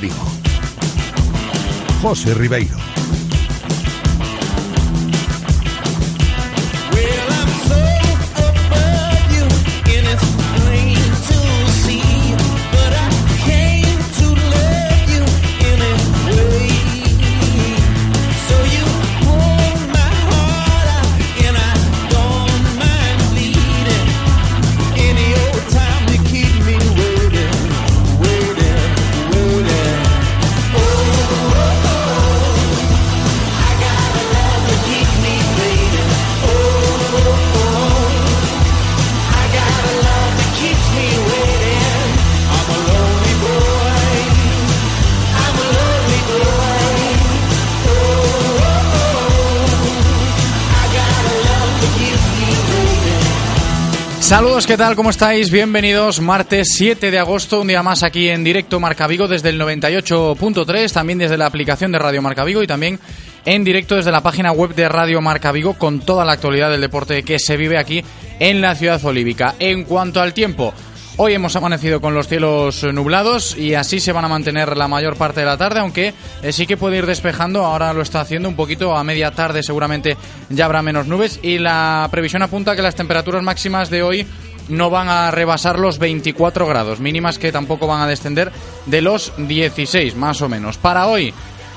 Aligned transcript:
Vigo. 0.00 0.24
José 2.00 2.32
Ribeiro. 2.32 2.89
Saludos, 54.30 54.64
¿qué 54.64 54.76
tal? 54.76 54.94
¿Cómo 54.94 55.10
estáis? 55.10 55.50
Bienvenidos. 55.50 56.20
Martes 56.20 56.68
7 56.76 57.10
de 57.10 57.18
agosto, 57.18 57.62
un 57.62 57.66
día 57.66 57.82
más 57.82 58.04
aquí 58.04 58.28
en 58.28 58.44
directo 58.44 58.78
Marca 58.78 59.08
Vigo 59.08 59.26
desde 59.26 59.48
el 59.48 59.60
98.3, 59.60 60.92
también 60.92 61.18
desde 61.18 61.36
la 61.36 61.46
aplicación 61.46 61.90
de 61.90 61.98
Radio 61.98 62.22
Marca 62.22 62.44
Vigo 62.44 62.62
y 62.62 62.68
también 62.68 63.00
en 63.44 63.64
directo 63.64 63.96
desde 63.96 64.12
la 64.12 64.22
página 64.22 64.52
web 64.52 64.72
de 64.76 64.88
Radio 64.88 65.20
Marca 65.20 65.50
Vigo 65.50 65.74
con 65.74 65.98
toda 65.98 66.24
la 66.24 66.34
actualidad 66.34 66.70
del 66.70 66.80
deporte 66.80 67.24
que 67.24 67.40
se 67.40 67.56
vive 67.56 67.76
aquí 67.76 68.04
en 68.38 68.60
la 68.60 68.76
ciudad 68.76 69.04
olívica. 69.04 69.56
En 69.58 69.82
cuanto 69.82 70.20
al 70.20 70.32
tiempo, 70.32 70.72
Hoy 71.22 71.34
hemos 71.34 71.54
amanecido 71.54 72.00
con 72.00 72.14
los 72.14 72.28
cielos 72.28 72.82
nublados 72.82 73.54
y 73.54 73.74
así 73.74 74.00
se 74.00 74.10
van 74.10 74.24
a 74.24 74.28
mantener 74.28 74.74
la 74.74 74.88
mayor 74.88 75.16
parte 75.16 75.40
de 75.40 75.46
la 75.46 75.58
tarde, 75.58 75.80
aunque 75.80 76.14
eh, 76.42 76.50
sí 76.50 76.66
que 76.66 76.78
puede 76.78 76.96
ir 76.96 77.04
despejando, 77.04 77.62
ahora 77.62 77.92
lo 77.92 78.00
está 78.00 78.22
haciendo 78.22 78.48
un 78.48 78.56
poquito, 78.56 78.96
a 78.96 79.04
media 79.04 79.30
tarde 79.30 79.62
seguramente 79.62 80.16
ya 80.48 80.64
habrá 80.64 80.80
menos 80.80 81.08
nubes 81.08 81.38
y 81.42 81.58
la 81.58 82.08
previsión 82.10 82.40
apunta 82.40 82.74
que 82.74 82.80
las 82.80 82.94
temperaturas 82.94 83.42
máximas 83.42 83.90
de 83.90 84.02
hoy 84.02 84.26
no 84.70 84.88
van 84.88 85.10
a 85.10 85.30
rebasar 85.30 85.78
los 85.78 85.98
24 85.98 86.66
grados, 86.66 87.00
mínimas 87.00 87.38
que 87.38 87.52
tampoco 87.52 87.86
van 87.86 88.00
a 88.00 88.06
descender 88.06 88.50
de 88.86 89.02
los 89.02 89.34
16 89.36 90.16
más 90.16 90.40
o 90.40 90.48
menos. 90.48 90.78
Para 90.78 91.06
hoy, 91.06 91.34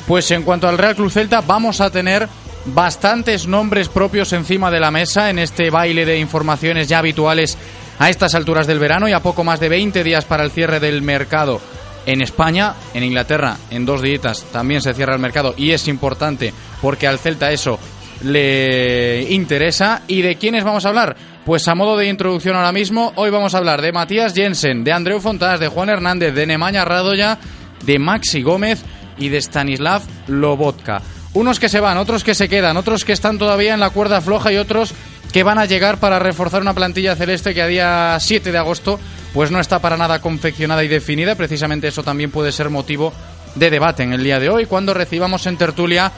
pues 0.08 0.32
en 0.32 0.44
cuanto 0.44 0.70
al 0.70 0.78
Real 0.78 0.96
Club 0.96 1.12
Celta, 1.12 1.42
vamos 1.42 1.82
a 1.82 1.90
tener 1.90 2.30
bastantes 2.66 3.46
nombres 3.46 3.90
propios 3.90 4.32
encima 4.32 4.72
de 4.72 4.80
la 4.80 4.90
mesa 4.90 5.30
en 5.30 5.38
este 5.38 5.70
baile 5.70 6.06
de 6.06 6.18
informaciones 6.18 6.88
ya 6.88 7.00
habituales 7.00 7.58
a 8.00 8.10
estas 8.10 8.36
alturas 8.36 8.68
del 8.68 8.80
verano 8.80 9.08
y 9.08 9.14
a 9.14 9.22
poco 9.22 9.44
más 9.44 9.60
de 9.60 9.70
20 9.70 10.04
días 10.04 10.26
para 10.26 10.44
el 10.44 10.52
cierre 10.52 10.80
del 10.80 11.02
mercado 11.02 11.62
en 12.06 12.22
España, 12.22 12.74
en 12.94 13.04
Inglaterra, 13.04 13.58
en 13.72 13.86
dos 13.86 14.02
días 14.02 14.46
también 14.52 14.82
se 14.82 14.94
cierra 14.94 15.14
el 15.14 15.22
mercado 15.22 15.54
y 15.58 15.72
es 15.72 15.88
importante 15.88 16.54
porque 16.82 17.08
al 17.08 17.20
Celta 17.20 17.52
eso 17.52 17.80
le 18.24 19.32
interesa. 19.32 20.02
¿Y 20.08 20.22
de 20.22 20.36
quiénes 20.36 20.64
vamos 20.64 20.86
a 20.86 20.90
hablar? 20.90 21.16
Pues 21.46 21.68
a 21.68 21.76
modo 21.76 21.98
de 21.98 22.08
introducción 22.08 22.56
ahora 22.56 22.72
mismo, 22.72 23.12
hoy 23.16 23.30
vamos 23.30 23.54
a 23.54 23.58
hablar 23.58 23.82
de 23.82 23.92
Matías 23.92 24.34
Jensen, 24.34 24.84
de 24.84 24.94
Andreu 24.94 25.20
Fontás, 25.20 25.60
de 25.60 25.68
Juan 25.68 25.90
Hernández, 25.90 26.34
de 26.34 26.46
Nemaña 26.46 26.86
Radoya, 26.86 27.38
de 27.86 28.00
Maxi 28.00 28.42
Gómez 28.42 28.82
y 29.18 29.30
de 29.30 29.42
Stanislav 29.42 30.02
Lobotka. 30.28 31.02
Unos 31.34 31.60
que 31.60 31.68
se 31.68 31.80
van, 31.80 31.98
otros 31.98 32.24
que 32.24 32.36
se 32.36 32.48
quedan, 32.48 32.78
otros 32.78 33.04
que 33.04 33.12
están 33.12 33.38
todavía 33.38 33.74
en 33.74 33.80
la 33.80 33.90
cuerda 33.90 34.22
floja 34.22 34.54
y 34.54 34.58
otros 34.58 34.94
que 35.34 35.44
van 35.44 35.58
a 35.58 35.66
llegar 35.66 35.98
para 35.98 36.20
reforzar 36.20 36.62
una 36.62 36.76
plantilla 36.76 37.16
celeste 37.16 37.56
que 37.56 37.62
a 37.64 37.68
día 37.68 38.18
7 38.20 38.52
de 38.52 38.58
agosto 38.58 39.00
pues 39.34 39.50
no 39.50 39.60
está 39.60 39.80
para 39.80 39.98
nada 39.98 40.22
confeccionada 40.22 40.84
y 40.84 40.88
definida. 40.88 41.34
Precisamente 41.34 41.88
eso 41.88 42.04
también 42.04 42.30
puede 42.30 42.52
ser 42.52 42.70
motivo 42.70 43.12
de 43.56 43.72
debate 43.72 44.04
en 44.04 44.14
el 44.14 44.24
día 44.24 44.40
de 44.40 44.50
hoy 44.50 44.68
cuando 44.68 44.94
recibamos 44.94 45.48
en 45.48 45.58
tertulia 45.58 46.12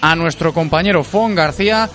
a 0.00 0.16
nuestro 0.16 0.54
compañero 0.54 1.04
Fon 1.04 1.34
García 1.34 1.88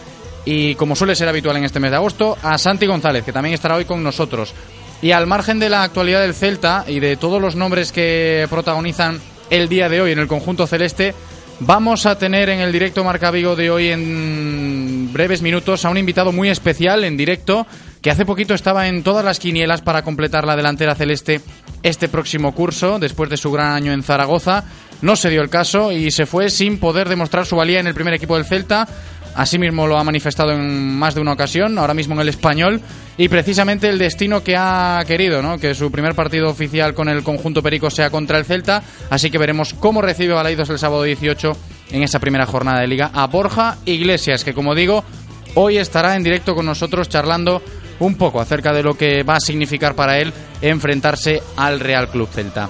y 0.45 0.75
como 0.75 0.95
suele 0.95 1.15
ser 1.15 1.27
habitual 1.27 1.57
en 1.57 1.65
este 1.65 1.79
mes 1.79 1.89
de 1.89 1.97
agosto 1.97 2.37
a 2.43 2.59
Santi 2.59 2.85
González 2.85 3.25
que 3.25 3.33
también 3.33 3.55
estará 3.55 3.75
hoy 3.75 3.85
con 3.85 4.03
nosotros. 4.03 4.53
Y 5.01 5.11
al 5.11 5.25
margen 5.25 5.57
de 5.57 5.69
la 5.69 5.81
actualidad 5.81 6.21
del 6.21 6.35
Celta 6.35 6.85
y 6.87 6.99
de 6.99 7.17
todos 7.17 7.41
los 7.41 7.55
nombres 7.55 7.91
que 7.91 8.45
protagonizan 8.51 9.19
el 9.49 9.67
día 9.67 9.89
de 9.89 10.01
hoy 10.01 10.11
en 10.11 10.19
el 10.19 10.27
conjunto 10.27 10.67
celeste, 10.67 11.15
Vamos 11.59 12.05
a 12.05 12.19
tener 12.19 12.49
en 12.49 12.59
el 12.59 12.71
directo 12.71 13.03
Marca 13.03 13.31
Vigo 13.31 13.55
de 13.55 13.71
hoy 13.71 13.87
en 13.87 15.09
breves 15.11 15.41
minutos 15.41 15.85
a 15.85 15.89
un 15.89 15.97
invitado 15.97 16.31
muy 16.31 16.49
especial 16.49 17.03
en 17.03 17.17
directo 17.17 17.65
que 17.99 18.11
hace 18.11 18.27
poquito 18.27 18.53
estaba 18.53 18.87
en 18.87 19.01
todas 19.01 19.25
las 19.25 19.39
quinielas 19.39 19.81
para 19.81 20.03
completar 20.03 20.45
la 20.45 20.55
delantera 20.55 20.93
celeste 20.93 21.41
este 21.81 22.09
próximo 22.09 22.53
curso 22.53 22.99
después 22.99 23.31
de 23.31 23.37
su 23.37 23.51
gran 23.51 23.73
año 23.73 23.91
en 23.91 24.03
Zaragoza. 24.03 24.65
No 25.01 25.15
se 25.15 25.31
dio 25.31 25.41
el 25.41 25.49
caso 25.49 25.91
y 25.91 26.11
se 26.11 26.27
fue 26.27 26.51
sin 26.51 26.79
poder 26.79 27.09
demostrar 27.09 27.47
su 27.47 27.55
valía 27.55 27.79
en 27.79 27.87
el 27.87 27.95
primer 27.95 28.13
equipo 28.13 28.35
del 28.35 28.45
Celta. 28.45 28.87
Asimismo 29.37 29.85
lo 29.85 29.99
ha 29.99 30.03
manifestado 30.03 30.51
en 30.51 30.97
más 30.97 31.13
de 31.13 31.21
una 31.21 31.33
ocasión, 31.33 31.77
ahora 31.77 31.93
mismo 31.93 32.15
en 32.15 32.21
el 32.21 32.29
español, 32.29 32.81
y 33.17 33.29
precisamente 33.29 33.87
el 33.87 33.99
destino 33.99 34.43
que 34.43 34.57
ha 34.57 34.99
querido, 35.05 35.43
¿no? 35.43 35.59
que 35.59 35.75
su 35.75 35.91
primer 35.91 36.15
partido 36.15 36.49
oficial 36.49 36.95
con 36.95 37.07
el 37.07 37.21
conjunto 37.21 37.61
Perico 37.61 37.91
sea 37.91 38.09
contra 38.09 38.39
el 38.39 38.45
Celta, 38.45 38.81
así 39.11 39.29
que 39.29 39.37
veremos 39.37 39.75
cómo 39.75 40.01
recibe 40.01 40.33
Balaidos 40.33 40.71
el 40.71 40.79
sábado 40.79 41.03
18 41.03 41.51
en 41.91 42.01
esa 42.01 42.19
primera 42.19 42.47
jornada 42.47 42.81
de 42.81 42.87
liga 42.87 43.11
a 43.13 43.27
Borja 43.27 43.77
Iglesias, 43.85 44.43
que 44.43 44.55
como 44.55 44.73
digo, 44.73 45.03
hoy 45.53 45.77
estará 45.77 46.15
en 46.15 46.23
directo 46.23 46.55
con 46.55 46.65
nosotros 46.65 47.07
charlando 47.07 47.61
un 47.99 48.15
poco 48.15 48.41
acerca 48.41 48.73
de 48.73 48.81
lo 48.81 48.95
que 48.95 49.21
va 49.21 49.35
a 49.35 49.39
significar 49.39 49.93
para 49.93 50.19
él 50.19 50.33
enfrentarse 50.61 51.43
al 51.55 51.79
Real 51.79 52.09
Club 52.09 52.27
Celta. 52.31 52.69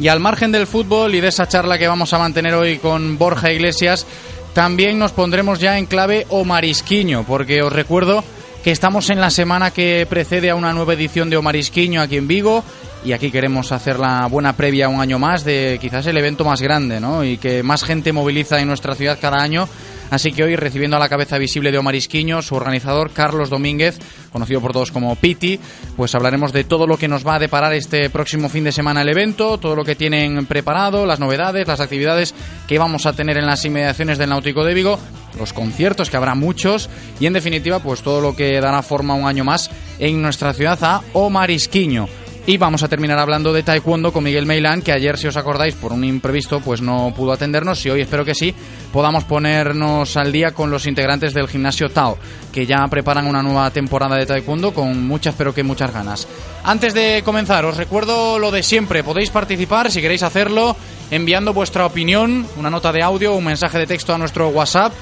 Y 0.00 0.06
al 0.06 0.20
margen 0.20 0.52
del 0.52 0.68
fútbol 0.68 1.14
y 1.16 1.20
de 1.20 1.28
esa 1.28 1.48
charla 1.48 1.76
que 1.76 1.88
vamos 1.88 2.12
a 2.12 2.18
mantener 2.18 2.54
hoy 2.54 2.78
con 2.78 3.18
Borja 3.18 3.50
Iglesias, 3.50 4.06
también 4.52 4.98
nos 4.98 5.12
pondremos 5.12 5.60
ya 5.60 5.78
en 5.78 5.86
clave 5.86 6.26
o 6.30 6.44
marisquiño, 6.44 7.24
porque 7.24 7.62
os 7.62 7.72
recuerdo 7.72 8.24
que 8.62 8.70
estamos 8.70 9.08
en 9.10 9.20
la 9.20 9.30
semana 9.30 9.70
que 9.70 10.06
precede 10.08 10.50
a 10.50 10.54
una 10.54 10.72
nueva 10.72 10.94
edición 10.94 11.30
de 11.30 11.36
Omarisquiño 11.36 12.00
aquí 12.00 12.16
en 12.16 12.28
Vigo 12.28 12.64
y 13.04 13.12
aquí 13.12 13.30
queremos 13.30 13.72
hacer 13.72 13.98
la 13.98 14.26
buena 14.26 14.54
previa 14.54 14.88
un 14.88 15.00
año 15.00 15.18
más 15.18 15.44
de 15.44 15.78
quizás 15.80 16.06
el 16.06 16.16
evento 16.16 16.44
más 16.44 16.60
grande, 16.60 17.00
¿no? 17.00 17.24
Y 17.24 17.38
que 17.38 17.62
más 17.62 17.84
gente 17.84 18.12
moviliza 18.12 18.60
en 18.60 18.68
nuestra 18.68 18.94
ciudad 18.94 19.18
cada 19.20 19.42
año 19.42 19.68
Así 20.10 20.32
que 20.32 20.42
hoy, 20.42 20.56
recibiendo 20.56 20.96
a 20.96 21.00
la 21.00 21.08
cabeza 21.08 21.36
visible 21.38 21.70
de 21.70 21.78
Omar 21.78 21.94
Isquiño, 21.94 22.40
su 22.40 22.54
organizador 22.54 23.10
Carlos 23.10 23.50
Domínguez, 23.50 23.98
conocido 24.32 24.60
por 24.60 24.72
todos 24.72 24.90
como 24.90 25.14
Piti, 25.16 25.60
pues 25.96 26.14
hablaremos 26.14 26.52
de 26.52 26.64
todo 26.64 26.86
lo 26.86 26.96
que 26.96 27.08
nos 27.08 27.26
va 27.26 27.34
a 27.34 27.38
deparar 27.38 27.74
este 27.74 28.08
próximo 28.08 28.48
fin 28.48 28.64
de 28.64 28.72
semana 28.72 29.02
el 29.02 29.10
evento, 29.10 29.58
todo 29.58 29.76
lo 29.76 29.84
que 29.84 29.96
tienen 29.96 30.46
preparado, 30.46 31.04
las 31.04 31.20
novedades, 31.20 31.68
las 31.68 31.80
actividades 31.80 32.34
que 32.66 32.78
vamos 32.78 33.04
a 33.04 33.12
tener 33.12 33.36
en 33.36 33.46
las 33.46 33.64
inmediaciones 33.64 34.16
del 34.16 34.30
Náutico 34.30 34.64
de 34.64 34.74
Vigo, 34.74 34.98
los 35.38 35.52
conciertos, 35.52 36.08
que 36.08 36.16
habrá 36.16 36.34
muchos, 36.34 36.88
y 37.20 37.26
en 37.26 37.34
definitiva, 37.34 37.80
pues 37.80 38.00
todo 38.00 38.20
lo 38.20 38.34
que 38.34 38.60
dará 38.60 38.82
forma 38.82 39.14
un 39.14 39.26
año 39.26 39.44
más 39.44 39.70
en 39.98 40.22
nuestra 40.22 40.54
ciudad 40.54 40.78
a 40.82 41.02
Omar 41.12 41.50
Isquiño. 41.50 42.27
Y 42.48 42.56
vamos 42.56 42.82
a 42.82 42.88
terminar 42.88 43.18
hablando 43.18 43.52
de 43.52 43.62
taekwondo 43.62 44.10
con 44.10 44.24
Miguel 44.24 44.46
Meilán, 44.46 44.80
que 44.80 44.90
ayer, 44.90 45.18
si 45.18 45.26
os 45.26 45.36
acordáis, 45.36 45.74
por 45.74 45.92
un 45.92 46.02
imprevisto, 46.02 46.60
pues 46.60 46.80
no 46.80 47.12
pudo 47.14 47.32
atendernos. 47.32 47.84
Y 47.84 47.90
hoy 47.90 48.00
espero 48.00 48.24
que 48.24 48.34
sí 48.34 48.54
podamos 48.90 49.24
ponernos 49.24 50.16
al 50.16 50.32
día 50.32 50.52
con 50.52 50.70
los 50.70 50.86
integrantes 50.86 51.34
del 51.34 51.46
gimnasio 51.46 51.90
Tao, 51.90 52.16
que 52.50 52.64
ya 52.64 52.88
preparan 52.88 53.26
una 53.26 53.42
nueva 53.42 53.70
temporada 53.70 54.16
de 54.16 54.24
taekwondo 54.24 54.72
con 54.72 55.06
muchas, 55.06 55.34
pero 55.36 55.52
que 55.52 55.62
muchas 55.62 55.92
ganas. 55.92 56.26
Antes 56.64 56.94
de 56.94 57.20
comenzar, 57.22 57.66
os 57.66 57.76
recuerdo 57.76 58.38
lo 58.38 58.50
de 58.50 58.62
siempre. 58.62 59.04
Podéis 59.04 59.28
participar 59.28 59.90
si 59.90 60.00
queréis 60.00 60.22
hacerlo 60.22 60.74
enviando 61.10 61.52
vuestra 61.52 61.84
opinión, 61.84 62.46
una 62.56 62.70
nota 62.70 62.92
de 62.92 63.02
audio 63.02 63.34
un 63.34 63.44
mensaje 63.44 63.76
de 63.76 63.86
texto 63.86 64.14
a 64.14 64.18
nuestro 64.18 64.48
WhatsApp 64.48 64.94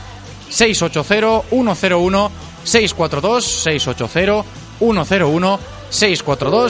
680-101-642, 0.51 2.33
680-101. 4.81 4.81
642, 4.81 5.76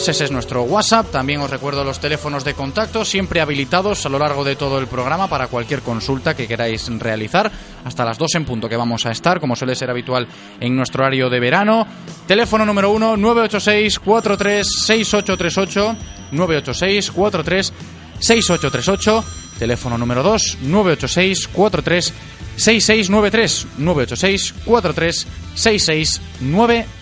ese 0.09 0.25
es 0.25 0.31
nuestro 0.31 0.63
WhatsApp. 0.63 1.11
También 1.11 1.41
os 1.41 1.51
recuerdo 1.51 1.83
los 1.85 1.99
teléfonos 1.99 2.45
de 2.45 2.55
contacto, 2.55 3.05
siempre 3.05 3.41
habilitados 3.41 4.05
a 4.05 4.09
lo 4.09 4.19
largo 4.19 4.45
de 4.45 4.57
todo 4.57 4.79
el 4.79 4.87
programa 4.87 5.29
para 5.29 5.49
cualquier 5.49 5.81
consulta 5.81 6.37
que 6.37 6.47
queráis 6.47 6.89
realizar. 6.99 7.51
Hasta 7.85 8.05
las 8.05 8.19
2 8.19 8.35
en 8.35 8.45
punto 8.45 8.69
que 8.69 8.77
vamos 8.77 9.07
a 9.07 9.11
estar, 9.11 9.41
como 9.41 9.57
suele 9.57 9.75
ser 9.75 9.91
habitual 9.91 10.29
en 10.61 10.77
nuestro 10.77 11.03
horario 11.03 11.31
de 11.31 11.41
verano. 11.41 11.87
Teléfono 12.27 12.67
número 12.67 12.91
1, 12.91 13.17
986 13.17 13.99
436838 14.01 15.97
986 16.33 17.11
43 17.11 17.73
6838. 18.19 19.25
Teléfono 19.59 19.97
número 19.97 20.23
2, 20.23 20.59
986 20.63 21.49
43 21.49 22.13
6693 22.57 23.67
986 23.79 24.55
43 24.65 25.27
6693. 25.55 26.96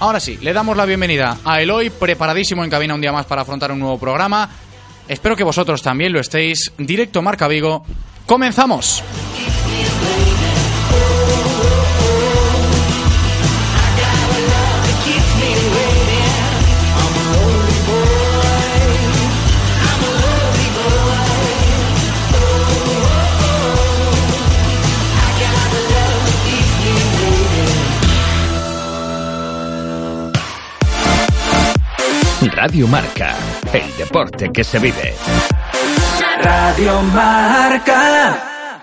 Ahora 0.00 0.20
sí, 0.20 0.38
le 0.40 0.52
damos 0.52 0.76
la 0.76 0.84
bienvenida 0.84 1.38
a 1.44 1.60
Eloy, 1.60 1.90
preparadísimo 1.90 2.64
en 2.64 2.70
cabina 2.70 2.94
un 2.94 3.00
día 3.00 3.12
más 3.12 3.26
para 3.26 3.42
afrontar 3.42 3.72
un 3.72 3.78
nuevo 3.78 3.98
programa. 3.98 4.48
Espero 5.08 5.36
que 5.36 5.44
vosotros 5.44 5.82
también 5.82 6.12
lo 6.12 6.20
estéis. 6.20 6.72
Directo 6.76 7.22
Marca 7.22 7.48
Vigo. 7.48 7.84
¡Comenzamos! 8.26 9.02
Radio 32.40 32.86
Marca, 32.86 33.34
el 33.72 33.96
deporte 33.96 34.50
que 34.52 34.62
se 34.62 34.78
vive. 34.78 35.12
Radio 36.40 37.02
Marca. 37.02 38.80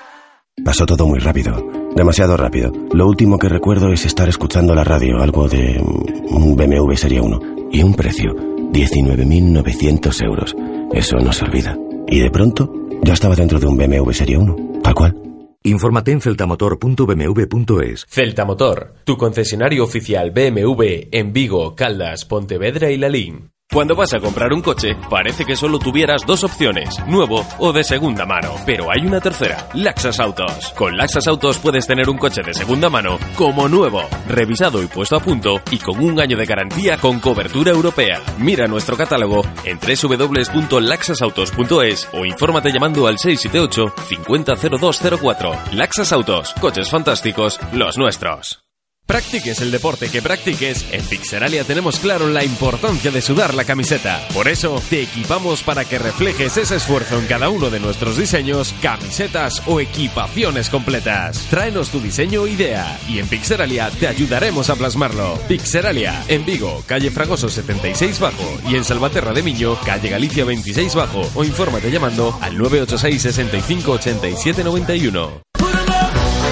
Pasó 0.63 0.85
todo 0.85 1.07
muy 1.07 1.19
rápido, 1.19 1.65
demasiado 1.95 2.35
rápido. 2.35 2.73
Lo 2.91 3.07
último 3.07 3.37
que 3.37 3.47
recuerdo 3.47 3.93
es 3.93 4.05
estar 4.05 4.27
escuchando 4.27 4.75
la 4.75 4.83
radio, 4.83 5.21
algo 5.21 5.47
de 5.47 5.79
un 5.79 6.57
BMW 6.57 6.95
Serie 6.95 7.21
1, 7.21 7.39
y 7.71 7.81
un 7.81 7.93
precio, 7.93 8.33
19.900 8.35 10.25
euros. 10.25 10.53
Eso 10.91 11.15
no 11.17 11.31
se 11.31 11.45
olvida. 11.45 11.77
Y 12.07 12.19
de 12.19 12.29
pronto, 12.29 12.69
ya 13.03 13.13
estaba 13.13 13.35
dentro 13.35 13.57
de 13.57 13.67
un 13.67 13.77
BMW 13.77 14.11
Serie 14.11 14.37
1, 14.37 14.81
tal 14.83 14.93
cual. 14.93 15.24
Infórmate 15.65 16.11
en 16.11 16.21
celtamotor.bmw.es. 16.21 18.05
Celtamotor, 18.07 18.93
tu 19.03 19.17
concesionario 19.17 19.83
oficial 19.83 20.31
BMW 20.31 21.09
en 21.11 21.33
Vigo, 21.33 21.75
Caldas, 21.75 22.25
Pontevedra 22.25 22.91
y 22.91 22.97
Lalín. 22.97 23.54
Cuando 23.71 23.95
vas 23.95 24.13
a 24.13 24.19
comprar 24.19 24.53
un 24.53 24.61
coche, 24.61 24.95
parece 25.09 25.43
que 25.43 25.55
solo 25.57 25.79
tuvieras 25.79 26.25
dos 26.25 26.45
opciones, 26.45 26.97
nuevo 27.07 27.45
o 27.57 27.73
de 27.73 27.83
segunda 27.83 28.25
mano, 28.25 28.55
pero 28.65 28.89
hay 28.89 29.05
una 29.05 29.19
tercera, 29.19 29.67
Laxas 29.73 30.17
Autos. 30.19 30.71
Con 30.77 30.95
Laxas 30.95 31.27
Autos 31.27 31.57
puedes 31.57 31.85
tener 31.85 32.09
un 32.09 32.17
coche 32.17 32.41
de 32.41 32.53
segunda 32.53 32.89
mano 32.89 33.19
como 33.35 33.67
nuevo, 33.67 34.01
revisado 34.29 34.81
y 34.81 34.87
puesto 34.87 35.17
a 35.17 35.19
punto 35.19 35.61
y 35.71 35.79
con 35.79 36.01
un 36.01 36.21
año 36.21 36.37
de 36.37 36.45
garantía 36.45 36.97
con 36.97 37.19
cobertura 37.19 37.71
europea. 37.71 38.21
Mira 38.37 38.65
nuestro 38.67 38.95
catálogo 38.95 39.41
en 39.65 39.77
www.laxasautos.es 39.79 42.07
o 42.13 42.25
infórmate 42.25 42.71
llamando 42.71 43.07
al 43.07 43.17
678 43.17 43.93
500204. 44.07 45.51
Laxas 45.73 46.13
Autos, 46.13 46.53
coches 46.61 46.89
fantásticos, 46.89 47.59
los 47.73 47.97
nuestros. 47.97 48.64
Practiques 49.05 49.61
el 49.61 49.69
deporte 49.69 50.09
que 50.09 50.23
practiques, 50.23 50.87
en 50.91 51.05
Pixeralia 51.05 51.63
tenemos 51.63 51.99
claro 51.99 52.27
la 52.27 52.43
importancia 52.43 53.11
de 53.11 53.21
sudar 53.21 53.53
la 53.53 53.63
camiseta. 53.63 54.27
Por 54.33 54.47
eso, 54.47 54.81
te 54.89 55.03
equipamos 55.03 55.61
para 55.61 55.85
que 55.85 55.99
reflejes 55.99 56.57
ese 56.57 56.77
esfuerzo 56.77 57.19
en 57.19 57.27
cada 57.27 57.49
uno 57.49 57.69
de 57.69 57.79
nuestros 57.79 58.17
diseños, 58.17 58.73
camisetas 58.81 59.61
o 59.67 59.79
equipaciones 59.79 60.71
completas. 60.71 61.45
Tráenos 61.51 61.89
tu 61.89 62.01
diseño 62.01 62.41
o 62.41 62.47
idea 62.47 62.99
y 63.07 63.19
en 63.19 63.27
Pixeralia 63.27 63.91
te 63.91 64.07
ayudaremos 64.07 64.71
a 64.71 64.75
plasmarlo. 64.75 65.37
Pixeralia, 65.47 66.23
en 66.27 66.43
Vigo, 66.43 66.83
calle 66.87 67.11
Fragoso 67.11 67.47
76 67.47 68.19
Bajo 68.19 68.57
y 68.67 68.75
en 68.75 68.83
Salvaterra 68.83 69.33
de 69.33 69.43
Miño, 69.43 69.77
calle 69.85 70.09
Galicia 70.09 70.45
26 70.45 70.95
Bajo 70.95 71.29
o 71.35 71.43
infórmate 71.43 71.91
llamando 71.91 72.35
al 72.41 72.57
986 72.57 73.21
65 73.21 73.91
87 73.91 74.63
91. 74.63 75.54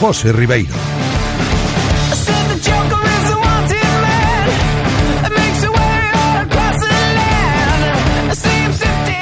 José 0.00 0.32
Ribeiro. 0.32 0.74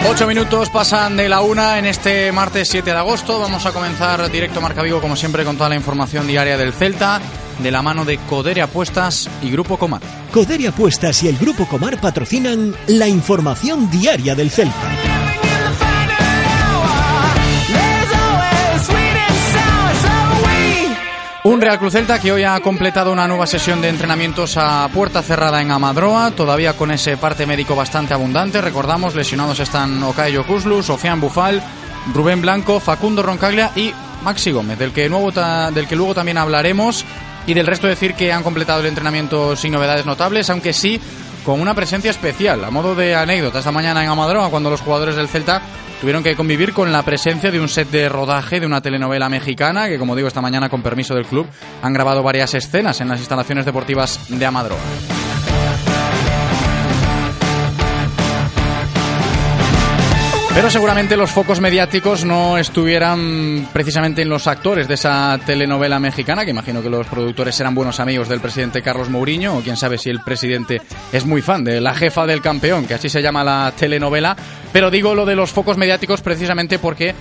Ocho 0.09 0.27
minutos 0.29 0.71
pasan 0.71 1.17
de 1.17 1.29
la 1.29 1.41
una 1.41 1.79
en 1.79 1.87
este 1.87 2.31
martes 2.31 2.69
7 2.69 2.93
de 2.93 2.97
agosto. 2.97 3.41
Vamos 3.41 3.67
a 3.67 3.73
comenzar 3.73 4.31
directo 4.31 4.61
Marca 4.61 4.83
Vigo, 4.83 5.01
como 5.01 5.17
siempre, 5.17 5.45
con 5.45 5.57
toda 5.57 5.69
la 5.69 5.75
información 5.75 6.29
diaria 6.29 6.57
del 6.57 6.73
Celta, 6.73 7.21
de 7.59 7.71
la 7.73 7.83
mano 7.83 8.05
de 8.05 8.19
Coderia 8.19 8.65
Apuestas 8.65 9.29
y 9.43 9.51
Grupo 9.51 9.79
Comar. 9.79 10.03
Coderia 10.33 10.71
Apuestas 10.71 11.25
y 11.25 11.29
el 11.29 11.39
Grupo 11.39 11.67
Comar 11.67 12.01
patrocinan 12.01 12.73
la 12.87 13.09
información 13.09 13.91
diaria 13.91 14.37
del 14.37 14.51
Celta. 14.51 15.08
Un 21.45 21.61
Real 21.61 21.79
Cruz 21.79 21.93
Celta 21.93 22.21
que 22.21 22.33
hoy 22.33 22.43
ha 22.43 22.59
completado 22.61 23.13
una 23.13 23.29
nueva 23.29 23.47
sesión 23.47 23.81
de 23.81 23.89
entrenamientos 23.89 24.57
a 24.57 24.89
puerta 24.93 25.23
cerrada 25.23 25.63
en 25.63 25.71
Amadroa, 25.71 26.33
todavía 26.33 26.77
con 26.77 26.91
ese 26.91 27.17
parte 27.17 27.47
médico 27.47 27.77
bastante 27.77 28.13
abundante. 28.13 28.61
Recordamos, 28.61 29.15
lesionados 29.15 29.61
están 29.61 30.03
Okayo 30.03 30.45
Kuzlu, 30.45 30.83
Sofian 30.83 31.21
Bufal, 31.21 31.63
Rubén 32.13 32.43
Blanco, 32.43 32.81
Facundo 32.81 33.23
Roncaglia 33.23 33.71
y 33.77 33.95
Maxi 34.25 34.51
Gómez, 34.51 34.81
del 34.81 34.93
que, 34.93 35.09
nuevo 35.09 35.31
del 35.31 35.87
que 35.87 35.97
luego 35.97 36.15
también 36.15 36.39
hablaremos. 36.39 37.05
Y 37.47 37.55
del 37.55 37.67
resto 37.67 37.87
decir 37.87 38.15
que 38.15 38.33
han 38.33 38.43
completado 38.43 38.81
el 38.81 38.87
entrenamiento 38.87 39.57
sin 39.57 39.73
novedades 39.73 40.05
notables, 40.05 40.51
aunque 40.51 40.75
sí 40.75 41.01
con 41.45 41.61
una 41.61 41.75
presencia 41.75 42.11
especial. 42.11 42.65
A 42.65 42.71
modo 42.71 42.95
de 42.95 43.15
anécdota, 43.15 43.59
esta 43.59 43.73
mañana 43.73 44.03
en 44.03 44.11
Amadroa, 44.11 44.51
cuando 44.51 44.71
los 44.71 44.81
jugadores 44.81 45.17
del 45.17 45.29
Celta 45.29 45.63
tuvieron 46.01 46.23
que 46.23 46.37
convivir 46.37 46.73
con 46.73 46.93
la 46.93 47.03
presencia 47.03 47.51
de 47.51 47.61
un 47.61 47.69
set 47.69 47.91
de 47.91 48.09
rodaje 48.09 48.61
de 48.61 48.67
una 48.67 48.81
telenovela 48.81 49.29
mexicana 49.29 49.89
que, 49.89 49.99
como 49.99 50.15
digo, 50.15 50.29
esta 50.29 50.41
mañana 50.41 50.69
con 50.69 50.83
permiso 50.83 51.15
del 51.15 51.27
club 51.27 51.47
han 51.83 51.93
grabado 51.93 52.23
varias 52.23 52.55
escenas 52.55 53.01
en 53.01 53.09
las 53.09 53.19
instalaciones 53.19 53.65
deportivas 53.65 54.21
de 54.29 54.47
Amadroa. 54.47 54.79
Pero 60.59 60.71
seguramente 60.71 61.17
los 61.17 61.31
focos 61.31 61.61
mediáticos 61.61 62.25
no 62.25 62.59
estuvieran 62.59 63.69
precisamente 63.73 64.23
en 64.23 64.29
los 64.29 64.49
actores 64.49 64.89
de 64.89 64.95
esa 64.95 65.39
telenovela 65.47 66.01
mexicana, 66.01 66.45
que 66.45 66.51
imagino 66.51 66.83
que 66.83 66.91
los 66.91 67.07
productores 67.07 67.61
eran 67.61 67.77
buenos 67.77 68.01
amigos 68.01 68.29
del 68.29 68.41
presidente 68.41 68.83
Carlos 68.83 69.09
Mourinho, 69.09 69.57
o 69.57 69.61
quién 69.61 69.77
sabe 69.77 69.99
si 69.99 70.11
el 70.11 70.19
presidente 70.19 70.83
es 71.13 71.25
muy 71.25 71.43
fan 71.43 71.63
de 71.63 71.81
La 71.81 71.95
jefa 71.95 72.27
del 72.27 72.43
campeón, 72.43 72.87
que 72.87 72.95
así 72.95 73.09
se 73.09 73.23
llama 73.23 73.45
la 73.45 73.73
telenovela. 73.79 74.37
Pero 74.73 74.91
digo 74.91 75.15
lo 75.15 75.25
de 75.25 75.37
los 75.37 75.53
focos 75.53 75.77
mediáticos 75.77 76.23
precisamente 76.23 76.81
porque 76.81 77.15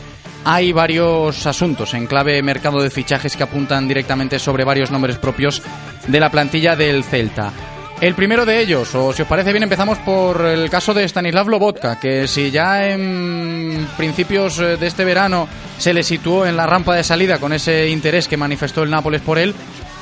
hay 0.44 0.72
varios 0.72 1.46
asuntos 1.46 1.94
en 1.94 2.08
clave 2.08 2.42
mercado 2.42 2.82
de 2.82 2.90
fichajes 2.90 3.38
que 3.38 3.44
apuntan 3.44 3.88
directamente 3.88 4.40
sobre 4.40 4.64
varios 4.64 4.90
nombres 4.90 5.20
propios 5.20 5.62
de 6.08 6.20
la 6.20 6.32
plantilla 6.32 6.76
del 6.76 7.04
Celta. 7.04 7.54
El 8.00 8.14
primero 8.14 8.46
de 8.46 8.60
ellos, 8.60 8.94
o 8.94 9.12
si 9.12 9.24
os 9.24 9.28
parece 9.28 9.52
bien, 9.52 9.64
empezamos 9.64 9.98
por 10.00 10.46
el 10.46 10.70
caso 10.70 10.94
de 10.94 11.04
Stanislav 11.04 11.50
Lobotka, 11.50 12.00
que 12.00 12.28
si 12.28 12.52
ya 12.52 12.88
en 12.90 13.88
principios 13.98 14.60
eh, 14.60 14.78
de 14.78 14.86
este 14.86 15.04
verano 15.04 15.48
se 15.80 15.96
le 15.96 16.04
situó 16.04 16.46
en 16.46 16.56
la 16.56 16.68
rampa 16.68 16.96
de 16.96 17.04
salida 17.04 17.40
con 17.40 17.54
ese 17.54 17.90
interés 17.90 18.28
que 18.28 18.38
manifestó 18.38 18.84
el 18.84 18.92
Nápoles 18.92 19.22
por 19.22 19.40
él, 19.40 19.56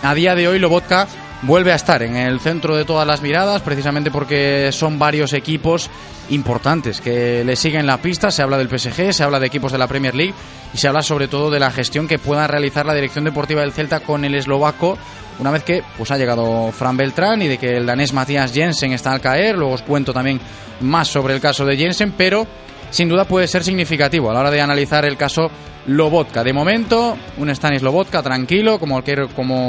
a 0.04 0.14
día 0.14 0.36
de 0.36 0.50
hoy 0.50 0.60
Lobotka 0.60 1.08
vuelve 1.46 1.72
a 1.72 1.76
estar 1.76 2.02
en 2.04 2.16
el 2.16 2.40
centro 2.40 2.76
de 2.76 2.86
todas 2.86 3.08
las 3.08 3.22
miradas, 3.22 3.62
precisamente 3.62 4.12
porque 4.12 4.70
son 4.72 4.98
varios 4.98 5.34
equipos 5.34 5.90
importantes 6.30 7.02
que 7.02 7.44
le 7.44 7.56
siguen 7.56 7.86
la 7.86 7.98
pista. 7.98 8.32
Se 8.32 8.42
habla 8.42 8.58
del 8.58 8.70
PSG, 8.70 9.14
se 9.14 9.24
habla 9.24 9.40
de 9.40 9.48
equipos 9.48 9.72
de 9.72 9.78
la 9.78 9.88
Premier 9.88 10.16
League 10.16 10.34
y 10.74 10.78
se 10.78 10.88
habla 10.88 11.04
sobre 11.04 11.28
todo 11.28 11.52
de 11.52 11.60
la 11.60 11.72
gestión 11.72 12.08
que 12.08 12.20
pueda 12.20 12.48
realizar 12.48 12.86
la 12.86 12.94
dirección 12.94 13.26
deportiva 13.26 13.62
del 13.62 13.74
Celta 13.74 14.00
con 14.00 14.26
el 14.26 14.36
eslovaco 14.36 14.98
una 15.40 15.52
vez 15.52 15.64
que 15.64 15.84
pues 15.98 16.12
ha 16.12 16.18
llegado 16.18 16.72
Fran 16.72 16.96
Beltrán 16.96 17.42
y 17.42 17.48
de 17.48 17.58
que 17.58 17.78
el 17.78 17.86
danés 17.86 18.14
Matías 18.14 18.54
Jensen 18.54 18.94
está 18.94 19.12
al 19.12 19.20
caer, 19.20 19.58
luego 19.58 19.74
os 19.74 19.82
cuento 19.82 20.14
también 20.14 20.40
más 20.82 21.08
sobre 21.08 21.34
el 21.34 21.42
caso 21.42 21.66
de 21.66 21.76
Jensen, 21.76 22.14
pero 22.18 22.48
sin 22.90 23.10
duda 23.10 23.26
puede 23.26 23.48
ser 23.48 23.64
significativo 23.64 24.30
a 24.30 24.34
la 24.34 24.40
hora 24.42 24.52
de 24.52 24.62
analizar 24.62 25.06
el 25.06 25.18
caso 25.18 25.50
Lobotka. 25.88 26.44
De 26.44 26.54
momento, 26.54 27.18
un 27.38 27.54
Stanis 27.54 27.82
Lobotka 27.82 28.24
tranquilo, 28.24 28.80
como 28.80 28.96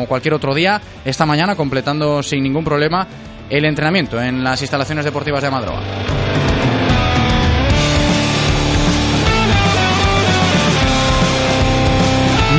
cualquier, 0.07 0.35
otro 0.35 0.55
día, 0.55 0.81
esta 1.05 1.27
mañana 1.27 1.57
completando 1.57 2.23
sin 2.23 2.43
ningún 2.43 2.65
problema 2.65 3.07
el 3.51 3.65
entrenamiento 3.65 4.21
en 4.21 4.43
las 4.43 4.61
instalaciones 4.63 5.05
deportivas 5.05 5.43
de 5.43 5.51
Madroa. 5.51 5.83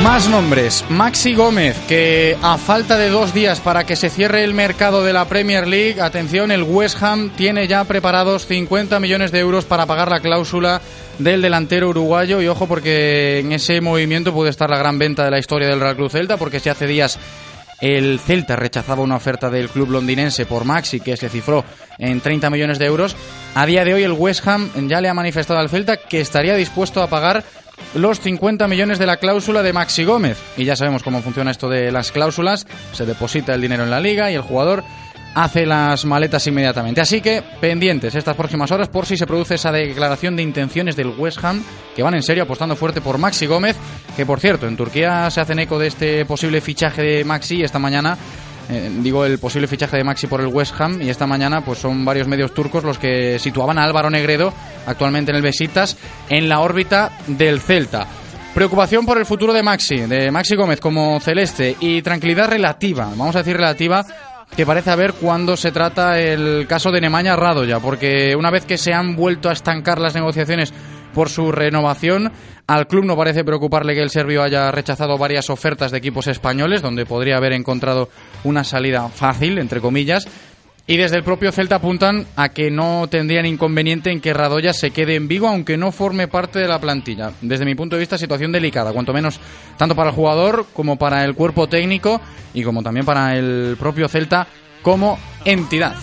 Más 0.02 0.28
nombres. 0.28 0.84
Maxi 0.88 1.34
Gómez, 1.34 1.76
que 1.88 2.36
a 2.40 2.56
falta 2.56 2.96
de 2.96 3.08
dos 3.10 3.34
días 3.34 3.60
para 3.60 3.84
que 3.84 3.96
se 3.96 4.10
cierre 4.10 4.44
el 4.44 4.54
mercado 4.54 5.02
de 5.02 5.12
la 5.12 5.24
Premier 5.26 5.66
League, 5.66 6.00
atención, 6.00 6.50
el 6.50 6.62
West 6.62 7.02
Ham 7.02 7.30
tiene 7.30 7.66
ya 7.66 7.84
preparados 7.84 8.46
50 8.46 9.00
millones 9.00 9.32
de 9.32 9.40
euros 9.40 9.64
para 9.64 9.86
pagar 9.86 10.10
la 10.10 10.20
cláusula 10.20 10.80
del 11.18 11.42
delantero 11.42 11.88
uruguayo. 11.88 12.40
Y 12.40 12.46
ojo, 12.46 12.66
porque 12.66 13.40
en 13.40 13.52
ese 13.52 13.80
movimiento 13.80 14.32
puede 14.32 14.50
estar 14.50 14.70
la 14.70 14.78
gran 14.78 14.98
venta 14.98 15.24
de 15.24 15.30
la 15.30 15.38
historia 15.38 15.68
del 15.68 15.80
Real 15.80 15.96
Club 15.96 16.10
Celta, 16.10 16.36
porque 16.36 16.60
si 16.60 16.68
hace 16.68 16.86
días 16.86 17.18
el 17.80 18.20
Celta 18.20 18.56
rechazaba 18.56 19.02
una 19.02 19.16
oferta 19.16 19.50
del 19.50 19.68
club 19.68 19.90
londinense 19.90 20.46
por 20.46 20.64
Maxi, 20.64 21.00
que 21.00 21.16
se 21.16 21.28
cifró 21.28 21.64
en 21.98 22.20
30 22.20 22.50
millones 22.50 22.78
de 22.78 22.86
euros. 22.86 23.16
A 23.54 23.66
día 23.66 23.84
de 23.84 23.94
hoy 23.94 24.02
el 24.04 24.12
West 24.12 24.46
Ham 24.46 24.70
ya 24.88 25.00
le 25.00 25.08
ha 25.08 25.14
manifestado 25.14 25.60
al 25.60 25.70
Celta 25.70 25.96
que 25.96 26.20
estaría 26.20 26.54
dispuesto 26.54 27.02
a 27.02 27.08
pagar 27.08 27.44
los 27.94 28.20
50 28.20 28.68
millones 28.68 28.98
de 28.98 29.06
la 29.06 29.16
cláusula 29.16 29.62
de 29.62 29.72
Maxi 29.72 30.04
Gómez. 30.04 30.38
Y 30.56 30.64
ya 30.64 30.76
sabemos 30.76 31.02
cómo 31.02 31.22
funciona 31.22 31.50
esto 31.50 31.68
de 31.68 31.90
las 31.90 32.12
cláusulas. 32.12 32.66
Se 32.92 33.06
deposita 33.06 33.54
el 33.54 33.60
dinero 33.60 33.84
en 33.84 33.90
la 33.90 34.00
liga 34.00 34.30
y 34.30 34.34
el 34.34 34.42
jugador 34.42 34.84
hace 35.34 35.66
las 35.66 36.04
maletas 36.04 36.46
inmediatamente. 36.46 37.00
Así 37.00 37.20
que 37.20 37.42
pendientes 37.60 38.14
estas 38.14 38.36
próximas 38.36 38.70
horas 38.70 38.88
por 38.88 39.06
si 39.06 39.16
se 39.16 39.26
produce 39.26 39.54
esa 39.54 39.70
declaración 39.70 40.36
de 40.36 40.42
intenciones 40.42 40.96
del 40.96 41.14
West 41.16 41.44
Ham, 41.44 41.62
que 41.94 42.02
van 42.02 42.14
en 42.14 42.22
serio 42.22 42.42
apostando 42.42 42.76
fuerte 42.76 43.00
por 43.00 43.18
Maxi 43.18 43.46
Gómez, 43.46 43.76
que 44.16 44.26
por 44.26 44.40
cierto, 44.40 44.66
en 44.66 44.76
Turquía 44.76 45.30
se 45.30 45.40
hacen 45.40 45.60
eco 45.60 45.78
de 45.78 45.88
este 45.88 46.24
posible 46.24 46.60
fichaje 46.60 47.02
de 47.02 47.24
Maxi 47.24 47.62
esta 47.62 47.78
mañana 47.78 48.18
eh, 48.70 48.90
digo 49.02 49.24
el 49.24 49.38
posible 49.38 49.66
fichaje 49.66 49.96
de 49.96 50.04
Maxi 50.04 50.26
por 50.26 50.40
el 50.40 50.48
West 50.48 50.78
Ham 50.78 51.00
y 51.00 51.08
esta 51.08 51.26
mañana 51.26 51.62
pues 51.62 51.78
son 51.78 52.04
varios 52.04 52.28
medios 52.28 52.52
turcos 52.52 52.84
los 52.84 52.98
que 52.98 53.38
situaban 53.38 53.78
a 53.78 53.84
Álvaro 53.84 54.10
Negredo 54.10 54.52
actualmente 54.86 55.30
en 55.30 55.36
el 55.36 55.42
Besiktas 55.42 55.96
en 56.28 56.48
la 56.48 56.60
órbita 56.60 57.12
del 57.26 57.60
Celta. 57.60 58.06
Preocupación 58.54 59.06
por 59.06 59.18
el 59.18 59.26
futuro 59.26 59.52
de 59.52 59.62
Maxi, 59.62 59.98
de 59.98 60.30
Maxi 60.30 60.56
Gómez 60.56 60.80
como 60.80 61.18
celeste 61.20 61.76
y 61.80 62.02
tranquilidad 62.02 62.48
relativa, 62.48 63.06
vamos 63.16 63.36
a 63.36 63.40
decir 63.40 63.56
relativa 63.56 64.04
que 64.56 64.66
parece 64.66 64.90
haber 64.90 65.12
cuando 65.14 65.56
se 65.56 65.72
trata 65.72 66.18
el 66.18 66.66
caso 66.66 66.90
de 66.90 67.00
Nemaña 67.00 67.36
Radoya, 67.36 67.80
porque 67.80 68.34
una 68.36 68.50
vez 68.50 68.64
que 68.64 68.78
se 68.78 68.92
han 68.92 69.14
vuelto 69.14 69.48
a 69.48 69.52
estancar 69.52 70.00
las 70.00 70.14
negociaciones 70.14 70.72
por 71.18 71.30
su 71.30 71.50
renovación. 71.50 72.30
Al 72.68 72.86
club 72.86 73.04
no 73.04 73.16
parece 73.16 73.42
preocuparle 73.42 73.92
que 73.92 74.02
el 74.02 74.10
serbio 74.10 74.40
haya 74.40 74.70
rechazado 74.70 75.18
varias 75.18 75.50
ofertas 75.50 75.90
de 75.90 75.98
equipos 75.98 76.28
españoles, 76.28 76.80
donde 76.80 77.06
podría 77.06 77.38
haber 77.38 77.54
encontrado 77.54 78.08
una 78.44 78.62
salida 78.62 79.08
fácil, 79.08 79.58
entre 79.58 79.80
comillas. 79.80 80.28
Y 80.86 80.96
desde 80.96 81.16
el 81.16 81.24
propio 81.24 81.50
Celta 81.50 81.74
apuntan 81.74 82.24
a 82.36 82.50
que 82.50 82.70
no 82.70 83.08
tendrían 83.10 83.46
inconveniente 83.46 84.12
en 84.12 84.20
que 84.20 84.32
Radoya 84.32 84.72
se 84.72 84.92
quede 84.92 85.16
en 85.16 85.26
Vigo, 85.26 85.48
aunque 85.48 85.76
no 85.76 85.90
forme 85.90 86.28
parte 86.28 86.60
de 86.60 86.68
la 86.68 86.78
plantilla. 86.78 87.32
Desde 87.40 87.64
mi 87.64 87.74
punto 87.74 87.96
de 87.96 88.00
vista, 88.00 88.16
situación 88.16 88.52
delicada, 88.52 88.92
cuanto 88.92 89.12
menos 89.12 89.40
tanto 89.76 89.96
para 89.96 90.10
el 90.10 90.14
jugador 90.14 90.66
como 90.72 90.94
para 90.94 91.24
el 91.24 91.34
cuerpo 91.34 91.66
técnico 91.66 92.20
y 92.54 92.62
como 92.62 92.80
también 92.84 93.04
para 93.04 93.36
el 93.36 93.76
propio 93.76 94.06
Celta 94.06 94.46
como 94.82 95.18
entidad. 95.44 95.96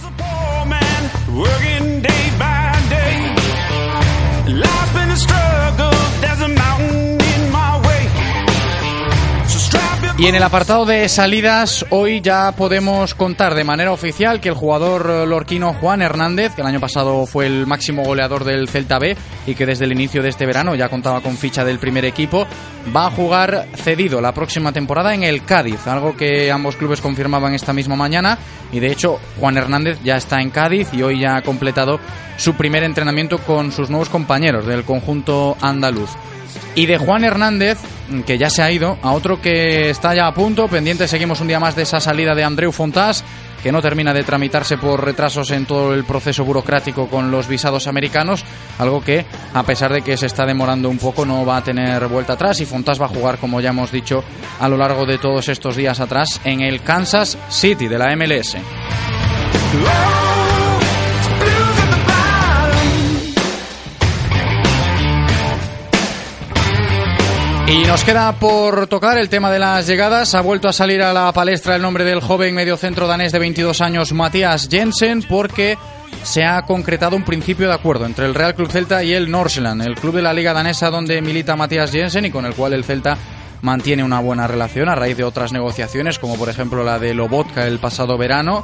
Y 10.17 10.27
en 10.27 10.36
el 10.36 10.43
apartado 10.43 10.86
de 10.86 11.10
salidas, 11.10 11.86
hoy 11.89 12.22
ya 12.22 12.53
podemos 12.53 13.13
contar 13.13 13.53
de 13.53 13.65
manera 13.65 13.91
oficial 13.91 14.39
que 14.39 14.48
el 14.48 14.55
jugador 14.55 15.27
lorquino 15.27 15.74
Juan 15.74 16.01
Hernández, 16.01 16.55
que 16.55 16.62
el 16.62 16.67
año 16.67 16.79
pasado 16.79 17.25
fue 17.25 17.48
el 17.48 17.67
máximo 17.67 18.01
goleador 18.01 18.45
del 18.45 18.69
Celta 18.69 18.98
B 18.98 19.17
y 19.45 19.55
que 19.55 19.65
desde 19.65 19.84
el 19.84 19.91
inicio 19.91 20.24
de 20.24 20.29
este 20.29 20.45
verano 20.45 20.74
ya 20.74 20.88
contaba 20.88 21.19
con 21.19 21.36
ficha 21.36 21.65
del 21.65 21.79
primer 21.79 22.05
equipo, 22.05 22.48
va 22.95 23.07
a 23.07 23.12
jugar 23.12 23.67
cedido 23.75 24.22
la 24.22 24.34
próxima 24.34 24.72
temporada 24.72 25.13
en 25.13 25.24
el 25.24 25.43
Cádiz, 25.43 25.86
algo 25.86 26.15
que 26.15 26.50
ambos 26.50 26.77
clubes 26.77 27.01
confirmaban 27.01 27.53
esta 27.53 27.74
misma 27.74 27.98
mañana. 27.98 28.38
Y 28.72 28.79
de 28.79 28.93
hecho, 28.93 29.19
Juan 29.41 29.57
Hernández 29.57 30.00
ya 30.01 30.15
está 30.15 30.39
en 30.39 30.50
Cádiz 30.50 30.93
y 30.93 31.03
hoy 31.03 31.19
ya 31.19 31.36
ha 31.36 31.41
completado 31.41 32.00
su 32.38 32.53
primer 32.53 32.84
entrenamiento 32.84 33.39
con 33.39 33.74
sus 33.74 33.89
nuevos 33.89 34.07
compañeros 34.07 34.65
del 34.65 34.86
conjunto 34.86 35.57
andaluz. 35.60 36.12
Y 36.76 36.86
de 36.86 36.98
Juan 36.98 37.24
Hernández, 37.24 37.78
que 38.26 38.38
ya 38.38 38.50
se 38.50 38.62
ha 38.62 38.72
ido, 38.72 38.98
a 39.02 39.12
otro 39.12 39.42
que 39.42 39.90
está 39.90 40.14
ya 40.14 40.28
a 40.28 40.34
punto, 40.34 40.68
pendiente, 40.68 41.08
seguimos 41.08 41.42
un 41.42 41.48
día 41.48 41.60
más 41.60 41.76
de 41.76 41.84
esa 41.84 42.00
salida 42.00 42.36
de 42.36 42.44
Andreu 42.44 42.72
Fontás, 42.72 43.24
que 43.64 43.72
no 43.72 43.82
termina 43.82 44.14
de 44.14 44.24
tramitarse 44.24 44.78
por 44.78 45.04
retrasos 45.04 45.50
en 45.50 45.66
todo 45.66 45.94
el 45.94 46.04
proceso 46.04 46.46
burocrático 46.46 47.08
con 47.08 47.32
los 47.32 47.48
visados 47.48 47.88
americanos, 47.88 48.46
algo 48.78 49.02
que, 49.02 49.26
a 49.54 49.64
pesar 49.64 49.92
de 49.92 50.04
que 50.04 50.18
se 50.18 50.28
está 50.28 50.46
demorando 50.46 50.88
un 50.90 51.00
poco, 51.00 51.26
no 51.26 51.46
va 51.46 51.58
a 51.58 51.64
tener 51.64 52.08
vuelta 52.08 52.34
atrás 52.34 52.60
y 52.62 52.66
Fontás 52.66 53.02
va 53.02 53.06
a 53.06 53.10
jugar, 53.10 53.40
como 53.40 53.60
ya 53.62 53.70
hemos 53.70 53.92
dicho 53.92 54.24
a 54.60 54.70
lo 54.70 54.78
largo 54.78 55.06
de 55.06 55.18
todos 55.18 55.50
estos 55.50 55.76
días 55.76 56.00
atrás, 56.00 56.42
en 56.44 56.62
el 56.62 56.84
Kansas 56.84 57.40
City 57.50 57.88
de 57.88 57.98
la 57.98 58.16
MLS. 58.16 58.58
Y 67.67 67.84
nos 67.86 68.03
queda 68.03 68.31
por 68.34 68.86
tocar 68.86 69.17
el 69.17 69.27
tema 69.27 69.50
de 69.50 69.57
las 69.57 69.88
llegadas. 69.88 70.36
Ha 70.36 70.41
vuelto 70.41 70.67
a 70.67 70.74
salir 70.74 71.01
a 71.01 71.13
la 71.13 71.31
palestra 71.31 71.75
el 71.75 71.81
nombre 71.81 72.03
del 72.03 72.22
joven 72.22 72.53
mediocentro 72.53 73.07
danés 73.07 73.31
de 73.31 73.39
22 73.39 73.81
años, 73.81 74.13
Matías 74.13 74.67
Jensen, 74.69 75.24
porque 75.24 75.75
se 76.22 76.43
ha 76.43 76.62
concretado 76.62 77.15
un 77.15 77.25
principio 77.25 77.67
de 77.67 77.74
acuerdo 77.74 78.05
entre 78.05 78.27
el 78.27 78.36
Real 78.36 78.53
Club 78.53 78.69
Celta 78.69 79.03
y 79.03 79.13
el 79.13 79.31
Norseland, 79.31 79.81
el 79.81 79.95
club 79.95 80.15
de 80.15 80.22
la 80.22 80.34
liga 80.34 80.53
danesa 80.53 80.91
donde 80.91 81.22
milita 81.24 81.55
Matías 81.55 81.91
Jensen 81.91 82.25
y 82.25 82.31
con 82.31 82.45
el 82.45 82.53
cual 82.53 82.74
el 82.74 82.84
Celta 82.84 83.17
mantiene 83.63 84.03
una 84.03 84.19
buena 84.19 84.45
relación 84.45 84.88
a 84.88 84.95
raíz 84.95 85.17
de 85.17 85.24
otras 85.24 85.51
negociaciones, 85.51 86.19
como 86.19 86.38
por 86.38 86.50
ejemplo 86.50 86.84
la 86.84 87.00
de 87.00 87.15
Lobotka 87.15 87.65
el 87.65 87.79
pasado 87.79 88.15
verano 88.15 88.63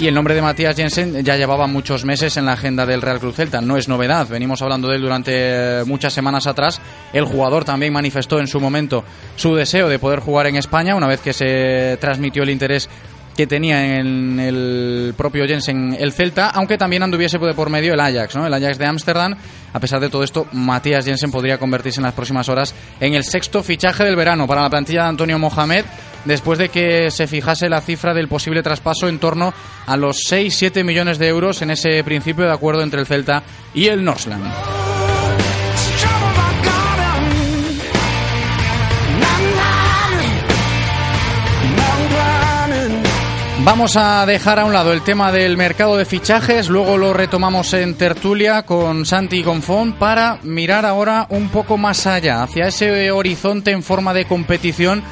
y 0.00 0.08
el 0.08 0.14
nombre 0.14 0.34
de 0.34 0.40
Matías 0.40 0.74
Jensen 0.74 1.22
ya 1.22 1.36
llevaba 1.36 1.66
muchos 1.66 2.06
meses 2.06 2.38
en 2.38 2.46
la 2.46 2.52
agenda 2.52 2.86
del 2.86 3.02
Real 3.02 3.20
Cruz 3.20 3.36
Celta. 3.36 3.60
No 3.60 3.76
es 3.76 3.86
novedad, 3.86 4.26
venimos 4.26 4.62
hablando 4.62 4.88
de 4.88 4.96
él 4.96 5.02
durante 5.02 5.84
muchas 5.84 6.14
semanas 6.14 6.46
atrás. 6.46 6.80
El 7.12 7.26
jugador 7.26 7.64
también 7.64 7.92
manifestó 7.92 8.40
en 8.40 8.46
su 8.46 8.60
momento 8.60 9.04
su 9.36 9.54
deseo 9.54 9.90
de 9.90 9.98
poder 9.98 10.20
jugar 10.20 10.46
en 10.46 10.56
España 10.56 10.96
una 10.96 11.06
vez 11.06 11.20
que 11.20 11.34
se 11.34 11.98
transmitió 12.00 12.44
el 12.44 12.50
interés 12.50 12.88
que 13.36 13.46
tenía 13.46 13.98
en 13.98 14.38
el 14.38 15.14
propio 15.16 15.46
Jensen 15.46 15.96
el 15.98 16.12
Celta, 16.12 16.50
aunque 16.50 16.76
también 16.76 17.02
anduviese 17.02 17.38
por 17.38 17.70
medio 17.70 17.94
el 17.94 18.00
Ajax, 18.00 18.36
¿no? 18.36 18.46
El 18.46 18.54
Ajax 18.54 18.78
de 18.78 18.86
Ámsterdam. 18.86 19.34
A 19.72 19.80
pesar 19.80 20.00
de 20.00 20.08
todo 20.08 20.24
esto, 20.24 20.46
Matías 20.52 21.04
Jensen 21.04 21.30
podría 21.30 21.58
convertirse 21.58 22.00
en 22.00 22.04
las 22.04 22.14
próximas 22.14 22.48
horas 22.48 22.74
en 23.00 23.14
el 23.14 23.24
sexto 23.24 23.62
fichaje 23.62 24.04
del 24.04 24.16
verano 24.16 24.46
para 24.46 24.62
la 24.62 24.70
plantilla 24.70 25.02
de 25.02 25.08
Antonio 25.08 25.38
Mohamed 25.38 25.84
después 26.24 26.58
de 26.58 26.68
que 26.68 27.10
se 27.10 27.26
fijase 27.26 27.68
la 27.68 27.80
cifra 27.80 28.14
del 28.14 28.28
posible 28.28 28.62
traspaso 28.62 29.08
en 29.08 29.18
torno 29.18 29.54
a 29.86 29.96
los 29.96 30.18
6-7 30.30 30.84
millones 30.84 31.18
de 31.18 31.28
euros 31.28 31.62
en 31.62 31.70
ese 31.70 32.02
principio 32.04 32.44
de 32.44 32.52
acuerdo 32.52 32.82
entre 32.82 33.00
el 33.00 33.06
Celta 33.06 33.42
y 33.74 33.86
el 33.86 34.04
Northland. 34.04 34.99
Vamos 43.62 43.96
a 43.96 44.24
dejar 44.24 44.58
a 44.58 44.64
un 44.64 44.72
lado 44.72 44.90
el 44.92 45.02
tema 45.02 45.30
del 45.30 45.58
mercado 45.58 45.98
de 45.98 46.06
fichajes, 46.06 46.70
luego 46.70 46.96
lo 46.96 47.12
retomamos 47.12 47.74
en 47.74 47.94
tertulia 47.94 48.62
con 48.62 49.04
Santi 49.04 49.42
Gonfón 49.42 49.92
para 49.92 50.38
mirar 50.42 50.86
ahora 50.86 51.26
un 51.28 51.50
poco 51.50 51.76
más 51.76 52.06
allá, 52.06 52.42
hacia 52.42 52.68
ese 52.68 53.10
horizonte 53.10 53.70
en 53.70 53.82
forma 53.82 54.14
de 54.14 54.24
competición 54.24 55.02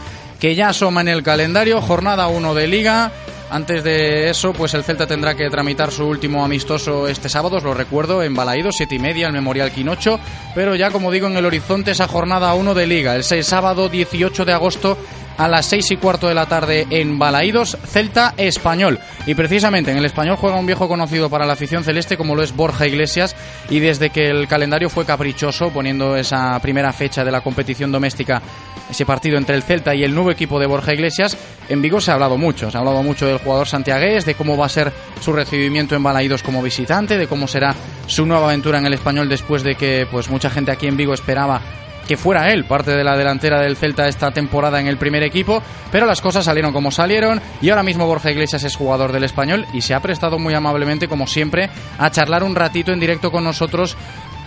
que 0.41 0.55
ya 0.55 0.71
asoma 0.71 1.03
en 1.03 1.09
el 1.09 1.23
calendario, 1.23 1.83
jornada 1.83 2.29
1 2.29 2.55
de 2.55 2.67
liga, 2.67 3.13
Antes 3.51 3.83
de 3.83 4.29
eso, 4.29 4.53
pues 4.53 4.75
el 4.75 4.85
Celta 4.85 5.07
tendrá 5.07 5.35
que 5.35 5.49
tramitar 5.49 5.91
su 5.91 6.05
último 6.05 6.45
amistoso 6.45 7.09
este 7.09 7.31
sábado, 7.31 7.57
os 7.57 7.63
lo 7.63 7.73
recuerdo, 7.73 8.23
en 8.23 8.35
Balaído, 8.35 8.73
siete 8.73 8.97
y 8.97 8.99
media, 8.99 9.27
el 9.27 9.33
Memorial 9.33 9.73
Quinocho. 9.73 10.21
Pero 10.55 10.75
ya, 10.75 10.91
como 10.91 11.11
digo, 11.11 11.29
en 11.29 11.37
el 11.37 11.47
horizonte 11.47 11.93
esa 11.93 12.09
jornada 12.09 12.53
1 12.53 12.75
de 12.75 12.87
Liga, 12.87 13.17
el 13.17 13.25
6 13.25 13.47
sábado 13.47 13.89
18 13.89 14.45
de 14.45 14.53
agosto 14.53 14.99
a 15.39 15.49
las 15.49 15.67
6 15.67 15.93
y 15.93 15.97
cuarto 15.97 16.29
de 16.29 16.35
la 16.35 16.47
tarde 16.47 16.87
en 16.91 17.19
Balaídos, 17.19 17.79
Celta 17.87 18.35
Español. 18.37 18.99
Y 19.27 19.35
precisamente 19.35 19.91
en 19.91 19.97
el 19.97 20.05
Español 20.05 20.37
juega 20.37 20.59
un 20.59 20.67
viejo 20.67 20.89
conocido 20.89 21.31
para 21.31 21.47
la 21.47 21.55
afición 21.55 21.85
celeste 21.85 22.17
como 22.17 22.35
lo 22.35 22.43
es 22.43 22.55
Borja 22.55 22.87
Iglesias 22.87 23.35
y 23.71 23.79
desde 23.79 24.11
que 24.11 24.29
el 24.29 24.49
calendario 24.49 24.91
fue 24.91 25.07
caprichoso 25.07 25.71
poniendo 25.71 26.17
esa 26.17 26.59
primera 26.61 26.93
fecha 26.93 27.25
de 27.25 27.31
la 27.31 27.41
competición 27.41 27.93
doméstica 27.93 28.43
ese 28.91 29.05
partido 29.05 29.37
entre 29.37 29.55
el 29.55 29.63
Celta 29.63 29.95
y 29.95 30.03
el 30.03 30.15
nuevo 30.15 30.31
equipo 30.31 30.59
de 30.59 30.67
Borja 30.67 30.95
Iglesias, 30.95 31.37
en 31.69 31.83
Vigo 31.83 32.01
se 32.01 32.11
ha 32.11 32.15
hablado 32.15 32.39
mucho. 32.39 32.71
Se 32.71 32.77
ha 32.77 32.81
hablado 32.81 33.03
mucho 33.03 33.27
del 33.27 33.39
jugador 33.39 33.69
santiagués, 33.69 34.25
de 34.25 34.35
cómo 34.35 34.57
va 34.57 34.67
a 34.67 34.71
ser 34.71 34.93
su 35.21 35.33
recibimiento 35.33 35.95
en 35.95 36.03
Balaídos 36.03 36.43
como 36.43 36.63
visitante, 36.63 37.19
de 37.19 37.27
cómo 37.27 37.47
será 37.47 37.75
su 38.07 38.25
nueva 38.25 38.47
aventura 38.47 38.79
en 38.79 38.87
el 38.87 38.95
español 38.95 39.29
después 39.29 39.63
de 39.63 39.75
que 39.75 40.07
pues 40.11 40.31
mucha 40.31 40.51
gente 40.51 40.73
aquí 40.73 40.87
en 40.87 40.97
Vigo 40.97 41.13
esperaba 41.13 41.61
que 42.09 42.17
fuera 42.17 42.51
él 42.53 42.65
parte 42.65 42.97
de 42.97 43.05
la 43.05 43.17
delantera 43.17 43.61
del 43.61 43.77
Celta 43.77 44.09
esta 44.09 44.33
temporada 44.33 44.81
en 44.81 44.89
el 44.89 44.97
primer 44.97 45.23
equipo, 45.23 45.63
pero 45.93 46.07
las 46.07 46.23
cosas 46.23 46.47
salieron 46.47 46.73
como 46.73 46.91
salieron 46.91 47.41
y 47.61 47.69
ahora 47.69 47.83
mismo 47.83 48.07
Borja 48.07 48.31
Iglesias 48.31 48.65
es 48.65 48.75
jugador 48.75 49.13
del 49.13 49.25
español 49.25 49.67
y 49.75 49.83
se 49.83 49.95
ha 49.95 50.01
prestado 50.01 50.39
muy 50.39 50.55
amablemente, 50.55 51.07
como 51.07 51.27
siempre, 51.27 51.69
a 51.99 52.11
charlar 52.11 52.43
un 52.43 52.57
ratito 52.57 52.93
en 52.93 52.99
directo 52.99 53.31
con 53.31 53.45
nosotros 53.45 53.97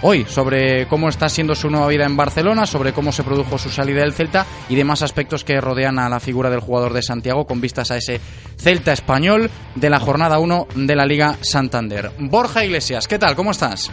hoy 0.02 0.26
sobre 0.26 0.88
cómo 0.88 1.08
está 1.08 1.30
siendo 1.30 1.54
su 1.54 1.70
nueva 1.70 1.88
vida 1.88 2.06
en 2.06 2.18
Barcelona, 2.18 2.66
sobre 2.66 2.94
cómo 2.94 3.12
se 3.12 3.24
produjo 3.24 3.60
su 3.60 3.70
salida 3.70 4.02
del 4.02 4.14
Celta 4.14 4.46
y 4.68 4.76
demás 4.76 5.04
aspectos 5.04 5.44
que 5.44 5.62
rodean 5.62 6.00
a 6.00 6.10
la 6.10 6.20
figura 6.20 6.50
del 6.50 6.62
jugador 6.62 6.94
de 6.94 7.04
Santiago 7.04 7.46
con 7.46 7.62
vistas 7.62 7.92
a 7.92 7.98
ese 7.98 8.20
Celta 8.58 8.92
español 8.92 9.52
de 9.76 9.90
la 9.90 10.00
jornada 10.00 10.40
1 10.40 10.68
de 10.76 10.96
la 10.96 11.06
Liga 11.06 11.38
Santander. 11.42 12.12
Borja 12.18 12.66
Iglesias, 12.66 13.08
¿qué 13.08 13.20
tal? 13.20 13.36
¿Cómo 13.36 13.52
estás? 13.52 13.92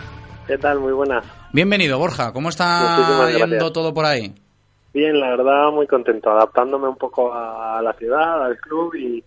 ¿Qué 0.48 0.56
tal? 0.56 0.80
Muy 0.80 0.92
buenas. 0.92 1.26
Bienvenido, 1.52 1.98
Borja. 1.98 2.32
¿Cómo 2.32 2.48
está 2.48 3.28
yendo 3.30 3.70
todo 3.70 3.92
por 3.92 4.06
ahí? 4.06 4.34
Bien, 4.94 5.20
la 5.20 5.28
verdad, 5.36 5.70
muy 5.70 5.86
contento, 5.86 6.30
adaptándome 6.30 6.88
un 6.88 6.96
poco 6.96 7.34
a 7.34 7.82
la 7.82 7.92
ciudad, 7.92 8.42
al 8.42 8.56
club 8.56 8.94
y, 8.94 9.22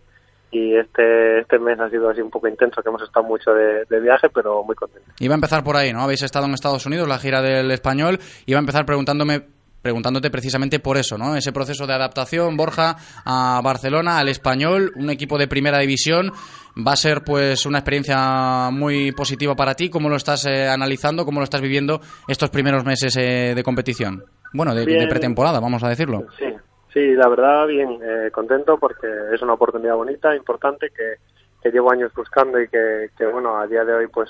este 0.52 1.40
este 1.40 1.60
mes 1.60 1.80
ha 1.80 1.90
sido 1.90 2.10
así 2.10 2.22
un 2.22 2.32
poco 2.32 2.48
intenso, 2.48 2.82
que 2.82 2.90
hemos 2.90 3.04
estado 3.04 3.26
mucho 3.26 3.52
de, 3.52 4.00
viaje, 4.00 4.30
pero 4.34 4.64
muy 4.64 4.76
contento. 4.76 5.10
Iba 5.20 5.36
a 5.36 5.36
empezar 5.36 5.64
por 5.64 5.78
ahí, 5.78 5.94
¿no? 5.94 6.02
Habéis 6.02 6.24
estado 6.24 6.48
en 6.48 6.56
Estados 6.56 6.88
Unidos, 6.88 7.08
la 7.08 7.20
gira 7.20 7.42
del 7.42 7.70
español, 7.70 8.18
iba 8.48 8.58
a 8.58 8.60
empezar 8.60 8.84
preguntándome 8.86 9.44
preguntándote 9.82 10.30
precisamente 10.30 10.80
por 10.80 10.98
eso, 10.98 11.18
¿no? 11.18 11.36
Ese 11.36 11.52
proceso 11.52 11.88
de 11.88 11.94
adaptación, 11.94 12.56
Borja, 12.56 12.96
a 13.26 13.62
Barcelona, 13.64 14.20
al 14.20 14.30
español, 14.30 14.92
un 14.96 15.10
equipo 15.10 15.38
de 15.38 15.48
primera 15.48 15.80
división, 15.80 16.32
va 16.78 16.94
a 16.94 16.96
ser 16.96 17.24
pues 17.26 17.66
una 17.66 17.80
experiencia 17.80 18.70
muy 18.72 19.12
positiva 19.12 19.56
para 19.56 19.76
ti. 19.76 19.90
¿Cómo 19.90 20.10
lo 20.10 20.16
estás 20.16 20.46
eh, 20.46 20.68
analizando? 20.68 21.26
¿Cómo 21.26 21.40
lo 21.40 21.44
estás 21.44 21.62
viviendo 21.62 22.00
estos 22.28 22.50
primeros 22.50 22.86
meses 22.86 23.16
eh, 23.18 23.54
de 23.56 23.64
competición? 23.64 24.24
Bueno, 24.54 24.76
de, 24.76 24.86
pretemporada, 25.08 25.60
vamos 25.60 25.84
a 25.84 25.90
decirlo. 25.90 26.26
Sí, 26.38 26.46
sí, 26.94 27.14
la 27.16 27.30
verdad, 27.30 27.68
bien, 27.68 28.00
eh, 28.04 28.30
contento 28.32 28.78
porque 28.78 29.08
es 29.34 29.42
una 29.42 29.54
oportunidad 29.54 29.96
bonita, 29.96 30.36
importante, 30.36 30.90
que, 30.90 31.16
que 31.64 31.72
llevo 31.72 31.92
años 31.92 32.12
buscando 32.14 32.60
y 32.60 32.68
que, 32.68 33.10
que, 33.18 33.26
bueno, 33.26 33.58
a 33.58 33.66
día 33.68 33.86
de 33.86 33.94
hoy 33.94 34.08
pues 34.08 34.30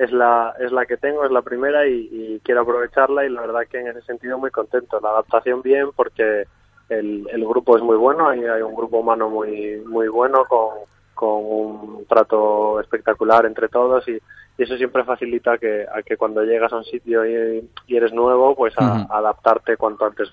es 0.00 0.10
la, 0.12 0.54
es 0.58 0.72
la 0.72 0.86
que 0.86 0.96
tengo, 0.96 1.26
es 1.26 1.30
la 1.30 1.42
primera 1.42 1.86
y, 1.86 2.40
quiero 2.42 2.62
aprovecharla 2.62 3.26
y 3.26 3.28
la 3.28 3.42
verdad 3.42 3.66
que 3.70 3.80
en 3.80 3.88
ese 3.88 4.00
sentido 4.00 4.38
muy 4.38 4.50
contento. 4.50 4.98
La 4.98 5.10
adaptación 5.10 5.60
bien 5.60 5.90
porque 5.94 6.44
el, 6.88 7.28
el 7.30 7.46
grupo 7.46 7.76
es 7.76 7.82
muy 7.82 7.98
bueno, 7.98 8.26
hay, 8.26 8.42
hay 8.44 8.62
un 8.62 8.74
grupo 8.74 9.00
humano 9.00 9.28
muy, 9.28 9.76
muy 9.84 10.08
bueno 10.08 10.46
con, 10.46 10.70
con 11.12 11.44
un 11.44 12.06
trato 12.06 12.80
espectacular 12.80 13.44
entre 13.44 13.68
todos 13.68 14.08
y, 14.08 14.18
eso 14.56 14.76
siempre 14.76 15.04
facilita 15.04 15.56
que, 15.56 15.86
a 15.90 16.02
que 16.02 16.18
cuando 16.18 16.42
llegas 16.42 16.70
a 16.74 16.76
un 16.76 16.84
sitio 16.84 17.24
y, 17.24 17.66
eres 17.88 18.12
nuevo, 18.12 18.54
pues 18.54 18.74
a, 18.76 19.06
adaptarte 19.08 19.78
cuanto 19.78 20.04
antes 20.04 20.30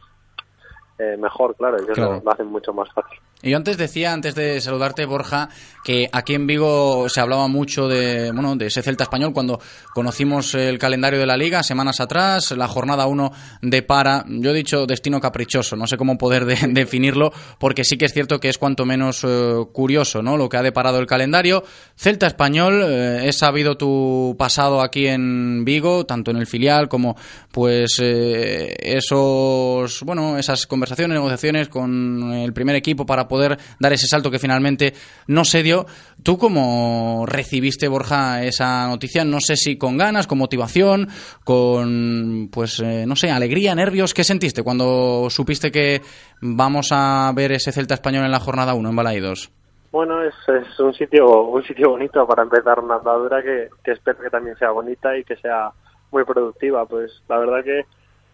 eh, 1.00 1.16
mejor, 1.18 1.56
claro, 1.56 1.78
ellos 1.78 1.98
lo 1.98 2.30
hacen 2.30 2.48
mucho 2.48 2.74
más 2.74 2.92
fácil. 2.92 3.18
Y 3.44 3.52
yo 3.52 3.58
antes 3.58 3.78
decía, 3.78 4.14
antes 4.14 4.34
de 4.34 4.60
saludarte, 4.60 5.06
Borja, 5.06 5.50
que 5.84 6.10
aquí 6.12 6.34
en 6.34 6.48
Vigo 6.48 7.08
se 7.08 7.22
hablaba 7.22 7.48
mucho 7.48 7.88
de, 7.88 8.32
bueno, 8.32 8.56
de 8.56 8.66
ese 8.66 8.82
Celta 8.82 9.04
español 9.04 9.32
cuando 9.32 9.60
conocimos 9.94 10.56
el 10.56 10.80
calendario 10.80 11.20
de 11.20 11.28
la 11.28 11.38
liga 11.38 11.62
semanas 11.62 12.00
atrás, 12.00 12.52
la 12.52 12.68
jornada 12.68 13.06
1 13.06 13.32
de 13.62 13.84
para, 13.84 14.26
yo 14.28 14.50
he 14.50 14.54
dicho 14.56 14.88
destino 14.88 15.22
caprichoso, 15.22 15.76
no 15.76 15.86
sé 15.86 15.98
cómo 15.98 16.18
poder 16.18 16.46
definirlo, 16.74 17.32
porque 17.60 17.84
sí 17.84 17.96
que 17.96 18.06
es 18.06 18.14
cierto 18.14 18.40
que 18.40 18.50
es 18.50 18.58
cuanto 18.58 18.86
menos 18.86 19.24
eh, 19.24 19.54
curioso, 19.72 20.24
¿no? 20.24 20.36
Lo 20.36 20.50
que 20.50 20.58
ha 20.58 20.64
deparado 20.64 21.00
el 21.00 21.06
calendario. 21.06 21.64
Celta 21.96 22.26
español, 22.26 22.84
eh, 22.84 23.28
he 23.28 23.34
sabido 23.34 23.78
tu 23.78 24.36
pasado 24.38 24.82
aquí 24.82 25.06
en 25.08 25.64
Vigo, 25.64 26.08
tanto 26.08 26.32
en 26.32 26.38
el 26.38 26.48
filial 26.48 26.90
como, 26.90 27.16
pues, 27.52 28.00
eh, 28.02 28.76
esos, 28.80 30.02
bueno, 30.04 30.40
esas 30.40 30.66
conversaciones, 30.66 31.16
negociaciones 31.16 31.70
con 31.70 32.34
el 32.34 32.52
primer 32.52 32.76
equipo 32.76 33.06
para 33.06 33.27
poder 33.28 33.58
dar 33.80 33.94
ese 33.94 34.08
salto 34.08 34.32
que 34.32 34.40
finalmente 34.40 34.94
no 35.28 35.44
se 35.44 35.64
dio. 35.64 35.86
¿Tú 36.24 36.38
cómo 36.38 37.26
recibiste, 37.28 37.88
Borja, 37.88 38.44
esa 38.44 38.88
noticia? 38.88 39.24
No 39.24 39.40
sé 39.40 39.56
si 39.56 39.78
con 39.78 39.98
ganas, 39.98 40.28
con 40.28 40.38
motivación, 40.38 41.08
con, 41.44 42.50
pues, 42.52 42.80
eh, 42.80 43.06
no 43.08 43.16
sé, 43.16 43.32
alegría, 43.32 43.76
nervios. 43.76 44.14
¿Qué 44.14 44.24
sentiste 44.24 44.64
cuando 44.64 45.30
supiste 45.30 45.72
que 45.72 46.02
vamos 46.42 46.90
a 46.92 47.32
ver 47.36 47.52
ese 47.52 47.72
Celta 47.72 47.94
español 47.94 48.26
en 48.26 48.32
la 48.32 48.40
jornada 48.40 48.74
1 48.74 48.90
en 48.90 48.96
Balaidos? 48.96 49.52
Bueno, 49.92 50.22
es, 50.22 50.34
es, 50.48 50.80
un 50.80 50.94
sitio 50.94 51.44
un 51.44 51.64
sitio 51.64 51.92
bonito 51.92 52.28
para 52.28 52.44
empezar 52.44 52.80
una 52.80 52.96
andadura 52.96 53.42
que, 53.42 53.70
que 53.84 53.92
espero 53.94 54.20
que 54.20 54.30
también 54.30 54.58
sea 54.58 54.72
bonita 54.72 55.18
y 55.18 55.24
que 55.24 55.36
sea 55.38 55.72
muy 56.12 56.24
productiva. 56.26 56.86
Pues 56.86 57.24
la 57.30 57.38
verdad 57.38 57.64
que 57.64 57.86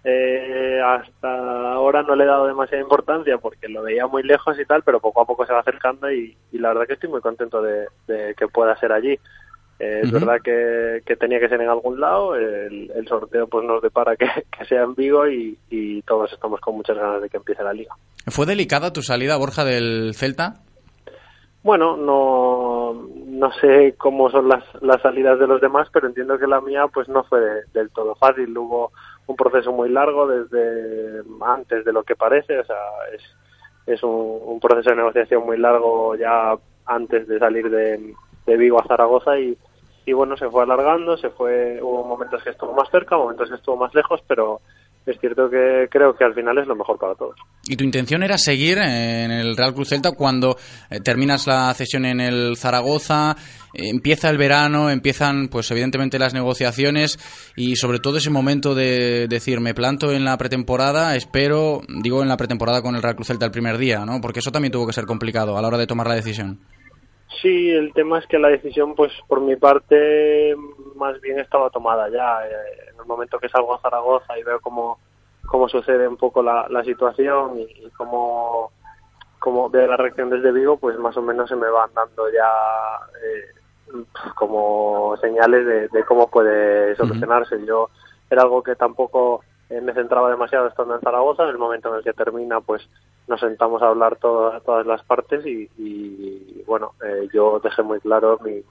eh, 0.05 0.81
hasta 0.85 1.73
ahora 1.73 2.03
no 2.03 2.15
le 2.15 2.25
he 2.25 2.27
dado 2.27 2.47
demasiada 2.47 2.83
importancia 2.83 3.37
porque 3.37 3.69
lo 3.69 3.83
veía 3.83 4.05
muy 4.05 4.21
lejos 4.23 4.59
y 4.59 4.65
tal, 4.65 4.83
pero 4.83 4.99
poco 4.99 5.21
a 5.21 5.25
poco 5.25 5.45
se 5.45 5.53
va 5.53 5.59
acercando 5.59 6.11
y, 6.11 6.35
la 6.51 6.69
verdad 6.69 6.87
que 6.87 6.93
estoy 6.93 7.09
muy 7.09 7.21
contento 7.21 7.61
de, 7.61 7.87
que 8.35 8.47
pueda 8.47 8.77
ser 8.77 8.91
allí. 8.91 9.17
Eh, 9.79 10.01
es 10.03 10.11
verdad 10.11 10.37
que, 10.43 11.15
tenía 11.15 11.39
que 11.39 11.49
ser 11.49 11.61
en 11.61 11.69
algún 11.69 11.99
lado, 11.99 12.35
el, 12.35 13.05
sorteo 13.07 13.47
pues 13.47 13.65
nos 13.65 13.81
depara 13.81 14.15
que, 14.17 14.27
sea 14.67 14.83
en 14.83 14.93
Vigo 14.95 15.27
y, 15.27 15.57
y, 15.69 16.01
todos 16.01 16.31
estamos 16.33 16.59
con 16.59 16.75
muchas 16.75 16.97
ganas 16.97 17.21
de 17.21 17.29
que 17.29 17.37
empiece 17.37 17.63
la 17.63 17.73
liga. 17.73 17.95
¿Fue 18.27 18.45
delicada 18.45 18.93
tu 18.93 19.01
salida, 19.01 19.37
Borja, 19.37 19.63
del 19.63 20.13
Celta? 20.15 20.63
Bueno, 21.63 21.95
no, 21.95 22.93
no 23.25 23.51
sé 23.53 23.95
cómo 23.97 24.29
son 24.29 24.49
las, 24.49 24.63
las 24.81 25.01
salidas 25.01 25.39
de 25.39 25.47
los 25.47 25.61
demás, 25.61 25.87
pero 25.93 26.07
entiendo 26.07 26.37
que 26.37 26.45
la 26.45 26.59
mía 26.59 26.87
pues 26.93 27.07
no 27.07 27.23
fue 27.23 27.39
del 27.73 27.89
todo 27.91 28.15
fácil. 28.15 28.57
Hubo 28.57 28.91
un 29.27 29.35
proceso 29.35 29.71
muy 29.71 29.89
largo 29.89 30.27
desde 30.27 31.21
antes 31.45 31.85
de 31.85 31.93
lo 31.93 32.03
que 32.03 32.15
parece, 32.15 32.59
o 32.59 32.65
sea, 32.65 32.77
es, 33.13 33.21
es 33.85 34.03
un, 34.03 34.59
proceso 34.59 34.89
de 34.89 34.97
negociación 34.97 35.45
muy 35.45 35.57
largo 35.57 36.15
ya 36.15 36.55
antes 36.85 37.27
de 37.27 37.39
salir 37.39 37.69
de, 37.69 38.13
de 38.45 38.57
Vigo 38.57 38.79
a 38.79 38.87
Zaragoza 38.87 39.39
y, 39.39 39.57
y 40.05 40.13
bueno, 40.13 40.35
se 40.35 40.49
fue 40.49 40.63
alargando, 40.63 41.17
se 41.17 41.29
fue, 41.29 41.79
hubo 41.81 42.03
momentos 42.03 42.43
que 42.43 42.49
estuvo 42.49 42.73
más 42.73 42.89
cerca, 42.91 43.17
momentos 43.17 43.49
que 43.49 43.55
estuvo 43.55 43.77
más 43.77 43.93
lejos, 43.95 44.21
pero 44.27 44.59
es 45.05 45.19
cierto 45.19 45.49
que 45.49 45.87
creo 45.89 46.15
que 46.15 46.23
al 46.23 46.33
final 46.33 46.57
es 46.57 46.67
lo 46.67 46.75
mejor 46.75 46.97
para 46.97 47.15
todos. 47.15 47.35
¿Y 47.67 47.75
tu 47.75 47.83
intención 47.83 48.23
era 48.23 48.37
seguir 48.37 48.77
en 48.77 49.31
el 49.31 49.55
Real 49.55 49.73
Cruz 49.73 49.89
Celta 49.89 50.11
cuando 50.11 50.55
eh, 50.89 50.99
terminas 51.01 51.47
la 51.47 51.73
cesión 51.73 52.05
en 52.05 52.21
el 52.21 52.55
Zaragoza, 52.57 53.35
empieza 53.73 54.29
el 54.29 54.37
verano, 54.37 54.89
empiezan 54.89 55.47
pues 55.49 55.69
evidentemente 55.71 56.19
las 56.19 56.33
negociaciones 56.33 57.17
y 57.55 57.75
sobre 57.75 57.99
todo 57.99 58.17
ese 58.17 58.29
momento 58.29 58.75
de 58.75 59.27
decir 59.27 59.59
me 59.59 59.73
planto 59.73 60.11
en 60.11 60.25
la 60.25 60.37
pretemporada, 60.37 61.15
espero, 61.15 61.81
digo 62.01 62.21
en 62.21 62.29
la 62.29 62.37
pretemporada 62.37 62.81
con 62.81 62.95
el 62.95 63.01
Real 63.01 63.15
Cruz 63.15 63.27
Celta 63.27 63.45
el 63.45 63.51
primer 63.51 63.77
día, 63.77 64.05
¿no? 64.05 64.21
Porque 64.21 64.39
eso 64.39 64.51
también 64.51 64.71
tuvo 64.71 64.87
que 64.87 64.93
ser 64.93 65.05
complicado 65.05 65.57
a 65.57 65.61
la 65.61 65.67
hora 65.67 65.77
de 65.77 65.87
tomar 65.87 66.07
la 66.07 66.15
decisión. 66.15 66.59
Sí, 67.41 67.69
el 67.69 67.91
tema 67.93 68.19
es 68.19 68.27
que 68.27 68.39
la 68.39 68.47
decisión, 68.47 68.95
pues 68.95 69.11
por 69.27 69.41
mi 69.41 69.57
parte, 69.57 70.55
más 70.95 71.19
bien 71.19 71.39
estaba 71.39 71.69
tomada 71.69 72.09
ya. 72.09 72.45
Eh, 72.47 72.89
en 72.93 72.99
el 72.99 73.05
momento 73.05 73.37
que 73.37 73.49
salgo 73.49 73.75
a 73.75 73.81
Zaragoza 73.81 74.37
y 74.37 74.43
veo 74.43 74.61
cómo, 74.61 74.99
cómo 75.45 75.67
sucede 75.67 76.07
un 76.07 76.15
poco 76.15 76.41
la, 76.41 76.67
la 76.69 76.83
situación 76.85 77.59
y, 77.59 77.89
cómo, 77.97 78.71
cómo 79.39 79.69
veo 79.69 79.87
la 79.87 79.97
reacción 79.97 80.29
desde 80.29 80.53
Vigo, 80.53 80.77
pues 80.77 80.97
más 80.99 81.17
o 81.17 81.21
menos 81.21 81.49
se 81.49 81.55
me 81.55 81.69
van 81.69 81.93
dando 81.93 82.31
ya 82.31 82.47
eh, 83.21 83.62
como 84.35 85.15
señales 85.21 85.91
de, 85.91 86.03
cómo 86.05 86.29
puede 86.29 86.95
solucionarse. 86.95 87.65
Yo 87.65 87.89
era 88.29 88.43
algo 88.43 88.63
que 88.63 88.75
tampoco 88.75 89.43
eh, 89.69 89.81
me 89.81 89.93
centraba 89.93 90.29
demasiado 90.29 90.67
estando 90.67 90.95
en 90.95 91.01
Zaragoza. 91.01 91.43
En 91.43 91.49
el 91.49 91.57
momento 91.57 91.89
en 91.89 91.95
el 91.95 92.03
que 92.03 92.13
termina, 92.13 92.61
pues 92.61 92.87
nos 93.27 93.39
sentamos 93.39 93.81
a 93.81 93.87
hablar 93.87 94.17
todas 94.17 94.85
las 94.85 95.03
partes 95.03 95.45
y, 95.45 96.63
bueno, 96.65 96.93
eh, 97.05 97.27
yo 97.33 97.59
dejé 97.63 97.81
muy 97.81 97.99
claro 97.99 98.39
mi, 98.43 98.63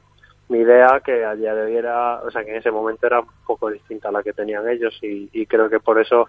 mi 0.49 0.59
idea 0.59 1.01
que 1.01 1.25
a 1.25 1.35
día 1.35 1.55
de 1.55 1.63
hoy 1.63 1.77
era, 1.77 2.21
o 2.23 2.31
sea, 2.31 2.45
que 2.45 2.51
en 2.51 2.57
ese 2.57 2.71
momento 2.71 3.07
era 3.07 3.21
un 3.21 3.29
poco 3.47 3.71
distinta 3.71 4.09
a 4.09 4.13
la 4.13 4.23
que 4.23 4.35
tenían 4.35 4.69
ellos 4.69 4.97
y, 5.03 5.47
creo 5.47 5.71
que 5.71 5.81
por 5.81 5.99
eso 5.99 6.29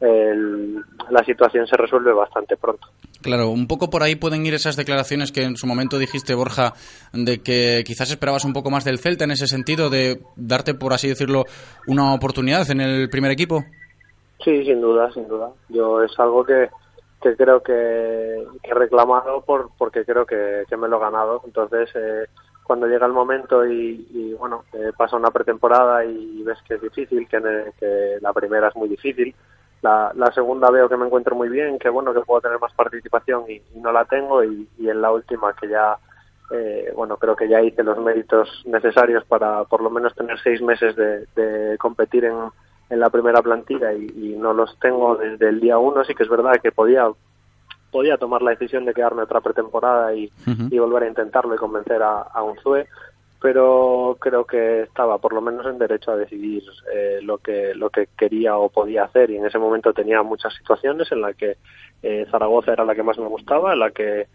la 0.00 1.24
situación 1.24 1.66
se 1.66 1.76
resuelve 1.76 2.12
bastante 2.12 2.56
pronto. 2.56 2.88
Claro, 3.22 3.50
un 3.50 3.66
poco 3.66 3.90
por 3.90 4.02
ahí 4.02 4.16
pueden 4.16 4.46
ir 4.46 4.54
esas 4.54 4.76
declaraciones 4.76 5.30
que 5.30 5.42
en 5.42 5.56
su 5.56 5.66
momento 5.66 5.98
dijiste, 5.98 6.34
Borja, 6.34 6.72
de 7.12 7.42
que 7.42 7.82
quizás 7.84 8.10
esperabas 8.10 8.46
un 8.46 8.54
poco 8.54 8.70
más 8.70 8.84
del 8.84 8.98
Celta 8.98 9.24
en 9.24 9.32
ese 9.32 9.46
sentido, 9.46 9.90
de 9.90 10.20
darte, 10.36 10.74
por 10.74 10.94
así 10.94 11.08
decirlo, 11.08 11.44
una 11.86 12.14
oportunidad 12.14 12.70
en 12.70 12.80
el 12.80 13.10
primer 13.10 13.30
equipo. 13.30 13.62
Sí, 14.42 14.64
sin 14.64 14.80
duda, 14.80 15.10
sin 15.12 15.28
duda. 15.28 15.50
Yo 15.68 16.02
es 16.02 16.18
algo 16.18 16.44
que, 16.44 16.70
que 17.20 17.36
creo 17.36 17.62
que, 17.62 17.72
he 18.62 18.74
reclamado 18.74 19.42
por, 19.42 19.70
porque 19.76 20.04
creo 20.06 20.24
que, 20.24 20.64
me 20.78 20.88
lo 20.88 20.96
he 20.96 21.00
ganado. 21.00 21.42
Entonces, 21.44 21.90
eh, 21.94 22.24
cuando 22.64 22.86
llega 22.86 23.06
el 23.06 23.12
momento 23.12 23.66
y, 23.66 24.34
bueno, 24.38 24.64
eh, 24.72 24.92
pasa 24.96 25.16
una 25.16 25.30
pretemporada 25.30 26.06
y 26.06 26.42
ves 26.42 26.58
que 26.66 26.74
es 26.76 26.80
difícil, 26.80 27.28
que, 27.28 27.38
que 27.78 28.16
la 28.22 28.32
primera 28.32 28.68
es 28.68 28.76
muy 28.76 28.88
difícil, 28.88 29.34
la, 29.82 30.12
la, 30.14 30.30
segunda 30.32 30.70
veo 30.70 30.88
que 30.88 30.96
me 30.96 31.06
encuentro 31.06 31.34
muy 31.34 31.48
bien, 31.48 31.78
que 31.78 31.88
bueno, 31.88 32.12
que 32.12 32.20
puedo 32.20 32.40
tener 32.40 32.58
más 32.58 32.72
participación 32.74 33.44
y, 33.50 33.62
no 33.80 33.92
la 33.92 34.04
tengo 34.04 34.44
y, 34.44 34.68
en 34.78 35.00
la 35.00 35.10
última 35.10 35.54
que 35.54 35.68
ya, 35.68 35.96
eh, 36.50 36.92
bueno, 36.94 37.16
creo 37.16 37.34
que 37.34 37.48
ya 37.48 37.62
hice 37.62 37.82
los 37.82 37.98
méritos 37.98 38.62
necesarios 38.66 39.24
para 39.24 39.64
por 39.64 39.82
lo 39.82 39.90
menos 39.90 40.14
tener 40.14 40.38
seis 40.40 40.60
meses 40.60 40.94
de, 40.96 41.76
competir 41.78 42.26
en, 42.26 42.36
en, 42.90 43.00
la 43.00 43.10
primera 43.10 43.40
plantilla 43.40 43.92
y, 43.92 44.36
no 44.38 44.52
los 44.52 44.78
tengo 44.78 45.16
desde 45.16 45.48
el 45.48 45.60
día 45.60 45.78
uno, 45.78 46.04
sí 46.04 46.14
que 46.14 46.24
es 46.24 46.28
verdad 46.28 46.60
que 46.62 46.72
podía 46.72 47.08
podía 47.90 48.16
tomar 48.18 48.40
la 48.42 48.52
decisión 48.52 48.84
de 48.84 48.94
quedarme 48.94 49.22
otra 49.22 49.40
pretemporada 49.40 50.14
y, 50.14 50.30
volver 50.78 51.04
a 51.04 51.08
intentarlo 51.08 51.54
y 51.54 51.58
convencer 51.58 52.02
a, 52.02 52.20
a 52.20 52.42
Unzue 52.42 52.86
pero 53.40 54.16
creo 54.20 54.44
que 54.44 54.82
estaba 54.82 55.18
por 55.18 55.32
lo 55.32 55.40
menos 55.40 55.66
en 55.66 55.78
derecho 55.78 56.12
a 56.12 56.16
decidir 56.16 56.62
eh, 56.94 57.20
lo 57.22 57.38
que 57.38 57.74
lo 57.74 57.88
que 57.90 58.08
quería 58.16 58.56
o 58.56 58.68
podía 58.68 59.04
hacer 59.04 59.30
y 59.30 59.36
en 59.36 59.46
ese 59.46 59.58
momento 59.58 59.92
tenía 59.92 60.22
muchas 60.22 60.54
situaciones 60.54 61.10
en 61.10 61.22
las 61.22 61.34
que 61.36 61.56
eh, 62.02 62.26
Zaragoza 62.30 62.72
era 62.72 62.84
la 62.84 62.94
que 62.94 63.02
más 63.02 63.18
me 63.18 63.26
gustaba, 63.26 63.74
la 63.74 63.90
que 63.90 64.26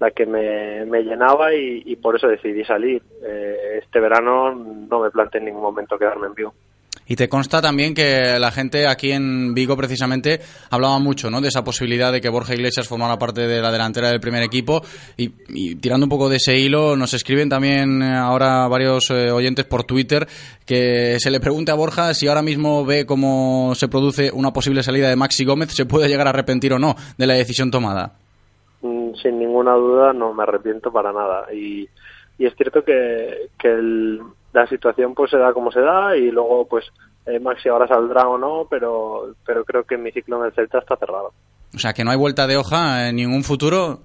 la 0.00 0.10
que 0.10 0.26
me, 0.26 0.84
me 0.86 1.02
llenaba 1.02 1.54
y, 1.54 1.96
por 1.96 2.16
eso 2.16 2.26
decidí 2.26 2.64
salir. 2.64 3.00
Eh, 3.22 3.80
este 3.82 4.00
verano 4.00 4.52
no 4.54 5.00
me 5.00 5.10
planteé 5.10 5.38
en 5.38 5.46
ningún 5.46 5.62
momento 5.62 5.98
quedarme 5.98 6.26
en 6.26 6.34
Vigo. 6.34 6.54
Y 7.06 7.16
te 7.16 7.28
consta 7.28 7.60
también 7.60 7.94
que 7.94 8.38
la 8.38 8.50
gente 8.50 8.86
aquí 8.86 9.12
en 9.12 9.54
Vigo 9.54 9.76
precisamente 9.76 10.40
hablaba 10.70 10.98
mucho 10.98 11.30
¿no? 11.30 11.40
de 11.40 11.48
esa 11.48 11.62
posibilidad 11.62 12.10
de 12.10 12.20
que 12.20 12.30
Borja 12.30 12.54
Iglesias 12.54 12.88
formara 12.88 13.18
parte 13.18 13.46
de 13.46 13.60
la 13.60 13.70
delantera 13.70 14.08
del 14.08 14.20
primer 14.20 14.42
equipo 14.42 14.80
y, 15.16 15.74
tirando 15.76 16.06
un 16.06 16.10
poco 16.10 16.28
de 16.28 16.36
ese 16.36 16.56
hilo 16.56 16.96
nos 16.96 17.12
escriben 17.12 17.48
también 17.48 18.02
eh, 18.02 18.16
ahora 18.16 18.66
varios 18.68 19.10
eh, 19.10 19.30
oyentes 19.30 19.66
por 19.66 19.84
Twitter 19.84 20.26
que 20.64 21.18
se 21.18 21.30
le 21.30 21.40
pregunte 21.40 21.72
a 21.72 21.74
Borja 21.74 22.14
si 22.14 22.26
ahora 22.26 22.42
mismo 22.42 22.84
ve 22.84 23.04
cómo 23.04 23.74
se 23.74 23.88
produce 23.88 24.30
una 24.32 24.52
posible 24.52 24.82
salida 24.82 25.08
de 25.08 25.16
Maxi 25.16 25.44
Gómez, 25.44 25.72
se 25.72 25.84
puede 25.84 26.08
llegar 26.08 26.26
a 26.26 26.30
arrepentir 26.30 26.72
o 26.72 26.78
no 26.78 26.94
de 27.18 27.26
la 27.26 27.34
decisión 27.34 27.70
tomada. 27.70 28.14
Mm, 28.80 29.14
sin 29.22 29.38
ninguna 29.38 29.74
duda 29.74 30.12
no 30.14 30.32
me 30.32 30.42
arrepiento 30.42 30.90
para 30.90 31.12
nada 31.12 31.52
y, 31.52 31.88
es 32.38 32.52
cierto 32.56 32.82
que 32.82 33.48
el 33.62 34.20
la 34.54 34.66
situación 34.68 35.14
pues 35.14 35.30
se 35.32 35.36
da 35.36 35.52
como 35.52 35.70
se 35.72 35.80
da 35.80 36.16
y 36.16 36.30
luego 36.30 36.66
pues 36.66 36.86
eh, 37.26 37.40
Maxi 37.40 37.68
ahora 37.68 37.88
saldrá 37.88 38.28
o 38.28 38.38
no, 38.38 38.66
pero, 38.70 39.34
pero 39.44 39.64
creo 39.64 39.82
que 39.82 39.98
mi 39.98 40.12
ciclo 40.12 40.38
en 40.38 40.46
el 40.46 40.52
Celta 40.52 40.78
está 40.78 40.96
cerrado. 40.96 41.32
O 41.74 41.78
sea, 41.78 41.92
que 41.92 42.04
no 42.04 42.12
hay 42.12 42.16
vuelta 42.16 42.46
de 42.46 42.56
hoja 42.56 43.08
en 43.08 43.16
ningún 43.16 43.42
futuro. 43.42 43.98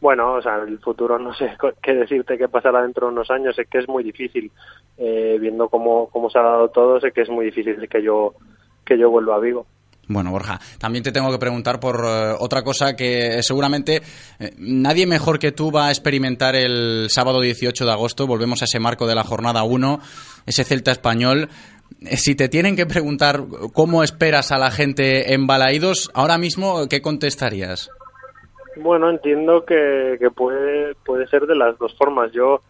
Bueno, 0.00 0.32
o 0.32 0.42
sea, 0.42 0.56
el 0.56 0.78
futuro 0.80 1.18
no 1.18 1.32
sé 1.34 1.56
qué 1.82 1.94
decirte 1.94 2.36
qué 2.36 2.48
pasará 2.48 2.82
dentro 2.82 3.06
de 3.06 3.12
unos 3.12 3.30
años, 3.30 3.54
sé 3.54 3.66
que 3.66 3.78
es 3.78 3.88
muy 3.88 4.02
difícil, 4.02 4.50
eh, 4.98 5.38
viendo 5.40 5.68
cómo, 5.68 6.08
cómo 6.08 6.28
se 6.30 6.38
ha 6.40 6.42
dado 6.42 6.68
todo, 6.70 6.98
sé 6.98 7.12
que 7.12 7.20
es 7.20 7.30
muy 7.30 7.44
difícil 7.44 7.88
que 7.88 8.02
yo, 8.02 8.34
que 8.84 8.98
yo 8.98 9.08
vuelva 9.08 9.36
a 9.36 9.40
Vigo. 9.40 9.66
Bueno, 10.10 10.32
Borja, 10.32 10.58
también 10.80 11.04
te 11.04 11.12
tengo 11.12 11.30
que 11.30 11.38
preguntar 11.38 11.78
por 11.78 12.04
eh, 12.04 12.34
otra 12.40 12.64
cosa 12.64 12.96
que 12.96 13.44
seguramente 13.44 14.02
eh, 14.40 14.50
nadie 14.58 15.06
mejor 15.06 15.38
que 15.38 15.52
tú 15.52 15.70
va 15.70 15.86
a 15.86 15.90
experimentar 15.90 16.56
el 16.56 17.06
sábado 17.10 17.40
18 17.40 17.84
de 17.84 17.92
agosto. 17.92 18.26
Volvemos 18.26 18.60
a 18.60 18.64
ese 18.64 18.80
marco 18.80 19.06
de 19.06 19.14
la 19.14 19.22
jornada 19.22 19.62
1, 19.62 20.00
ese 20.46 20.64
Celta 20.64 20.90
español. 20.90 21.48
Eh, 22.00 22.16
si 22.16 22.34
te 22.34 22.48
tienen 22.48 22.74
que 22.74 22.86
preguntar 22.86 23.44
cómo 23.72 24.02
esperas 24.02 24.50
a 24.50 24.58
la 24.58 24.72
gente 24.72 25.32
en 25.32 25.46
Balaídos, 25.46 26.10
ahora 26.12 26.38
mismo, 26.38 26.88
¿qué 26.90 27.00
contestarías? 27.00 27.88
Bueno, 28.78 29.10
entiendo 29.10 29.64
que, 29.64 30.18
puede, 30.34 31.28
ser 31.28 31.46
de 31.46 31.54
las 31.54 31.78
dos 31.78 31.94
formas. 31.96 32.32
Yo 32.32 32.62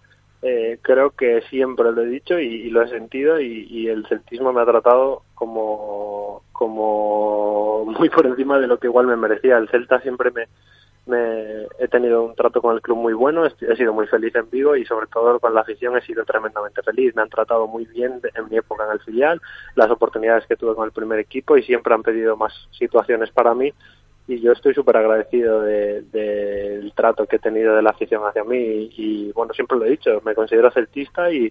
creo 0.82 1.10
que 1.10 1.40
siempre 1.48 1.90
lo 1.92 2.02
he 2.02 2.06
dicho 2.06 2.38
y, 2.38 2.68
lo 2.68 2.82
he 2.82 2.88
sentido 2.88 3.40
y, 3.40 3.88
el 3.88 4.06
celtismo 4.08 4.52
me 4.52 4.60
ha 4.60 4.66
tratado 4.66 5.22
como, 5.34 6.42
como 6.60 7.86
muy 7.86 8.10
por 8.10 8.26
encima 8.26 8.58
de 8.58 8.66
lo 8.66 8.78
que 8.78 8.86
igual 8.86 9.06
me 9.06 9.16
merecía. 9.16 9.56
El 9.56 9.70
Celta 9.70 9.98
siempre 10.00 10.30
me, 10.30 10.46
he 11.78 11.88
tenido 11.88 12.22
un 12.22 12.34
trato 12.34 12.60
con 12.60 12.74
el 12.74 12.82
club 12.82 12.98
muy 12.98 13.14
bueno, 13.14 13.46
he 13.46 13.76
sido 13.76 13.94
muy 13.94 14.06
feliz 14.06 14.34
en 14.34 14.50
Vigo 14.50 14.76
y 14.76 14.84
sobre 14.84 15.06
todo 15.06 15.40
con 15.40 15.54
la 15.54 15.62
afición 15.62 15.96
he 15.96 16.02
sido 16.02 16.22
tremendamente 16.26 16.82
feliz. 16.82 17.16
Me 17.16 17.22
han 17.22 17.30
tratado 17.30 17.66
muy 17.66 17.86
bien 17.86 18.20
en 18.34 18.48
mi 18.50 18.58
época 18.58 18.84
en 18.84 18.92
el 18.92 19.00
filial, 19.00 19.40
las 19.74 19.90
oportunidades 19.90 20.46
que 20.46 20.56
tuve 20.56 20.74
con 20.74 20.84
el 20.84 20.92
primer 20.92 21.18
equipo 21.18 21.56
y 21.56 21.62
siempre 21.62 21.94
han 21.94 22.02
pedido 22.02 22.36
más 22.36 22.52
situaciones 22.72 23.30
para 23.30 23.54
mí 23.54 23.72
y 24.28 24.38
yo 24.38 24.52
estoy 24.52 24.74
súper 24.74 24.98
agradecido 24.98 25.62
del 25.62 26.10
de, 26.10 26.92
trato 26.94 27.24
que 27.24 27.36
he 27.36 27.38
tenido 27.38 27.74
de 27.74 27.80
la 27.80 27.90
afición 27.90 28.22
hacia 28.26 28.44
mí 28.44 28.90
y, 28.98 29.32
bueno, 29.32 29.54
siempre 29.54 29.78
lo 29.78 29.86
he 29.86 29.90
dicho, 29.90 30.20
me 30.26 30.34
considero 30.34 30.70
celtista 30.70 31.32
y 31.32 31.50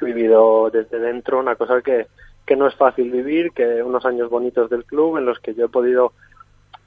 he 0.00 0.04
vivido 0.04 0.68
desde 0.68 0.98
dentro 0.98 1.38
una 1.40 1.56
cosa 1.56 1.80
que, 1.80 2.06
que 2.50 2.56
no 2.56 2.66
es 2.66 2.74
fácil 2.74 3.12
vivir, 3.12 3.52
que 3.52 3.80
unos 3.80 4.04
años 4.04 4.28
bonitos 4.28 4.68
del 4.68 4.84
club 4.84 5.18
en 5.18 5.24
los 5.24 5.38
que 5.38 5.54
yo 5.54 5.66
he 5.66 5.68
podido 5.68 6.14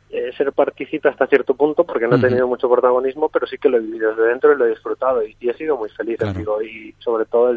eh, 0.09 0.33
ser 0.35 0.51
partícipe 0.51 1.07
hasta 1.07 1.25
cierto 1.27 1.55
punto 1.55 1.85
porque 1.85 2.05
no 2.05 2.17
he 2.17 2.19
tenido 2.19 2.49
mucho 2.49 2.69
protagonismo, 2.69 3.29
pero 3.29 3.47
sí 3.47 3.57
que 3.57 3.69
lo 3.69 3.77
he 3.77 3.79
vivido 3.79 4.09
desde 4.09 4.27
dentro 4.27 4.51
y 4.51 4.57
lo 4.57 4.65
he 4.65 4.71
disfrutado 4.71 5.25
y, 5.25 5.37
he 5.39 5.53
sido 5.53 5.77
muy 5.77 5.87
feliz, 5.87 6.19
digo, 6.35 6.61
y 6.61 6.93
sobre 6.99 7.23
todo 7.23 7.55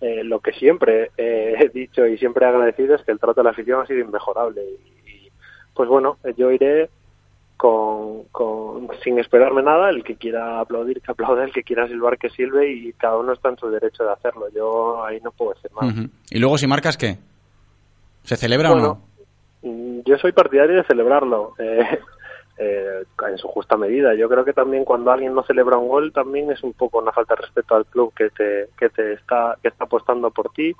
eh, 0.00 0.24
lo 0.24 0.40
que 0.40 0.52
siempre 0.52 1.10
he 1.18 1.68
dicho 1.74 2.06
y 2.06 2.16
siempre 2.16 2.46
he 2.46 2.48
agradecido 2.48 2.94
es 2.94 3.02
que 3.02 3.12
el 3.12 3.18
trato 3.18 3.42
de 3.42 3.44
la 3.44 3.50
afición 3.50 3.82
ha 3.82 3.86
sido 3.86 4.00
inmejorable 4.00 4.62
y, 4.64 5.30
pues 5.74 5.90
bueno, 5.90 6.16
yo 6.38 6.50
iré 6.50 6.88
con, 7.58 8.22
con, 8.32 8.88
sin 9.04 9.18
esperarme 9.18 9.62
nada, 9.62 9.90
el 9.90 10.02
que 10.04 10.16
quiera 10.16 10.58
aplaudir, 10.58 11.02
que 11.02 11.12
aplaude, 11.12 11.44
el 11.44 11.52
que 11.52 11.64
quiera 11.64 11.86
silbar, 11.86 12.16
que 12.16 12.30
silbe 12.30 12.72
y 12.72 12.94
cada 12.94 13.18
uno 13.18 13.34
está 13.34 13.50
en 13.50 13.58
su 13.58 13.68
derecho 13.68 14.04
de 14.04 14.12
hacerlo. 14.12 14.46
Yo 14.54 15.04
ahí 15.04 15.20
no 15.20 15.32
puedo 15.32 15.52
decir 15.52 15.70
más. 15.72 15.94
¿Y 16.30 16.38
luego 16.38 16.56
si 16.56 16.66
marcas 16.66 16.96
qué? 16.96 17.18
¿Se 18.24 18.36
celebra 18.36 18.72
o 18.72 18.76
no? 18.76 19.02
Mm, 19.62 20.00
yo 20.04 20.18
soy 20.18 20.32
partidario 20.32 20.76
de 20.76 20.84
celebrarlo 20.84 21.54
eh, 21.58 21.98
eh, 22.58 23.04
en 23.28 23.38
su 23.38 23.48
justa 23.48 23.76
medida. 23.76 24.14
Yo 24.14 24.28
creo 24.28 24.44
que 24.44 24.52
también 24.52 24.84
cuando 24.84 25.10
alguien 25.10 25.34
no 25.34 25.42
celebra 25.42 25.78
un 25.78 25.88
gol 25.88 26.12
también 26.12 26.50
es 26.50 26.62
un 26.62 26.72
poco 26.72 26.98
una 26.98 27.12
falta 27.12 27.34
de 27.34 27.42
respeto 27.42 27.74
al 27.74 27.86
club 27.86 28.12
que 28.14 28.30
te, 28.30 28.68
que 28.78 28.88
te 28.88 29.14
está, 29.14 29.56
que 29.62 29.68
está 29.68 29.84
apostando 29.84 30.30
por 30.30 30.50
ti. 30.52 30.74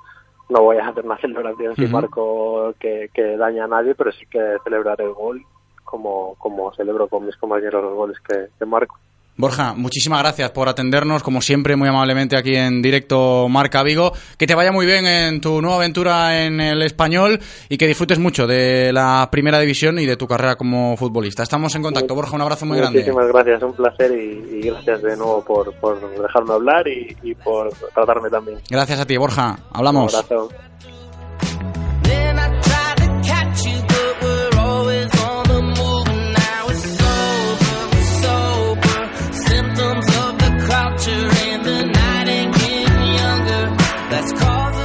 No 0.49 0.61
voy 0.61 0.77
a 0.77 0.87
hacer 0.87 1.05
una 1.05 1.17
celebración 1.21 1.75
sin 1.75 1.91
marco 1.91 2.73
que, 2.79 3.09
que 3.13 3.37
daña 3.37 3.65
a 3.65 3.67
nadie, 3.67 3.95
pero 3.95 4.11
sí 4.11 4.25
que 4.25 4.57
celebrar 4.63 4.99
el 5.01 5.13
gol 5.13 5.43
como, 5.83 6.35
como 6.35 6.73
celebro 6.73 7.07
con 7.07 7.25
mis 7.25 7.37
compañeros 7.37 7.83
los 7.83 7.93
goles 7.93 8.19
que, 8.21 8.47
que 8.57 8.65
marco. 8.65 8.97
Borja, 9.35 9.73
muchísimas 9.73 10.19
gracias 10.19 10.51
por 10.51 10.69
atendernos, 10.69 11.23
como 11.23 11.41
siempre, 11.41 11.75
muy 11.75 11.89
amablemente 11.89 12.37
aquí 12.37 12.55
en 12.55 12.83
directo 12.83 13.47
Marca 13.49 13.81
Vigo. 13.81 14.11
Que 14.37 14.45
te 14.45 14.53
vaya 14.53 14.71
muy 14.71 14.85
bien 14.85 15.07
en 15.07 15.41
tu 15.41 15.59
nueva 15.59 15.77
aventura 15.77 16.45
en 16.45 16.59
el 16.59 16.83
español 16.83 17.39
y 17.67 17.77
que 17.77 17.87
disfrutes 17.87 18.19
mucho 18.19 18.45
de 18.45 18.93
la 18.93 19.27
primera 19.31 19.59
división 19.59 19.97
y 19.97 20.05
de 20.05 20.17
tu 20.17 20.27
carrera 20.27 20.55
como 20.55 20.95
futbolista. 20.97 21.41
Estamos 21.41 21.73
en 21.73 21.81
contacto, 21.81 22.13
Borja, 22.13 22.35
un 22.35 22.41
abrazo 22.41 22.67
muy 22.67 22.77
grande. 22.77 22.99
Muchísimas 22.99 23.27
gracias, 23.27 23.63
un 23.63 23.73
placer 23.73 24.11
y, 24.11 24.61
gracias 24.67 25.01
de 25.01 25.17
nuevo 25.17 25.43
por, 25.43 25.73
dejarme 26.21 26.53
hablar 26.53 26.87
y, 26.87 27.17
y, 27.23 27.33
por 27.33 27.69
tratarme 27.93 28.29
también. 28.29 28.59
Gracias 28.69 28.99
a 28.99 29.05
ti, 29.05 29.17
Borja. 29.17 29.57
Hablamos. 29.71 30.13
Un 30.13 30.19
abrazo. 30.19 30.49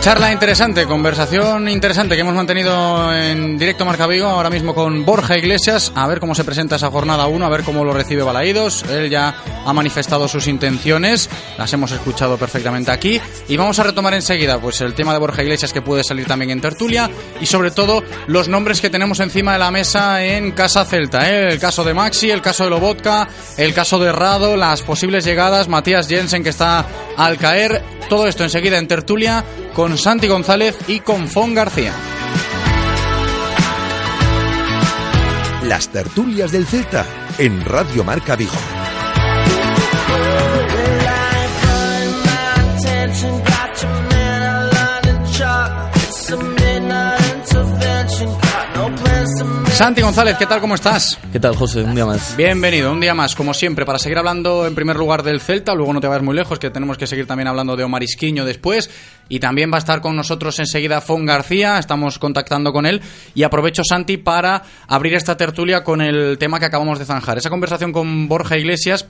Charla 0.08 0.32
interesante, 0.32 0.86
conversación 0.86 1.68
interesante 1.68 2.14
que 2.14 2.22
hemos 2.22 2.32
mantenido 2.32 3.14
en 3.14 3.58
directo 3.58 3.84
Marca 3.84 4.06
Vigo, 4.06 4.26
ahora 4.26 4.48
mismo 4.48 4.74
con 4.74 5.04
Borja 5.04 5.36
Iglesias, 5.36 5.92
a 5.94 6.06
ver 6.06 6.18
cómo 6.18 6.34
se 6.34 6.44
presenta 6.44 6.76
esa 6.76 6.90
jornada 6.90 7.26
1, 7.26 7.44
a 7.44 7.48
ver 7.50 7.62
cómo 7.62 7.84
lo 7.84 7.92
recibe 7.92 8.22
Balaídos. 8.22 8.84
Él 8.84 9.10
ya 9.10 9.34
ha 9.66 9.72
manifestado 9.74 10.26
sus 10.26 10.46
intenciones, 10.46 11.28
las 11.58 11.70
hemos 11.74 11.92
escuchado 11.92 12.38
perfectamente 12.38 12.90
aquí. 12.90 13.20
Y 13.48 13.58
vamos 13.58 13.78
a 13.80 13.82
retomar 13.82 14.14
enseguida 14.14 14.58
pues 14.58 14.80
el 14.80 14.94
tema 14.94 15.12
de 15.12 15.18
Borja 15.18 15.42
Iglesias 15.42 15.74
que 15.74 15.82
puede 15.82 16.02
salir 16.02 16.24
también 16.24 16.52
en 16.52 16.62
tertulia 16.62 17.10
y 17.38 17.44
sobre 17.44 17.70
todo 17.70 18.02
los 18.28 18.48
nombres 18.48 18.80
que 18.80 18.88
tenemos 18.88 19.20
encima 19.20 19.52
de 19.52 19.58
la 19.58 19.70
mesa 19.70 20.24
en 20.24 20.52
Casa 20.52 20.86
Celta. 20.86 21.28
¿eh? 21.28 21.52
El 21.52 21.58
caso 21.58 21.84
de 21.84 21.92
Maxi, 21.92 22.30
el 22.30 22.40
caso 22.40 22.64
de 22.64 22.70
Lobotka, 22.70 23.28
el 23.58 23.74
caso 23.74 23.98
de 23.98 24.10
Rado, 24.10 24.56
las 24.56 24.80
posibles 24.80 25.26
llegadas, 25.26 25.68
Matías 25.68 26.08
Jensen 26.08 26.42
que 26.42 26.48
está 26.48 26.86
al 27.18 27.36
caer. 27.36 27.82
Todo 28.08 28.26
esto 28.26 28.42
enseguida 28.42 28.78
en 28.78 28.88
tertulia 28.88 29.44
con 29.74 29.97
Santi 29.98 30.28
González 30.28 30.76
y 30.86 31.00
con 31.00 31.26
Fon 31.26 31.54
García. 31.54 31.92
Las 35.64 35.88
tertulias 35.88 36.52
del 36.52 36.66
Celta 36.66 37.04
en 37.38 37.64
Radio 37.64 38.04
Marca 38.04 38.36
Vigo. 38.36 38.77
Santi 49.78 50.02
González, 50.02 50.36
¿qué 50.36 50.44
tal? 50.44 50.60
¿Cómo 50.60 50.74
estás? 50.74 51.16
¿Qué 51.30 51.38
tal, 51.38 51.54
José? 51.54 51.84
Un 51.84 51.94
día 51.94 52.04
más. 52.04 52.36
Bienvenido, 52.36 52.90
un 52.90 52.98
día 52.98 53.14
más, 53.14 53.36
como 53.36 53.54
siempre, 53.54 53.86
para 53.86 54.00
seguir 54.00 54.18
hablando 54.18 54.66
en 54.66 54.74
primer 54.74 54.96
lugar 54.96 55.22
del 55.22 55.40
Celta, 55.40 55.72
luego 55.72 55.92
no 55.92 56.00
te 56.00 56.08
vayas 56.08 56.24
muy 56.24 56.34
lejos, 56.34 56.58
que 56.58 56.68
tenemos 56.70 56.98
que 56.98 57.06
seguir 57.06 57.28
también 57.28 57.46
hablando 57.46 57.76
de 57.76 57.84
Omar 57.84 58.02
Isquiño 58.02 58.44
después, 58.44 58.90
y 59.28 59.38
también 59.38 59.70
va 59.70 59.76
a 59.76 59.78
estar 59.78 60.00
con 60.00 60.16
nosotros 60.16 60.58
enseguida 60.58 61.00
Fon 61.00 61.24
García, 61.24 61.78
estamos 61.78 62.18
contactando 62.18 62.72
con 62.72 62.86
él, 62.86 63.00
y 63.36 63.44
aprovecho, 63.44 63.84
Santi, 63.84 64.16
para 64.16 64.64
abrir 64.88 65.14
esta 65.14 65.36
tertulia 65.36 65.84
con 65.84 66.00
el 66.00 66.38
tema 66.38 66.58
que 66.58 66.66
acabamos 66.66 66.98
de 66.98 67.04
zanjar, 67.04 67.38
esa 67.38 67.48
conversación 67.48 67.92
con 67.92 68.26
Borja 68.26 68.58
Iglesias, 68.58 69.06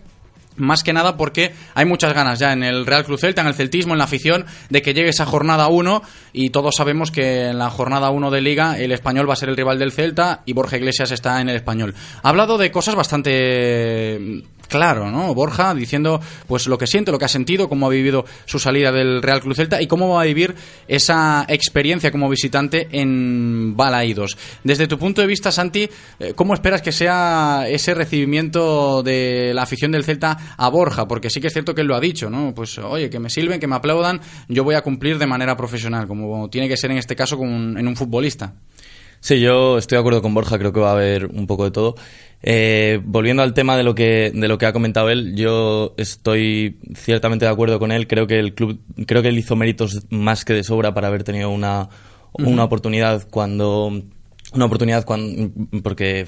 más 0.59 0.83
que 0.83 0.93
nada 0.93 1.17
porque 1.17 1.53
hay 1.75 1.87
muchas 1.87 2.13
ganas 2.13 2.39
ya 2.39 2.53
en 2.53 2.63
el 2.63 2.87
Real 2.87 3.05
Cruz 3.05 3.21
Celta, 3.21 3.41
en 3.41 3.49
el 3.49 3.55
celtismo, 3.55 3.95
en 3.95 3.99
la 3.99 4.05
afición, 4.05 4.47
de 4.71 4.83
que 4.83 4.95
llegue 4.95 5.11
esa 5.11 5.27
jornada 5.27 5.69
1 5.69 6.03
y 6.33 6.51
todos 6.51 6.77
sabemos 6.77 7.11
que 7.11 7.47
en 7.47 7.59
la 7.59 7.71
jornada 7.71 8.11
1 8.11 8.31
de 8.31 8.41
Liga 8.41 8.79
el 8.79 8.93
español 8.93 9.29
va 9.29 9.33
a 9.33 9.37
ser 9.37 9.49
el 9.49 9.57
rival 9.57 9.79
del 9.79 9.93
Celta 9.93 10.43
y 10.45 10.53
Borja 10.53 10.77
Iglesias 10.77 11.11
está 11.11 11.41
en 11.41 11.49
el 11.49 11.57
español. 11.57 11.95
Ha 12.23 12.29
hablado 12.29 12.59
de 12.59 12.71
cosas 12.71 12.95
bastante 12.95 14.45
claro, 14.69 15.11
¿no? 15.11 15.35
Borja 15.35 15.75
diciendo 15.75 16.21
pues 16.47 16.67
lo 16.67 16.79
que 16.79 16.87
siente, 16.87 17.11
lo 17.11 17.19
que 17.19 17.25
ha 17.25 17.29
sentido, 17.29 17.69
cómo 17.69 17.87
ha 17.87 17.91
vivido 17.91 18.25
su 18.45 18.59
salida 18.59 18.93
del 18.93 19.23
Real 19.23 19.41
Cruz 19.41 19.57
Celta 19.57 19.83
y 19.83 19.87
cómo 19.87 20.15
va 20.15 20.23
a 20.23 20.25
vivir 20.25 20.55
esa 20.87 21.45
experiencia 21.49 22.11
como 22.11 22.29
visitante 22.29 22.89
en 22.93 23.77
Balaídos. 23.77 24.37
Desde 24.63 24.87
tu 24.87 24.99
punto 24.99 25.21
de 25.21 25.27
vista, 25.27 25.51
Santi, 25.51 25.89
eh, 26.19 26.33
¿cómo 26.35 26.55
esperas 26.55 26.83
que 26.83 26.93
sea 26.93 27.65
ese 27.69 27.95
recibimiento 27.95 29.03
de 29.03 29.53
la 29.55 29.63
afición 29.63 29.93
del 29.93 30.05
Celta 30.05 30.55
a 30.57 30.69
Borja? 30.69 31.09
Porque 31.09 31.31
sí 31.31 31.41
que 31.41 31.49
es 31.49 31.53
cierto 31.53 31.75
que 31.75 31.81
él 31.81 31.87
lo 31.87 31.97
ha 31.97 32.01
dicho, 32.01 32.31
¿no? 32.31 32.55
Pues 32.55 32.79
oye, 32.79 33.11
que 33.11 33.19
me 33.19 33.31
sirven, 33.31 33.61
que 33.61 33.67
me 33.67 33.77
aplaudan, 33.77 34.21
yo 34.49 34.65
voy 34.65 34.75
a 34.75 34.83
cumplir 34.83 35.19
de 35.19 35.27
manera 35.27 35.57
profesional, 35.57 36.07
como 36.07 36.49
tiene 36.51 36.69
que 36.69 36.77
ser 36.77 36.91
en 36.91 36.99
este 36.99 37.17
caso 37.17 37.37
con 37.37 37.49
un, 37.49 37.79
en 37.79 37.89
un 37.89 37.97
futbolista. 37.97 38.55
Sí, 39.21 39.41
yo 39.41 39.79
estoy 39.79 39.97
de 39.97 40.01
acuerdo 40.01 40.23
con 40.23 40.33
Borja, 40.33 40.59
creo 40.59 40.73
que 40.73 40.79
va 40.79 40.91
a 40.91 40.93
haber 40.93 41.27
un 41.27 41.47
poco 41.47 41.65
de 41.65 41.73
todo. 41.73 41.97
Eh, 42.43 43.01
volviendo 43.05 43.43
al 43.43 43.53
tema 43.53 43.77
de 43.77 43.83
lo 43.83 43.95
que 43.97 44.31
de 44.33 44.49
lo 44.49 44.59
que 44.59 44.67
ha 44.67 44.73
comentado 44.73 45.11
él, 45.11 45.35
yo 45.35 45.95
estoy 45.97 46.79
ciertamente 46.95 47.45
de 47.45 47.51
acuerdo 47.51 47.79
con 47.79 47.93
él. 47.93 48.07
Creo 48.07 48.27
que 48.27 48.39
el 48.39 48.55
club, 48.55 48.81
creo 49.07 49.23
que 49.23 49.29
él 49.29 49.39
hizo 49.39 49.57
méritos 49.57 50.07
más 50.11 50.45
que 50.45 50.55
de 50.55 50.63
sobra 50.63 50.95
para 50.95 51.09
haber 51.09 51.25
tenido 51.25 51.51
una, 51.51 51.89
una 52.33 52.65
oportunidad 52.65 53.27
cuando 53.29 54.03
una 54.53 54.65
oportunidad 54.65 55.05
cuando, 55.05 55.51
porque 55.83 56.27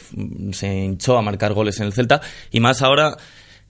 se 0.53 0.85
hinchó 0.85 1.17
a 1.17 1.23
marcar 1.23 1.53
goles 1.53 1.79
en 1.81 1.87
el 1.87 1.93
Celta. 1.93 2.21
Y 2.51 2.61
más 2.61 2.83
ahora 2.83 3.17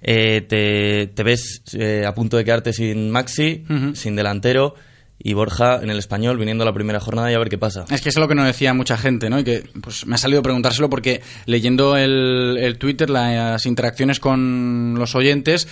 eh, 0.02 0.44
te, 0.48 1.08
te, 1.14 1.22
ves 1.22 1.62
eh, 1.74 2.04
a 2.06 2.14
punto 2.14 2.36
de 2.36 2.44
quedarte 2.44 2.72
sin 2.72 3.10
Maxi, 3.10 3.64
sin 3.94 4.16
delantero 4.16 4.74
y 5.22 5.34
Borja 5.34 5.80
en 5.82 5.90
el 5.90 5.98
español 5.98 6.38
viniendo 6.38 6.62
a 6.62 6.66
la 6.66 6.72
primera 6.72 6.98
jornada 6.98 7.30
y 7.30 7.34
a 7.34 7.38
ver 7.38 7.50
qué 7.50 7.58
pasa. 7.58 7.84
Es 7.90 8.00
que 8.00 8.08
es 8.08 8.16
lo 8.16 8.26
que 8.26 8.34
nos 8.34 8.46
decía 8.46 8.72
mucha 8.72 8.96
gente, 8.96 9.28
¿no? 9.28 9.38
Y 9.38 9.44
que 9.44 9.64
pues 9.82 10.06
me 10.06 10.14
ha 10.14 10.18
salido 10.18 10.42
preguntárselo 10.42 10.88
porque 10.88 11.20
leyendo 11.46 11.96
el, 11.96 12.56
el 12.58 12.78
Twitter, 12.78 13.10
las 13.10 13.66
interacciones 13.66 14.18
con 14.18 14.94
los 14.98 15.14
oyentes, 15.14 15.68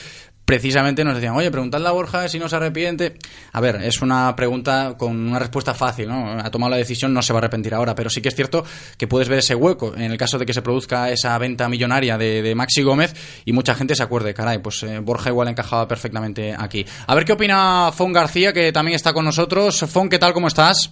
precisamente 0.48 1.04
nos 1.04 1.14
decían, 1.14 1.34
oye, 1.34 1.50
preguntadle 1.50 1.88
a 1.88 1.90
Borja 1.90 2.26
si 2.26 2.38
no 2.38 2.48
se 2.48 2.56
arrepiente. 2.56 3.18
A 3.52 3.61
ver, 3.61 3.82
es 3.82 4.00
una 4.00 4.34
pregunta 4.34 4.94
con 4.96 5.14
una 5.14 5.38
respuesta 5.38 5.74
fácil, 5.74 6.08
¿no? 6.08 6.40
Ha 6.40 6.50
tomado 6.50 6.70
la 6.70 6.78
decisión, 6.78 7.12
no 7.12 7.20
se 7.20 7.34
va 7.34 7.37
a 7.37 7.40
arrepentir 7.40 7.74
ahora, 7.74 7.94
pero 7.94 8.08
sí 8.08 8.22
que 8.22 8.28
es 8.28 8.34
cierto 8.34 8.64
que 8.96 9.06
puedes 9.06 9.28
ver 9.28 9.40
ese 9.40 9.54
hueco 9.54 9.94
en 9.94 10.11
el 10.11 10.16
caso 10.16 10.38
de 10.38 10.46
que 10.46 10.54
se 10.54 10.62
produzca 10.62 11.11
esa 11.11 11.37
venta 11.37 11.68
millonaria 11.68 12.16
de, 12.16 12.54
Maxi 12.56 12.82
Gómez 12.82 13.14
y 13.44 13.52
mucha 13.52 13.74
gente 13.74 13.94
se 13.94 14.02
acuerde, 14.02 14.32
caray, 14.32 14.56
pues 14.61 14.82
eh, 14.84 15.00
Borja 15.00 15.28
igual 15.28 15.48
encajaba 15.48 15.87
perfectamente 15.87 16.54
aquí. 16.58 16.87
A 17.06 17.14
ver 17.14 17.26
qué 17.26 17.34
opina 17.34 17.92
Fon 17.92 18.14
García, 18.14 18.54
que 18.54 18.72
también 18.72 18.96
está 18.96 19.12
con 19.12 19.26
nosotros. 19.26 19.80
Fon, 19.80 20.08
¿qué 20.08 20.18
tal? 20.18 20.32
¿Cómo 20.32 20.48
estás? 20.48 20.90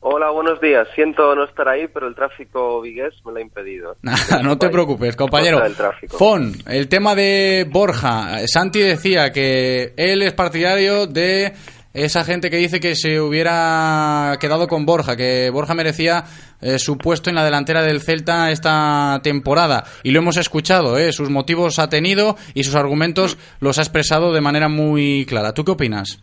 Hola, 0.00 0.30
buenos 0.30 0.60
días. 0.60 0.86
Siento 0.94 1.34
no 1.34 1.44
estar 1.44 1.68
ahí, 1.68 1.88
pero 1.92 2.06
el 2.06 2.14
tráfico 2.14 2.80
vigués 2.80 3.14
me 3.24 3.32
lo 3.32 3.38
ha 3.38 3.42
impedido. 3.42 3.96
no 4.42 4.56
te 4.56 4.68
preocupes, 4.68 5.16
compañero. 5.16 5.60
Fon, 6.08 6.52
el 6.66 6.88
tema 6.88 7.14
de 7.16 7.66
Borja. 7.68 8.46
Santi 8.46 8.80
decía 8.80 9.32
que 9.32 9.94
él 9.96 10.22
es 10.22 10.34
partidario 10.34 11.06
de 11.06 11.52
esa 11.94 12.24
gente 12.24 12.48
que 12.48 12.58
dice 12.58 12.78
que 12.78 12.94
se 12.94 13.20
hubiera 13.20 14.36
quedado 14.40 14.68
con 14.68 14.86
Borja, 14.86 15.16
que 15.16 15.50
Borja 15.50 15.74
merecía 15.74 16.24
eh, 16.60 16.78
su 16.78 16.96
puesto 16.96 17.30
en 17.30 17.36
la 17.36 17.44
delantera 17.44 17.82
del 17.82 18.00
Celta 18.00 18.50
esta 18.50 19.20
temporada. 19.22 19.84
Y 20.04 20.12
lo 20.12 20.20
hemos 20.20 20.36
escuchado, 20.36 20.96
¿eh? 20.98 21.12
sus 21.12 21.30
motivos 21.30 21.78
ha 21.78 21.88
tenido 21.88 22.36
y 22.54 22.64
sus 22.64 22.76
argumentos 22.76 23.36
los 23.58 23.78
ha 23.78 23.82
expresado 23.82 24.32
de 24.32 24.40
manera 24.40 24.68
muy 24.68 25.26
clara. 25.26 25.54
¿Tú 25.54 25.64
qué 25.64 25.72
opinas? 25.72 26.22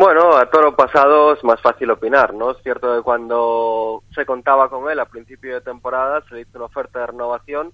Bueno, 0.00 0.36
a 0.36 0.46
todo 0.46 0.62
lo 0.62 0.76
pasado 0.76 1.32
es 1.32 1.42
más 1.42 1.60
fácil 1.60 1.90
opinar, 1.90 2.32
¿no? 2.32 2.52
Es 2.52 2.58
cierto 2.62 2.94
que 2.94 3.02
cuando 3.02 4.04
se 4.14 4.24
contaba 4.24 4.70
con 4.70 4.88
él 4.88 5.00
a 5.00 5.06
principio 5.06 5.54
de 5.54 5.60
temporada 5.60 6.22
se 6.28 6.36
le 6.36 6.40
hizo 6.42 6.56
una 6.56 6.66
oferta 6.66 7.00
de 7.00 7.08
renovación 7.08 7.72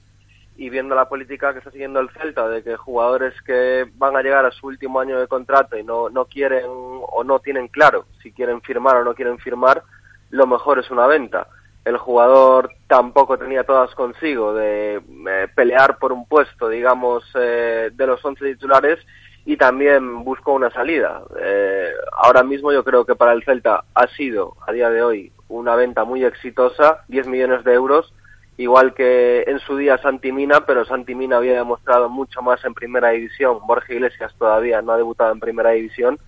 y 0.56 0.70
viendo 0.70 0.94
la 0.94 1.06
política 1.06 1.52
que 1.52 1.58
está 1.58 1.70
siguiendo 1.70 2.00
el 2.00 2.08
Celta 2.12 2.48
de 2.48 2.62
que 2.62 2.76
jugadores 2.76 3.34
que 3.42 3.84
van 3.96 4.16
a 4.16 4.22
llegar 4.22 4.46
a 4.46 4.52
su 4.52 4.68
último 4.68 5.00
año 5.00 5.20
de 5.20 5.28
contrato 5.28 5.76
y 5.76 5.84
no, 5.84 6.08
no 6.08 6.24
quieren 6.24 6.64
o 6.66 7.24
no 7.24 7.40
tienen 7.40 7.68
claro 7.68 8.06
si 8.22 8.32
quieren 8.32 8.62
firmar 8.62 8.96
o 8.96 9.04
no 9.04 9.14
quieren 9.14 9.36
firmar, 9.36 9.82
lo 10.30 10.46
mejor 10.46 10.78
es 10.78 10.90
una 10.90 11.06
venta. 11.06 11.48
El 11.84 11.98
jugador 11.98 12.70
tampoco 12.86 13.36
tenía 13.36 13.64
todas 13.64 13.94
consigo 13.94 14.54
de 14.54 14.94
eh, 14.94 15.48
pelear 15.54 15.98
por 15.98 16.10
un 16.10 16.26
puesto, 16.26 16.70
digamos, 16.70 17.22
eh, 17.34 17.90
de 17.92 18.06
los 18.06 18.24
11 18.24 18.54
titulares 18.54 18.98
y 19.46 19.56
también 19.56 20.24
buscó 20.24 20.54
una 20.54 20.70
salida. 20.70 21.22
Eh, 21.38 21.92
ahora 22.12 22.42
mismo 22.42 22.72
yo 22.72 22.82
creo 22.84 23.04
que 23.04 23.14
para 23.14 23.32
el 23.32 23.44
Celta 23.44 23.84
ha 23.94 24.06
sido, 24.08 24.56
a 24.66 24.72
día 24.72 24.90
de 24.90 25.02
hoy, 25.02 25.32
una 25.48 25.76
venta 25.76 26.04
muy 26.04 26.24
exitosa, 26.24 27.04
10 27.08 27.26
millones 27.26 27.64
de 27.64 27.74
euros, 27.74 28.14
igual 28.56 28.94
que 28.94 29.44
en 29.46 29.58
su 29.58 29.76
día 29.76 29.98
Santimina, 29.98 30.64
pero 30.64 30.84
Santimina 30.84 31.36
había 31.36 31.54
demostrado 31.54 32.08
mucho 32.08 32.40
más 32.40 32.64
en 32.64 32.74
primera 32.74 33.10
división, 33.10 33.58
Borja 33.66 33.92
Iglesias 33.92 34.34
todavía 34.38 34.80
no 34.80 34.92
ha 34.92 34.96
debutado 34.96 35.32
en 35.32 35.40
primera 35.40 35.70
división, 35.70 36.18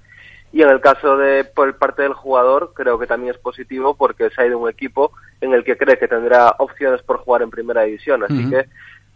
y 0.52 0.62
en 0.62 0.68
el 0.68 0.80
caso 0.80 1.16
de 1.16 1.44
por 1.44 1.76
parte 1.76 2.02
del 2.02 2.12
jugador 2.12 2.72
creo 2.74 2.98
que 2.98 3.06
también 3.06 3.34
es 3.34 3.40
positivo 3.40 3.94
porque 3.96 4.30
se 4.30 4.42
ha 4.42 4.46
ido 4.46 4.58
un 4.58 4.68
equipo 4.68 5.12
en 5.40 5.52
el 5.52 5.64
que 5.64 5.76
cree 5.76 5.98
que 5.98 6.08
tendrá 6.08 6.54
opciones 6.58 7.02
por 7.02 7.18
jugar 7.18 7.42
en 7.42 7.50
primera 7.50 7.82
división, 7.82 8.24
así 8.24 8.48
que 8.50 8.66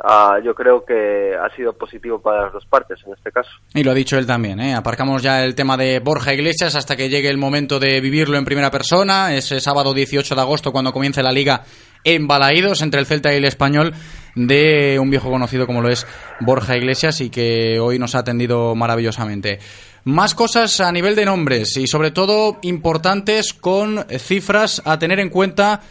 Ah, 0.02 0.38
yo 0.42 0.54
creo 0.54 0.82
que 0.84 1.34
ha 1.36 1.54
sido 1.54 1.74
positivo 1.74 2.20
para 2.20 2.44
las 2.44 2.52
dos 2.54 2.64
partes 2.64 2.98
en 3.06 3.12
este 3.12 3.30
caso. 3.30 3.50
Y 3.74 3.84
lo 3.84 3.90
ha 3.90 3.94
dicho 3.94 4.16
él 4.16 4.26
también, 4.26 4.58
¿eh? 4.58 4.74
aparcamos 4.74 5.22
ya 5.22 5.44
el 5.44 5.54
tema 5.54 5.76
de 5.76 5.98
Borja 5.98 6.32
Iglesias 6.32 6.74
hasta 6.74 6.96
que 6.96 7.10
llegue 7.10 7.28
el 7.28 7.36
momento 7.36 7.78
de 7.78 8.00
vivirlo 8.00 8.38
en 8.38 8.46
primera 8.46 8.70
persona, 8.70 9.34
ese 9.34 9.60
sábado 9.60 9.92
18 9.92 10.34
de 10.34 10.40
agosto 10.40 10.72
cuando 10.72 10.92
comience 10.92 11.22
la 11.22 11.32
liga 11.32 11.64
en 12.02 12.26
Balaídos 12.26 12.80
entre 12.80 13.00
el 13.00 13.06
Celta 13.06 13.32
y 13.32 13.36
el 13.36 13.44
Español 13.44 13.92
de 14.34 14.98
un 14.98 15.10
viejo 15.10 15.30
conocido 15.30 15.66
como 15.66 15.82
lo 15.82 15.90
es 15.90 16.06
Borja 16.40 16.76
Iglesias 16.76 17.20
y 17.20 17.28
que 17.28 17.78
hoy 17.78 17.98
nos 17.98 18.14
ha 18.14 18.20
atendido 18.20 18.74
maravillosamente. 18.74 19.58
Más 20.04 20.34
cosas 20.34 20.80
a 20.80 20.90
nivel 20.92 21.14
de 21.14 21.26
nombres 21.26 21.76
y 21.76 21.86
sobre 21.86 22.10
todo 22.10 22.58
importantes 22.62 23.52
con 23.52 24.06
cifras 24.18 24.80
a 24.86 24.98
tener 24.98 25.20
en 25.20 25.28
cuenta 25.28 25.82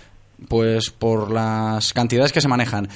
pues 0.47 0.89
por 0.89 1.31
las 1.31 1.93
cantidades 1.93 2.31
que 2.31 2.41
se 2.41 2.47
manejan. 2.47 2.87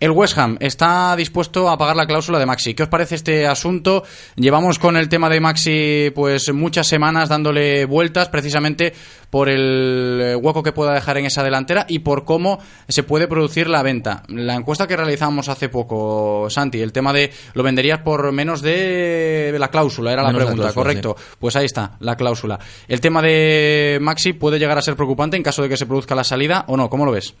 El 0.00 0.12
West 0.12 0.38
Ham 0.38 0.56
está 0.60 1.14
dispuesto 1.14 1.68
a 1.68 1.76
pagar 1.76 1.94
la 1.94 2.06
cláusula 2.06 2.38
de 2.38 2.46
Maxi. 2.46 2.72
¿Qué 2.72 2.84
os 2.84 2.88
parece 2.88 3.16
este 3.16 3.46
asunto? 3.46 4.02
Llevamos 4.34 4.78
con 4.78 4.96
el 4.96 5.10
tema 5.10 5.28
de 5.28 5.40
Maxi 5.40 6.10
pues 6.14 6.50
muchas 6.54 6.86
semanas 6.86 7.28
dándole 7.28 7.84
vueltas 7.84 8.30
precisamente 8.30 8.94
por 9.28 9.50
el 9.50 10.38
hueco 10.40 10.62
que 10.62 10.72
pueda 10.72 10.94
dejar 10.94 11.18
en 11.18 11.26
esa 11.26 11.42
delantera 11.42 11.84
y 11.86 11.98
por 11.98 12.24
cómo 12.24 12.60
se 12.88 13.02
puede 13.02 13.28
producir 13.28 13.68
la 13.68 13.82
venta. 13.82 14.22
La 14.28 14.54
encuesta 14.54 14.86
que 14.86 14.96
realizamos 14.96 15.50
hace 15.50 15.68
poco, 15.68 16.48
Santi, 16.48 16.80
el 16.80 16.92
tema 16.92 17.12
de 17.12 17.30
lo 17.52 17.62
venderías 17.62 17.98
por 17.98 18.32
menos 18.32 18.62
de 18.62 19.54
la 19.58 19.68
cláusula, 19.68 20.14
era 20.14 20.22
la 20.22 20.32
pregunta, 20.32 20.72
correcto. 20.72 21.14
Pues 21.38 21.56
ahí 21.56 21.66
está, 21.66 21.98
la 22.00 22.16
cláusula. 22.16 22.58
El 22.88 23.02
tema 23.02 23.20
de 23.20 23.98
Maxi 24.00 24.32
puede 24.32 24.58
llegar 24.58 24.78
a 24.78 24.82
ser 24.82 24.96
preocupante 24.96 25.36
en 25.36 25.42
caso 25.42 25.60
de 25.60 25.68
que 25.68 25.76
se 25.76 25.84
produzca 25.84 26.14
la 26.14 26.24
salida 26.24 26.64
o 26.68 26.78
no, 26.78 26.88
¿cómo 26.88 27.04
lo 27.04 27.12
ves? 27.12 27.34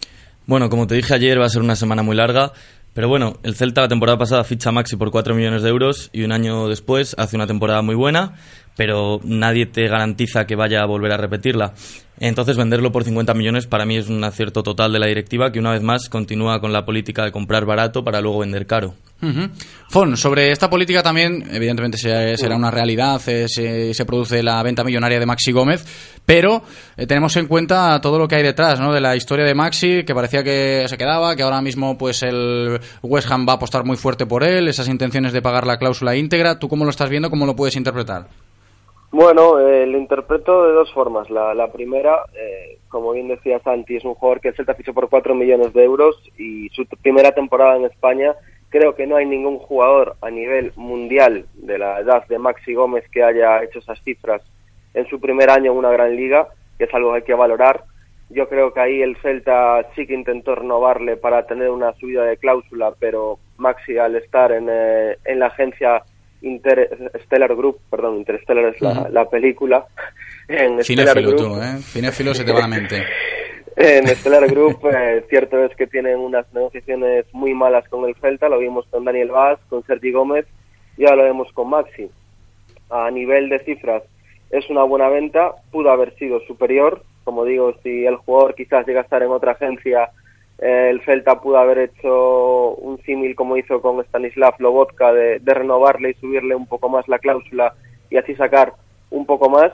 Bueno, 0.50 0.68
como 0.68 0.88
te 0.88 0.96
dije 0.96 1.14
ayer, 1.14 1.40
va 1.40 1.46
a 1.46 1.48
ser 1.48 1.62
una 1.62 1.76
semana 1.76 2.02
muy 2.02 2.16
larga. 2.16 2.52
Pero 2.92 3.06
bueno, 3.06 3.34
el 3.44 3.54
Celta 3.54 3.82
la 3.82 3.86
temporada 3.86 4.18
pasada 4.18 4.42
ficha 4.42 4.70
a 4.70 4.72
Maxi 4.72 4.96
por 4.96 5.12
4 5.12 5.32
millones 5.32 5.62
de 5.62 5.68
euros 5.68 6.10
y 6.12 6.24
un 6.24 6.32
año 6.32 6.66
después 6.66 7.14
hace 7.18 7.36
una 7.36 7.46
temporada 7.46 7.82
muy 7.82 7.94
buena, 7.94 8.34
pero 8.76 9.20
nadie 9.24 9.66
te 9.66 9.88
garantiza 9.88 10.46
que 10.46 10.56
vaya 10.56 10.82
a 10.82 10.86
volver 10.86 11.12
a 11.12 11.16
repetirla. 11.16 11.74
Entonces 12.20 12.56
venderlo 12.58 12.92
por 12.92 13.04
50 13.04 13.32
millones 13.32 13.66
para 13.66 13.86
mí 13.86 13.96
es 13.96 14.08
un 14.08 14.22
acierto 14.22 14.62
total 14.62 14.92
de 14.92 14.98
la 14.98 15.06
directiva 15.06 15.50
que 15.50 15.58
una 15.58 15.72
vez 15.72 15.82
más 15.82 16.10
continúa 16.10 16.60
con 16.60 16.72
la 16.72 16.84
política 16.84 17.24
de 17.24 17.32
comprar 17.32 17.64
barato 17.64 18.04
para 18.04 18.20
luego 18.20 18.40
vender 18.40 18.66
caro. 18.66 18.94
Fon, 19.88 20.16
sobre 20.16 20.50
esta 20.50 20.70
política 20.70 21.02
también, 21.02 21.46
evidentemente 21.50 21.98
será 21.98 22.56
una 22.56 22.70
realidad, 22.70 23.20
eh, 23.26 23.48
se, 23.48 24.04
produce 24.06 24.42
la 24.42 24.62
venta 24.62 24.82
millonaria 24.82 25.20
de 25.20 25.26
Maxi 25.26 25.52
Gómez, 25.52 25.84
pero 26.24 26.62
eh, 26.96 27.06
tenemos 27.06 27.36
en 27.36 27.46
cuenta 27.46 28.00
todo 28.00 28.18
lo 28.18 28.26
que 28.26 28.36
hay 28.36 28.42
detrás, 28.42 28.80
¿no? 28.80 28.94
De 28.94 29.00
la 29.00 29.16
historia 29.16 29.44
de 29.44 29.54
Maxi, 29.54 30.04
que 30.04 30.14
parecía 30.14 30.42
que 30.42 30.86
se 30.88 30.96
quedaba, 30.96 31.36
que 31.36 31.42
ahora 31.42 31.60
mismo 31.60 31.98
pues 31.98 32.22
el 32.22 32.80
West 33.02 33.30
Ham 33.30 33.46
va 33.46 33.52
a 33.52 33.56
apostar 33.56 33.84
muy 33.84 33.98
fuerte 33.98 34.24
por 34.24 34.42
él, 34.42 34.68
esas 34.68 34.88
intenciones 34.88 35.34
de 35.34 35.42
pagar 35.42 35.66
la 35.66 35.78
cláusula 35.78 36.16
íntegra. 36.16 36.58
¿Tú 36.58 36.68
cómo 36.68 36.84
lo 36.84 36.90
estás 36.90 37.10
viendo? 37.10 37.28
¿Cómo 37.28 37.44
lo 37.44 37.56
puedes 37.56 37.76
interpretar? 37.76 38.28
Bueno, 39.12 39.58
eh, 39.58 39.86
lo 39.86 39.98
interpreto 39.98 40.66
de 40.66 40.72
dos 40.72 40.92
formas. 40.92 41.28
La, 41.30 41.52
la 41.52 41.72
primera, 41.72 42.20
eh, 42.32 42.78
como 42.88 43.12
bien 43.12 43.26
decía 43.26 43.58
Santi, 43.58 43.96
es 43.96 44.04
un 44.04 44.14
jugador 44.14 44.40
que 44.40 44.48
el 44.48 44.54
Celta 44.54 44.74
fichó 44.74 44.94
por 44.94 45.08
4 45.08 45.34
millones 45.34 45.72
de 45.72 45.82
euros 45.82 46.16
y 46.38 46.68
su 46.70 46.86
primera 47.02 47.32
temporada 47.32 47.76
en 47.76 47.86
España, 47.86 48.36
creo 48.68 48.94
que 48.94 49.08
no 49.08 49.16
hay 49.16 49.26
ningún 49.26 49.58
jugador 49.58 50.16
a 50.22 50.30
nivel 50.30 50.72
mundial 50.76 51.46
de 51.54 51.78
la 51.78 51.98
edad 51.98 52.26
de 52.28 52.38
Maxi 52.38 52.74
Gómez 52.74 53.04
que 53.10 53.24
haya 53.24 53.64
hecho 53.64 53.80
esas 53.80 54.00
cifras 54.04 54.42
en 54.94 55.06
su 55.08 55.20
primer 55.20 55.50
año 55.50 55.72
en 55.72 55.78
una 55.78 55.90
gran 55.90 56.14
liga, 56.14 56.48
que 56.78 56.84
es 56.84 56.94
algo 56.94 57.10
que 57.10 57.16
hay 57.16 57.22
que 57.24 57.34
valorar. 57.34 57.84
Yo 58.28 58.48
creo 58.48 58.72
que 58.72 58.78
ahí 58.78 59.02
el 59.02 59.16
Celta 59.16 59.84
sí 59.96 60.06
que 60.06 60.14
intentó 60.14 60.54
renovarle 60.54 61.16
para 61.16 61.46
tener 61.46 61.70
una 61.70 61.92
subida 61.94 62.22
de 62.22 62.36
cláusula, 62.36 62.94
pero 63.00 63.40
Maxi 63.56 63.98
al 63.98 64.14
estar 64.14 64.52
en, 64.52 64.68
eh, 64.70 65.16
en 65.24 65.40
la 65.40 65.46
agencia 65.46 66.04
Interstellar 66.42 67.54
Group, 67.54 67.80
perdón, 67.90 68.16
Interstellar 68.16 68.74
es 68.74 68.80
la, 68.80 69.08
la 69.10 69.28
película. 69.28 69.86
En 70.48 70.82
Stellar 70.82 71.20
Group, 71.22 71.36
tú, 71.36 71.60
¿eh? 71.60 71.78
Cinefilo 71.82 72.34
se 72.34 72.44
te 72.44 72.52
va 72.52 72.60
la 72.60 72.68
mente. 72.68 73.04
en 73.76 74.06
Stellar 74.08 74.46
Group, 74.48 74.86
eh, 74.86 75.24
cierto 75.28 75.64
es 75.64 75.74
que 75.76 75.86
tienen 75.86 76.18
unas 76.18 76.52
negociaciones 76.52 77.26
muy 77.32 77.54
malas 77.54 77.88
con 77.88 78.08
el 78.08 78.14
Celta, 78.16 78.48
lo 78.48 78.58
vimos 78.58 78.86
con 78.90 79.04
Daniel 79.04 79.30
Vaz, 79.30 79.58
con 79.68 79.84
Sergi 79.84 80.12
Gómez, 80.12 80.46
y 80.96 81.04
ahora 81.04 81.16
lo 81.16 81.24
vemos 81.24 81.52
con 81.52 81.70
Maxi. 81.70 82.10
A 82.90 83.10
nivel 83.10 83.48
de 83.48 83.60
cifras, 83.60 84.02
es 84.50 84.68
una 84.68 84.82
buena 84.82 85.08
venta, 85.08 85.52
pudo 85.70 85.90
haber 85.90 86.14
sido 86.16 86.40
superior, 86.40 87.04
como 87.24 87.44
digo, 87.44 87.74
si 87.82 88.04
el 88.06 88.16
jugador 88.16 88.54
quizás 88.54 88.86
llega 88.86 89.00
a 89.00 89.04
estar 89.04 89.22
en 89.22 89.30
otra 89.30 89.52
agencia 89.52 90.10
el 90.60 91.00
Celta 91.02 91.40
pudo 91.40 91.58
haber 91.58 91.78
hecho 91.78 92.74
un 92.74 92.98
símil 93.02 93.34
como 93.34 93.56
hizo 93.56 93.80
con 93.80 94.00
Stanislav 94.04 94.54
Lobotka 94.58 95.12
de, 95.12 95.38
de, 95.38 95.54
renovarle 95.54 96.10
y 96.10 96.14
subirle 96.14 96.54
un 96.54 96.66
poco 96.66 96.88
más 96.88 97.08
la 97.08 97.18
cláusula 97.18 97.74
y 98.10 98.16
así 98.16 98.34
sacar 98.34 98.74
un 99.10 99.26
poco 99.26 99.48
más, 99.48 99.72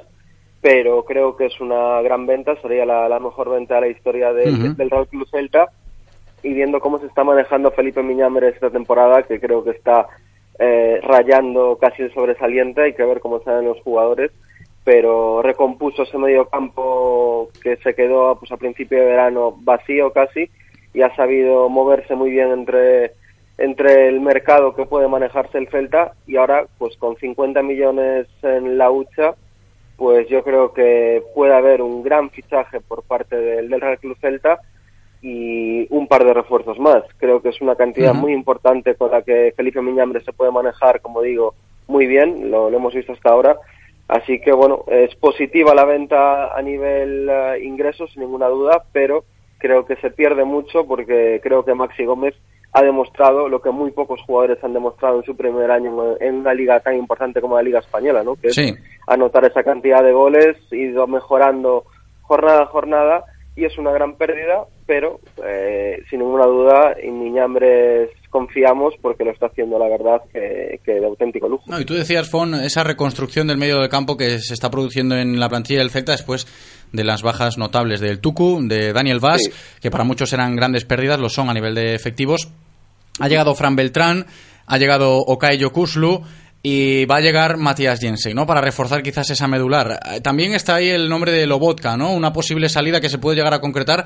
pero 0.61 1.05
creo 1.05 1.37
que 1.37 1.47
es 1.47 1.61
una 1.61 2.01
gran 2.03 2.27
venta, 2.27 2.57
sería 2.61 2.85
la, 2.85 3.19
mejor 3.21 3.51
venta 3.51 3.77
de 3.77 3.81
la 3.83 3.89
historia 3.89 4.33
del 4.33 4.77
Real 4.77 5.07
Club 5.09 5.29
Celta. 5.31 5.71
Y 6.43 6.53
viendo 6.53 6.81
cómo 6.81 6.99
se 7.01 7.07
está 7.07 7.25
manejando 7.25 7.71
Felipe 7.73 8.03
Miñamere 8.03 8.49
esta 8.49 8.71
temporada, 8.71 9.23
que 9.23 9.41
creo 9.41 9.65
que 9.65 9.71
está 9.71 10.07
eh, 10.59 11.01
rayando 11.03 11.79
casi 11.81 12.03
el 12.03 12.13
sobresaliente, 12.13 12.83
hay 12.83 12.95
que 12.95 13.05
ver 13.05 13.21
cómo 13.21 13.41
salen 13.43 13.67
los 13.67 13.81
jugadores, 13.83 14.31
pero 14.85 15.43
recompuso 15.43 16.03
ese 16.03 16.19
medio 16.19 16.47
campo 16.47 17.49
que 17.63 17.77
se 17.79 17.95
quedó 17.95 18.39
pues, 18.39 18.53
a 18.53 18.57
principio 18.57 18.99
de 18.99 19.07
verano 19.07 19.57
vacío 19.59 20.13
casi 20.13 20.51
y 20.97 21.03
ha 21.03 21.15
sabido 21.15 21.69
moverse 21.69 22.15
muy 22.15 22.31
bien 22.31 22.51
entre, 22.51 23.13
entre 23.59 24.09
el 24.09 24.21
mercado 24.23 24.75
que 24.75 24.87
puede 24.87 25.09
manejarse 25.09 25.59
el 25.59 25.69
Celta 25.69 26.15
y 26.27 26.37
ahora 26.37 26.67
pues 26.79 26.97
con 26.97 27.17
50 27.17 27.63
millones 27.63 28.27
en 28.43 28.79
la 28.79 28.91
hucha 28.91 29.35
pues 29.99 30.27
yo 30.29 30.43
creo 30.43 30.73
que 30.73 31.23
puede 31.35 31.55
haber 31.55 31.83
un 31.83 32.03
gran 32.03 32.31
fichaje 32.31 32.81
por 32.81 33.03
parte 33.03 33.37
del, 33.37 33.69
del 33.69 33.81
Real 33.81 33.99
Club 33.99 34.17
Celta 34.23 34.59
y 35.21 35.87
un 35.91 36.07
par 36.09 36.25
de 36.25 36.33
refuerzos 36.33 36.79
más. 36.79 37.03
Creo 37.19 37.43
que 37.43 37.51
es 37.51 37.61
una 37.61 37.77
cantidad 37.77 38.15
muy 38.15 38.33
importante 38.33 38.95
con 38.95 39.11
la 39.11 39.23
que 39.23 39.53
Felipe 39.57 39.83
Miñambre 39.83 40.23
se 40.23 40.33
puede 40.33 40.51
manejar, 40.51 41.01
como 41.03 41.21
digo, 41.21 41.55
muy 41.89 42.07
bien, 42.07 42.51
lo, 42.51 42.69
hemos 42.69 42.95
visto 42.95 43.13
hasta 43.13 43.31
ahora. 43.31 43.59
Así 44.09 44.41
que 44.41 44.53
bueno, 44.53 44.85
es 44.87 45.15
positiva 45.17 45.75
la 45.75 45.85
venta 45.85 46.57
a 46.57 46.63
nivel 46.63 47.29
uh, 47.29 47.63
ingresos, 47.63 48.13
sin 48.13 48.23
ninguna 48.23 48.47
duda, 48.49 48.85
pero 48.93 49.25
creo 49.59 49.87
que 49.87 49.97
se 49.97 50.11
pierde 50.11 50.45
mucho 50.45 50.87
porque 50.87 51.41
creo 51.43 51.65
que 51.65 51.75
Maxi 51.75 52.05
Gómez 52.05 52.35
ha 52.73 52.83
demostrado 52.83 53.49
lo 53.49 53.63
que 53.63 53.71
muy 53.71 53.91
pocos 53.91 54.21
jugadores 54.27 54.63
han 54.63 54.75
demostrado 54.75 55.19
en 55.19 55.25
su 55.25 55.35
primer 55.35 55.71
año 55.71 56.17
en 56.21 56.35
una 56.35 56.53
liga 56.53 56.79
tan 56.81 56.95
importante 56.97 57.41
como 57.41 57.57
la 57.57 57.63
Liga 57.63 57.79
Española, 57.79 58.23
¿no? 58.23 58.37
Que 58.37 58.49
es 58.49 58.75
anotar 59.07 59.47
esa 59.47 59.63
cantidad 59.63 60.03
de 60.03 60.13
goles, 60.13 60.59
ido 60.71 61.07
mejorando 61.07 61.85
jornada 62.23 62.65
a 62.65 62.67
jornada 62.67 63.25
y 63.57 63.65
es 63.65 63.79
una 63.79 63.91
gran 63.91 64.17
pérdida, 64.17 64.67
pero 64.85 65.21
eh, 65.43 66.03
sin 66.11 66.21
ninguna 66.21 66.45
duda 66.45 66.95
en 67.01 67.19
Miñambres 67.19 68.11
confiamos 68.29 68.93
porque 69.01 69.25
lo 69.25 69.31
está 69.31 69.47
haciendo 69.47 69.79
la 69.79 69.89
verdad 69.89 70.21
que, 70.31 70.79
de 70.85 71.07
auténtico 71.07 71.49
lujo. 71.49 71.65
No, 71.67 71.81
y 71.81 71.87
tú 71.87 71.95
decías, 71.95 72.29
Fon, 72.29 72.55
esa 72.57 72.85
reconstrucción 72.85 73.47
del 73.47 73.57
medio 73.57 73.81
de 73.81 73.89
campo 73.89 74.19
que 74.19 74.39
se 74.41 74.53
está 74.53 74.71
produciendo 74.71 75.17
en 75.17 75.41
la 75.41 75.49
plantilla 75.49 75.81
del 75.81 75.91
Celta 75.91 76.13
después 76.13 76.47
de 76.93 77.05
las 77.05 77.23
bajas 77.23 77.59
notables 77.59 78.01
del 78.01 78.21
Tucu, 78.21 78.61
de 78.63 78.93
Daniel 78.93 79.21
Vaz, 79.21 79.43
que 79.81 79.91
para 79.91 80.05
muchos 80.05 80.33
eran 80.33 80.57
grandes 80.57 80.85
pérdidas, 80.85 81.21
lo 81.21 81.29
son 81.29 81.51
a 81.51 81.55
nivel 81.55 81.75
de 81.75 81.95
efectivos. 81.95 82.49
Ha 83.19 83.29
llegado 83.29 83.55
Fran 83.55 83.77
Beltrán, 83.77 84.27
ha 84.67 84.79
llegado 84.79 85.19
Okay 85.19 85.59
Yokuslu, 85.59 86.23
y 86.63 87.05
va 87.05 87.17
a 87.17 87.21
llegar 87.21 87.59
Matías 87.59 88.01
Jensen, 88.01 88.35
¿no? 88.35 88.45
Para 88.45 88.61
reforzar 88.61 89.03
quizás 89.03 89.31
esa 89.31 89.47
medular. 89.47 90.01
Eh, 90.05 90.21
también 90.21 90.53
está 90.53 90.75
ahí 90.75 90.89
el 90.89 91.09
nombre 91.09 91.31
de 91.31 91.47
Lobotka, 91.47 91.97
¿no? 91.97 92.13
Una 92.13 92.33
posible 92.33 92.69
salida 92.69 93.01
que 93.01 93.09
se 93.09 93.19
puede 93.19 93.37
llegar 93.37 93.55
a 93.55 93.61
concretar 93.61 94.05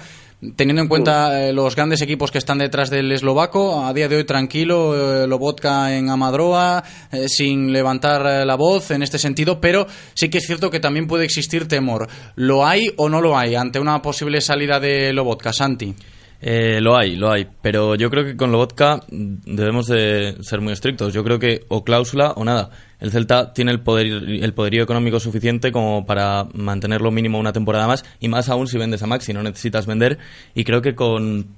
teniendo 0.57 0.83
en 0.83 0.89
cuenta 0.89 1.43
eh, 1.43 1.53
los 1.53 1.75
grandes 1.75 2.03
equipos 2.03 2.31
que 2.31 2.39
están 2.39 2.59
detrás 2.59 2.91
del 2.91 3.11
eslovaco. 3.13 3.85
A 3.85 3.95
día 3.95 4.09
de 4.09 4.17
hoy 4.17 4.25
tranquilo, 4.25 5.23
eh, 5.23 5.27
Lobotka 5.27 5.97
en 5.97 6.11
Amadroa, 6.11 6.85
sin 7.29 7.73
levantar 7.73 8.47
la 8.47 8.55
voz 8.57 8.91
en 8.91 9.03
este 9.03 9.19
sentido, 9.19 9.61
pero 9.61 9.87
sí 10.15 10.29
que 10.29 10.39
es 10.39 10.47
cierto 10.47 10.71
que 10.71 10.81
también 10.81 11.07
puede 11.07 11.25
existir 11.25 11.67
temor. 11.67 12.09
¿Lo 12.35 12.67
hay 12.67 12.93
o 12.97 13.09
no 13.09 13.21
lo 13.21 13.39
hay 13.39 13.55
ante 13.55 13.81
una 13.81 14.03
posible 14.03 14.41
salida 14.41 14.79
de 14.79 15.13
Lobotka, 15.13 15.53
Santi? 15.53 15.95
Eh, 16.43 16.81
lo 16.81 16.97
hay, 16.97 17.17
lo 17.17 17.31
hay, 17.31 17.47
pero 17.61 17.97
yo 17.97 18.09
creo 18.09 18.25
que 18.25 18.37
con 18.37 18.51
Lobotka 18.51 19.01
debemos 19.11 19.87
de 19.89 20.37
ser 20.41 20.61
muy 20.61 20.73
estrictos. 20.73 21.13
Yo 21.13 21.23
creo 21.23 21.39
que 21.39 21.65
o 21.69 21.85
cláusula 21.85 22.33
o 22.33 22.45
nada. 22.45 22.71
El 22.99 23.11
Celta 23.11 23.53
tiene 23.53 23.73
el, 23.73 23.81
poder, 23.81 24.07
el 24.07 24.55
poderío 24.55 24.83
económico 24.83 25.21
suficiente 25.21 25.73
como 25.73 26.07
para 26.07 26.47
mantenerlo 26.55 27.11
mínimo 27.11 27.39
una 27.39 27.53
temporada 27.53 27.87
más 27.87 28.05
y 28.21 28.29
más 28.29 28.49
aún 28.49 28.67
si 28.67 28.79
vendes 28.79 29.03
a 29.03 29.07
Maxi, 29.07 29.33
no 29.33 29.43
necesitas 29.43 29.87
vender 29.87 30.19
y 30.55 30.65
creo 30.65 30.83
que 30.83 30.95
con 30.95 31.49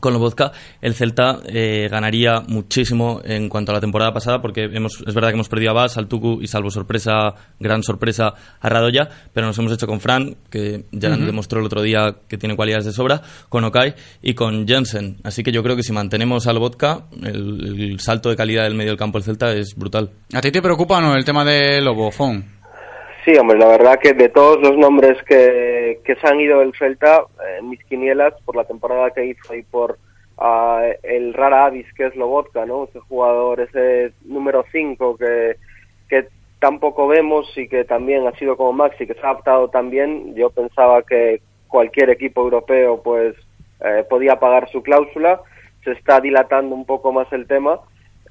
con 0.00 0.12
Lobozka 0.12 0.52
el 0.80 0.94
Celta 0.94 1.40
eh, 1.46 1.88
ganaría 1.90 2.40
muchísimo 2.40 3.20
en 3.24 3.48
cuanto 3.48 3.72
a 3.72 3.74
la 3.74 3.80
temporada 3.80 4.12
pasada 4.12 4.42
porque 4.42 4.64
hemos, 4.64 5.02
es 5.06 5.14
verdad 5.14 5.30
que 5.30 5.34
hemos 5.34 5.48
perdido 5.48 5.70
a 5.70 5.74
Bas, 5.74 5.96
al 5.96 6.08
Tucu 6.08 6.40
y 6.42 6.46
salvo 6.48 6.70
sorpresa, 6.70 7.34
gran 7.60 7.82
sorpresa 7.82 8.34
a 8.60 8.68
Radoya, 8.68 9.08
pero 9.32 9.46
nos 9.46 9.58
hemos 9.58 9.72
hecho 9.72 9.86
con 9.86 10.00
Fran, 10.00 10.36
que 10.50 10.84
ya 10.92 11.10
demostró 11.10 11.60
el 11.60 11.66
otro 11.66 11.82
día 11.82 12.16
que 12.28 12.36
tiene 12.36 12.56
cualidades 12.56 12.84
de 12.84 12.92
sobra, 12.92 13.22
con 13.48 13.64
Okai 13.64 13.94
y 14.22 14.34
con 14.34 14.66
Jensen. 14.66 15.18
Así 15.22 15.42
que 15.42 15.52
yo 15.52 15.62
creo 15.62 15.76
que 15.76 15.82
si 15.82 15.92
mantenemos 15.92 16.46
a 16.46 16.52
Lobotka, 16.52 17.06
el, 17.22 17.92
el 17.92 18.00
salto 18.00 18.28
de 18.28 18.36
calidad 18.36 18.64
del 18.64 18.74
medio 18.74 18.90
del 18.90 18.98
campo 18.98 19.18
del 19.18 19.24
Celta 19.24 19.52
es 19.52 19.74
brutal. 19.76 20.10
¿A 20.32 20.40
ti 20.40 20.50
te 20.50 20.62
preocupa 20.62 21.00
no 21.00 21.14
el 21.14 21.24
tema 21.24 21.44
de 21.44 21.80
Lobofón? 21.80 22.55
Sí, 23.26 23.36
hombre, 23.36 23.58
la 23.58 23.66
verdad 23.66 23.98
que 23.98 24.12
de 24.12 24.28
todos 24.28 24.60
los 24.60 24.78
nombres 24.78 25.20
que, 25.24 25.98
que 26.04 26.14
se 26.14 26.28
han 26.28 26.40
ido 26.40 26.60
del 26.60 26.72
Celta, 26.78 27.24
eh, 27.44 27.60
mis 27.60 27.82
quinielas, 27.86 28.34
por 28.44 28.54
la 28.54 28.62
temporada 28.62 29.10
que 29.10 29.26
hizo 29.26 29.52
y 29.52 29.64
por 29.64 29.98
uh, 30.38 30.94
el 31.02 31.34
rara 31.34 31.64
avis 31.64 31.92
que 31.94 32.06
es 32.06 32.14
Lobotka, 32.14 32.64
¿no? 32.66 32.84
Ese 32.84 33.00
jugador, 33.00 33.58
ese 33.58 34.12
número 34.24 34.64
5 34.70 35.16
que, 35.16 35.56
que 36.08 36.28
tampoco 36.60 37.08
vemos 37.08 37.52
y 37.58 37.66
que 37.66 37.84
también 37.84 38.28
ha 38.28 38.32
sido 38.38 38.56
como 38.56 38.72
Maxi, 38.72 39.08
que 39.08 39.14
se 39.14 39.20
ha 39.22 39.30
adaptado 39.30 39.70
también. 39.70 40.36
Yo 40.36 40.50
pensaba 40.50 41.02
que 41.02 41.40
cualquier 41.66 42.10
equipo 42.10 42.42
europeo 42.42 43.02
pues 43.02 43.34
eh, 43.80 44.04
podía 44.08 44.38
pagar 44.38 44.70
su 44.70 44.84
cláusula. 44.84 45.40
Se 45.82 45.90
está 45.90 46.20
dilatando 46.20 46.76
un 46.76 46.86
poco 46.86 47.10
más 47.10 47.26
el 47.32 47.48
tema 47.48 47.80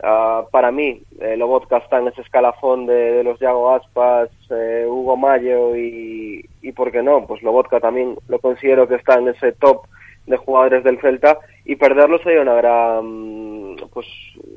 Uh, 0.04 0.50
para 0.52 0.72
mí, 0.72 1.02
eh, 1.22 1.38
Lobotka 1.38 1.78
está 1.78 2.00
en 2.00 2.10
ese 2.10 2.22
escalafón 2.22 2.86
de, 2.86 3.24
los 3.24 3.40
Yago 3.40 3.74
Aspas, 3.74 4.30
eh, 4.50 4.86
Hugo 4.88 5.16
Mayo 5.16 5.76
y, 5.76 6.46
y, 6.62 6.72
¿por 6.74 6.92
qué 6.92 7.02
no? 7.02 7.26
Pues 7.26 7.42
Lobotka 7.42 7.80
también 7.80 8.18
lo 8.28 8.40
considero 8.40 8.88
que 8.88 8.96
está 8.96 9.16
en 9.16 9.30
ese 9.30 9.54
top 9.54 9.84
de 10.28 10.36
jugadores 10.36 10.84
del 10.84 11.00
Celta 11.00 11.40
y 11.64 11.78
perderlo 11.78 12.20
sería 12.20 12.42
una 12.42 12.56
gran, 12.56 13.78
pues, 13.94 14.06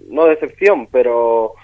no 0.09 0.25
decepción, 0.25 0.89
pero 0.91 1.55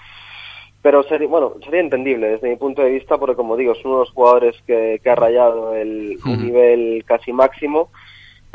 pero 0.81 1.01
sería, 1.03 1.27
bueno, 1.27 1.53
sería 1.63 1.79
entendible 1.79 2.29
desde 2.29 2.47
mi 2.47 2.57
punto 2.57 2.83
de 2.83 2.91
vista 2.91 3.17
porque 3.17 3.35
como 3.35 3.57
digo, 3.57 3.73
son 3.75 3.93
unos 3.93 4.11
jugadores 4.11 4.55
que, 4.67 5.01
que 5.03 5.09
ha 5.09 5.15
rayado 5.15 5.75
el, 5.75 6.19
un 6.23 6.45
nivel 6.45 7.03
casi 7.05 7.33
máximo 7.33 7.89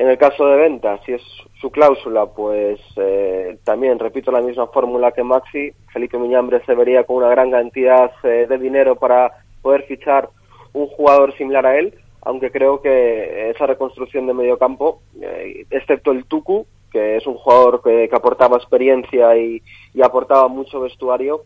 en 0.01 0.09
el 0.09 0.17
caso 0.17 0.47
de 0.47 0.57
venta, 0.57 0.99
si 1.05 1.13
es 1.13 1.21
su 1.61 1.71
cláusula, 1.71 2.25
pues 2.25 2.81
eh, 2.97 3.59
también 3.65 3.99
repito 3.99 4.33
la 4.33 4.41
misma 4.41 4.67
fórmula 4.69 5.13
que 5.13 5.23
Maxi. 5.23 5.73
Felipe 5.93 6.17
Miñambre 6.17 6.65
se 6.65 6.75
vería 6.75 7.05
con 7.05 7.17
una 7.17 7.29
gran 7.29 7.51
cantidad 7.51 8.11
eh, 8.23 8.47
de 8.49 8.57
dinero 8.57 8.97
para 8.97 9.31
poder 9.61 9.83
fichar 9.83 10.31
un 10.73 10.87
jugador 10.87 11.37
similar 11.37 11.67
a 11.67 11.79
él, 11.79 11.93
aunque 12.23 12.51
creo 12.51 12.81
que 12.81 13.51
esa 13.51 13.67
reconstrucción 13.67 14.27
de 14.27 14.33
medio 14.33 14.57
campo, 14.57 15.03
eh, 15.21 15.67
excepto 15.69 16.13
el 16.13 16.25
Tucu, 16.25 16.65
que 16.91 17.19
es 17.19 17.27
un 17.27 17.35
jugador 17.35 17.83
que, 17.83 18.09
que 18.09 18.17
aportaba 18.17 18.57
experiencia 18.57 19.37
y, 19.37 19.61
y, 19.93 20.01
aportaba 20.01 20.49
mucho 20.49 20.81
vestuario, 20.81 21.43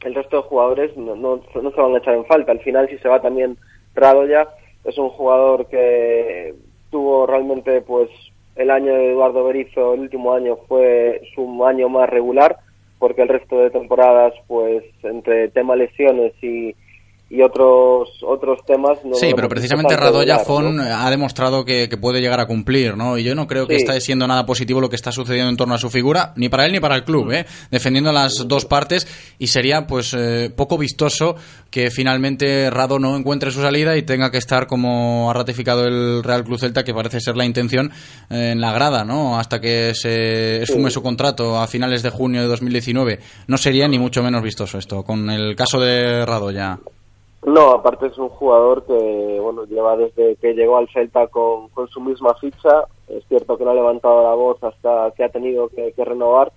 el 0.00 0.16
resto 0.16 0.38
de 0.38 0.48
jugadores 0.48 0.96
no, 0.96 1.14
no, 1.14 1.40
no, 1.54 1.70
se 1.70 1.80
van 1.80 1.94
a 1.94 1.98
echar 1.98 2.16
en 2.16 2.24
falta. 2.24 2.50
Al 2.50 2.60
final, 2.60 2.88
si 2.88 2.98
se 2.98 3.08
va 3.08 3.22
también 3.22 3.56
Radoya, 3.94 4.48
es 4.82 4.98
un 4.98 5.10
jugador 5.10 5.68
que 5.68 6.54
tuvo 6.94 7.26
realmente 7.26 7.80
pues 7.80 8.08
el 8.54 8.70
año 8.70 8.94
de 8.94 9.10
Eduardo 9.10 9.42
Berizzo, 9.42 9.94
el 9.94 10.00
último 10.02 10.32
año 10.32 10.54
fue 10.68 11.22
su 11.34 11.66
año 11.66 11.88
más 11.88 12.08
regular, 12.08 12.56
porque 13.00 13.22
el 13.22 13.28
resto 13.28 13.58
de 13.58 13.70
temporadas, 13.70 14.32
pues 14.46 14.84
entre 15.02 15.48
tema 15.48 15.74
lesiones 15.74 16.32
y, 16.40 16.76
y 17.30 17.42
otros 17.42 18.10
otros 18.22 18.60
temas. 18.66 18.98
No 19.04 19.14
sí, 19.14 19.32
pero 19.34 19.48
precisamente 19.48 19.96
Radoya 19.96 20.40
Fon 20.40 20.78
ha 20.78 21.08
demostrado 21.10 21.64
que, 21.64 21.88
que, 21.88 21.96
puede 21.96 22.20
llegar 22.20 22.38
a 22.38 22.46
cumplir, 22.46 22.96
¿no? 22.96 23.16
Y 23.18 23.24
yo 23.24 23.34
no 23.34 23.46
creo 23.46 23.66
que 23.66 23.78
sí. 23.78 23.84
esté 23.84 24.00
siendo 24.00 24.26
nada 24.26 24.44
positivo 24.44 24.80
lo 24.80 24.90
que 24.90 24.96
está 24.96 25.10
sucediendo 25.10 25.50
en 25.50 25.56
torno 25.56 25.74
a 25.74 25.78
su 25.78 25.90
figura, 25.90 26.32
ni 26.36 26.48
para 26.48 26.66
él 26.66 26.72
ni 26.72 26.80
para 26.80 26.96
el 26.96 27.04
club, 27.04 27.32
¿eh? 27.32 27.46
Defendiendo 27.70 28.12
las 28.12 28.46
dos 28.46 28.66
partes 28.66 29.06
y 29.38 29.46
sería, 29.46 29.86
pues, 29.86 30.14
eh, 30.14 30.52
poco 30.54 30.76
vistoso 30.76 31.36
que 31.70 31.90
finalmente 31.90 32.70
Rado 32.70 32.98
no 32.98 33.16
encuentre 33.16 33.50
su 33.50 33.60
salida 33.60 33.96
y 33.96 34.02
tenga 34.02 34.30
que 34.30 34.38
estar, 34.38 34.66
como 34.66 35.30
ha 35.30 35.34
ratificado 35.34 35.86
el 35.86 36.22
Real 36.22 36.44
Club 36.44 36.58
Celta, 36.58 36.84
que 36.84 36.94
parece 36.94 37.20
ser 37.20 37.36
la 37.36 37.44
intención, 37.44 37.90
eh, 38.30 38.50
en 38.52 38.60
la 38.60 38.72
grada, 38.72 39.04
¿no? 39.04 39.38
Hasta 39.38 39.60
que 39.60 39.92
se 39.94 40.62
esfume 40.62 40.90
sí. 40.90 40.94
su 40.94 41.02
contrato 41.02 41.58
a 41.58 41.66
finales 41.66 42.02
de 42.02 42.10
junio 42.10 42.42
de 42.42 42.46
2019. 42.48 43.18
No 43.48 43.56
sería 43.56 43.88
ni 43.88 43.98
mucho 43.98 44.22
menos 44.22 44.42
vistoso 44.42 44.78
esto, 44.78 45.02
con 45.02 45.30
el 45.30 45.56
caso 45.56 45.80
de 45.80 46.24
Radoya. 46.24 46.78
No, 47.44 47.72
aparte 47.72 48.06
es 48.06 48.16
un 48.16 48.30
jugador 48.30 48.84
que 48.84 49.38
bueno 49.40 49.64
lleva 49.64 49.96
desde 49.98 50.36
que 50.36 50.54
llegó 50.54 50.78
al 50.78 50.88
Celta 50.88 51.26
con, 51.26 51.68
con, 51.68 51.88
su 51.88 52.00
misma 52.00 52.34
ficha. 52.34 52.84
Es 53.06 53.22
cierto 53.28 53.58
que 53.58 53.64
no 53.64 53.72
ha 53.72 53.74
levantado 53.74 54.22
la 54.22 54.34
voz 54.34 54.62
hasta 54.64 55.12
que 55.14 55.24
ha 55.24 55.28
tenido 55.28 55.68
que, 55.68 55.92
renovar 56.04 56.52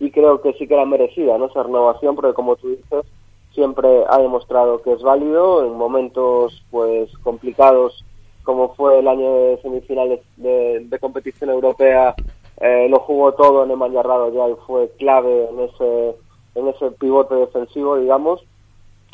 y 0.00 0.10
creo 0.10 0.40
que 0.42 0.52
sí 0.54 0.66
que 0.66 0.74
era 0.74 0.84
merecida 0.84 1.38
¿no? 1.38 1.46
esa 1.46 1.62
renovación 1.62 2.16
porque 2.16 2.34
como 2.34 2.56
tú 2.56 2.70
dices 2.70 3.06
siempre 3.54 4.04
ha 4.08 4.18
demostrado 4.18 4.82
que 4.82 4.92
es 4.92 5.02
válido 5.02 5.64
en 5.64 5.74
momentos 5.74 6.64
pues 6.72 7.16
complicados 7.18 8.04
como 8.42 8.74
fue 8.74 8.98
el 8.98 9.06
año 9.06 9.32
de 9.32 9.60
semifinales 9.62 10.20
de, 10.38 10.98
competición 11.00 11.50
europea 11.50 12.16
eh, 12.60 12.88
lo 12.88 12.98
jugó 12.98 13.32
todo 13.32 13.62
en 13.62 13.70
el 13.70 13.92
ya 13.92 14.48
y 14.48 14.54
fue 14.66 14.90
clave 14.98 15.48
en 15.50 15.60
ese 15.60 16.16
en 16.56 16.68
ese 16.68 16.90
pivote 16.92 17.36
defensivo 17.36 17.96
digamos 17.96 18.44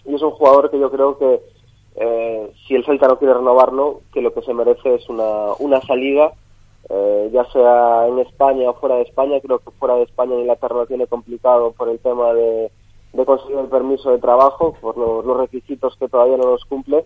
y 0.08 0.14
es 0.14 0.22
un 0.22 0.30
jugador 0.30 0.70
que 0.70 0.78
yo 0.78 0.90
creo 0.90 1.18
que 1.18 1.42
eh, 1.96 2.52
si 2.66 2.74
el 2.74 2.84
Celta 2.84 3.08
no 3.08 3.18
quiere 3.18 3.34
renovarlo, 3.34 4.00
que 4.12 4.22
lo 4.22 4.32
que 4.32 4.42
se 4.42 4.54
merece 4.54 4.94
es 4.94 5.08
una, 5.08 5.52
una 5.58 5.80
salida, 5.82 6.32
eh, 6.88 7.28
ya 7.32 7.44
sea 7.46 8.06
en 8.06 8.20
España 8.20 8.70
o 8.70 8.74
fuera 8.74 8.96
de 8.96 9.02
España. 9.02 9.40
Creo 9.40 9.58
que 9.58 9.70
fuera 9.72 9.96
de 9.96 10.04
España 10.04 10.34
Inglaterra 10.34 10.76
lo 10.76 10.86
tiene 10.86 11.06
complicado 11.06 11.72
por 11.72 11.88
el 11.88 11.98
tema 11.98 12.32
de, 12.32 12.70
de 13.12 13.24
conseguir 13.26 13.58
el 13.58 13.66
permiso 13.66 14.10
de 14.10 14.18
trabajo, 14.18 14.74
por 14.80 14.96
lo, 14.96 15.22
los 15.22 15.36
requisitos 15.36 15.96
que 15.98 16.08
todavía 16.08 16.38
no 16.38 16.46
los 16.46 16.64
cumple, 16.64 17.04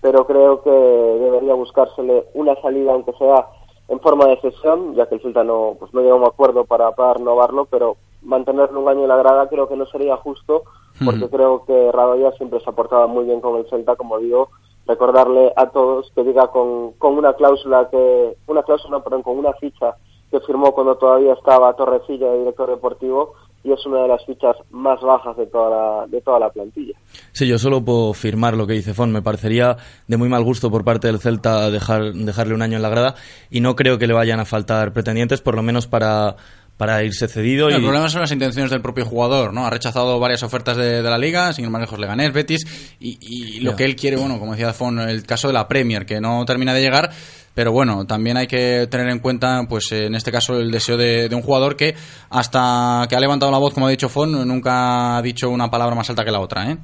pero 0.00 0.26
creo 0.26 0.62
que 0.62 0.70
debería 0.70 1.54
buscársele 1.54 2.26
una 2.34 2.54
salida, 2.62 2.92
aunque 2.92 3.14
sea 3.14 3.48
en 3.88 3.98
forma 4.00 4.26
de 4.26 4.40
cesión, 4.40 4.94
ya 4.94 5.06
que 5.06 5.16
el 5.16 5.22
Celta 5.22 5.42
no, 5.42 5.76
pues 5.78 5.92
no 5.92 6.02
llegó 6.02 6.14
a 6.14 6.18
un 6.18 6.24
acuerdo 6.24 6.64
para, 6.64 6.92
para 6.92 7.14
renovarlo, 7.14 7.64
pero 7.64 7.96
mantenerlo 8.22 8.80
un 8.80 8.88
año 8.88 9.02
en 9.02 9.08
la 9.08 9.16
grada 9.16 9.48
creo 9.48 9.68
que 9.68 9.76
no 9.76 9.86
sería 9.86 10.16
justo 10.16 10.62
porque 11.02 11.28
creo 11.28 11.64
que 11.64 11.90
Radoya 11.92 12.32
siempre 12.32 12.60
se 12.60 12.70
ha 12.70 12.72
portado 12.72 13.08
muy 13.08 13.24
bien 13.24 13.40
con 13.40 13.58
el 13.58 13.68
Celta, 13.68 13.96
como 13.96 14.18
digo, 14.18 14.50
recordarle 14.86 15.52
a 15.56 15.70
todos 15.70 16.10
que 16.14 16.22
diga 16.22 16.48
con, 16.48 16.92
con 16.92 17.16
una 17.16 17.32
cláusula 17.32 17.88
que, 17.90 18.36
una 18.46 18.62
cláusula, 18.62 19.02
perdón, 19.02 19.22
con 19.22 19.38
una 19.38 19.52
ficha 19.54 19.96
que 20.30 20.40
firmó 20.40 20.72
cuando 20.72 20.96
todavía 20.96 21.32
estaba 21.32 21.74
Torrecilla 21.74 22.30
de 22.30 22.38
director 22.40 22.68
deportivo 22.68 23.34
y 23.64 23.72
es 23.72 23.86
una 23.86 24.02
de 24.02 24.08
las 24.08 24.24
fichas 24.26 24.56
más 24.70 25.00
bajas 25.00 25.36
de 25.38 25.46
toda 25.46 25.70
la, 25.70 26.06
de 26.06 26.20
toda 26.20 26.38
la 26.38 26.50
plantilla. 26.50 26.94
Sí, 27.32 27.48
yo 27.48 27.58
solo 27.58 27.82
puedo 27.82 28.12
firmar 28.12 28.56
lo 28.56 28.66
que 28.66 28.74
dice 28.74 28.92
Fon. 28.92 29.10
Me 29.10 29.22
parecería 29.22 29.78
de 30.06 30.16
muy 30.18 30.28
mal 30.28 30.44
gusto 30.44 30.70
por 30.70 30.84
parte 30.84 31.06
del 31.06 31.18
Celta 31.18 31.70
dejar, 31.70 32.12
dejarle 32.12 32.54
un 32.54 32.60
año 32.60 32.76
en 32.76 32.82
la 32.82 32.90
grada 32.90 33.14
y 33.50 33.60
no 33.60 33.74
creo 33.74 33.98
que 33.98 34.06
le 34.06 34.12
vayan 34.12 34.38
a 34.38 34.44
faltar 34.44 34.92
pretendientes, 34.92 35.40
por 35.40 35.54
lo 35.54 35.62
menos 35.62 35.86
para 35.86 36.36
para 36.76 37.02
irse 37.04 37.28
cedido. 37.28 37.68
No, 37.68 37.72
y... 37.72 37.76
El 37.76 37.82
problema 37.82 38.08
son 38.08 38.20
las 38.20 38.32
intenciones 38.32 38.70
del 38.70 38.80
propio 38.80 39.04
jugador, 39.04 39.52
¿no? 39.52 39.66
Ha 39.66 39.70
rechazado 39.70 40.18
varias 40.18 40.42
ofertas 40.42 40.76
de, 40.76 41.02
de 41.02 41.10
la 41.10 41.18
liga, 41.18 41.52
sin 41.52 41.64
ir 41.64 41.70
más 41.70 41.80
lejos 41.80 41.98
Leganés, 41.98 42.32
Betis, 42.32 42.66
y, 43.00 43.18
y 43.20 43.60
lo 43.60 43.70
yeah. 43.70 43.76
que 43.76 43.84
él 43.84 43.96
quiere, 43.96 44.16
bueno, 44.16 44.38
como 44.38 44.52
decía 44.52 44.72
Fon, 44.72 44.98
el 45.00 45.24
caso 45.24 45.48
de 45.48 45.54
la 45.54 45.68
Premier, 45.68 46.04
que 46.04 46.20
no 46.20 46.44
termina 46.44 46.74
de 46.74 46.80
llegar, 46.80 47.10
pero 47.54 47.70
bueno, 47.70 48.04
también 48.04 48.36
hay 48.36 48.48
que 48.48 48.88
tener 48.90 49.08
en 49.08 49.20
cuenta, 49.20 49.64
pues 49.68 49.92
en 49.92 50.14
este 50.14 50.32
caso, 50.32 50.58
el 50.58 50.70
deseo 50.70 50.96
de, 50.96 51.28
de, 51.28 51.34
un 51.36 51.42
jugador 51.42 51.76
que 51.76 51.94
hasta 52.30 53.06
que 53.08 53.14
ha 53.14 53.20
levantado 53.20 53.52
la 53.52 53.58
voz, 53.58 53.72
como 53.72 53.86
ha 53.86 53.90
dicho 53.90 54.08
Fon, 54.08 54.46
nunca 54.46 55.16
ha 55.16 55.22
dicho 55.22 55.48
una 55.50 55.70
palabra 55.70 55.94
más 55.94 56.10
alta 56.10 56.24
que 56.24 56.32
la 56.32 56.40
otra, 56.40 56.70
¿eh? 56.70 56.78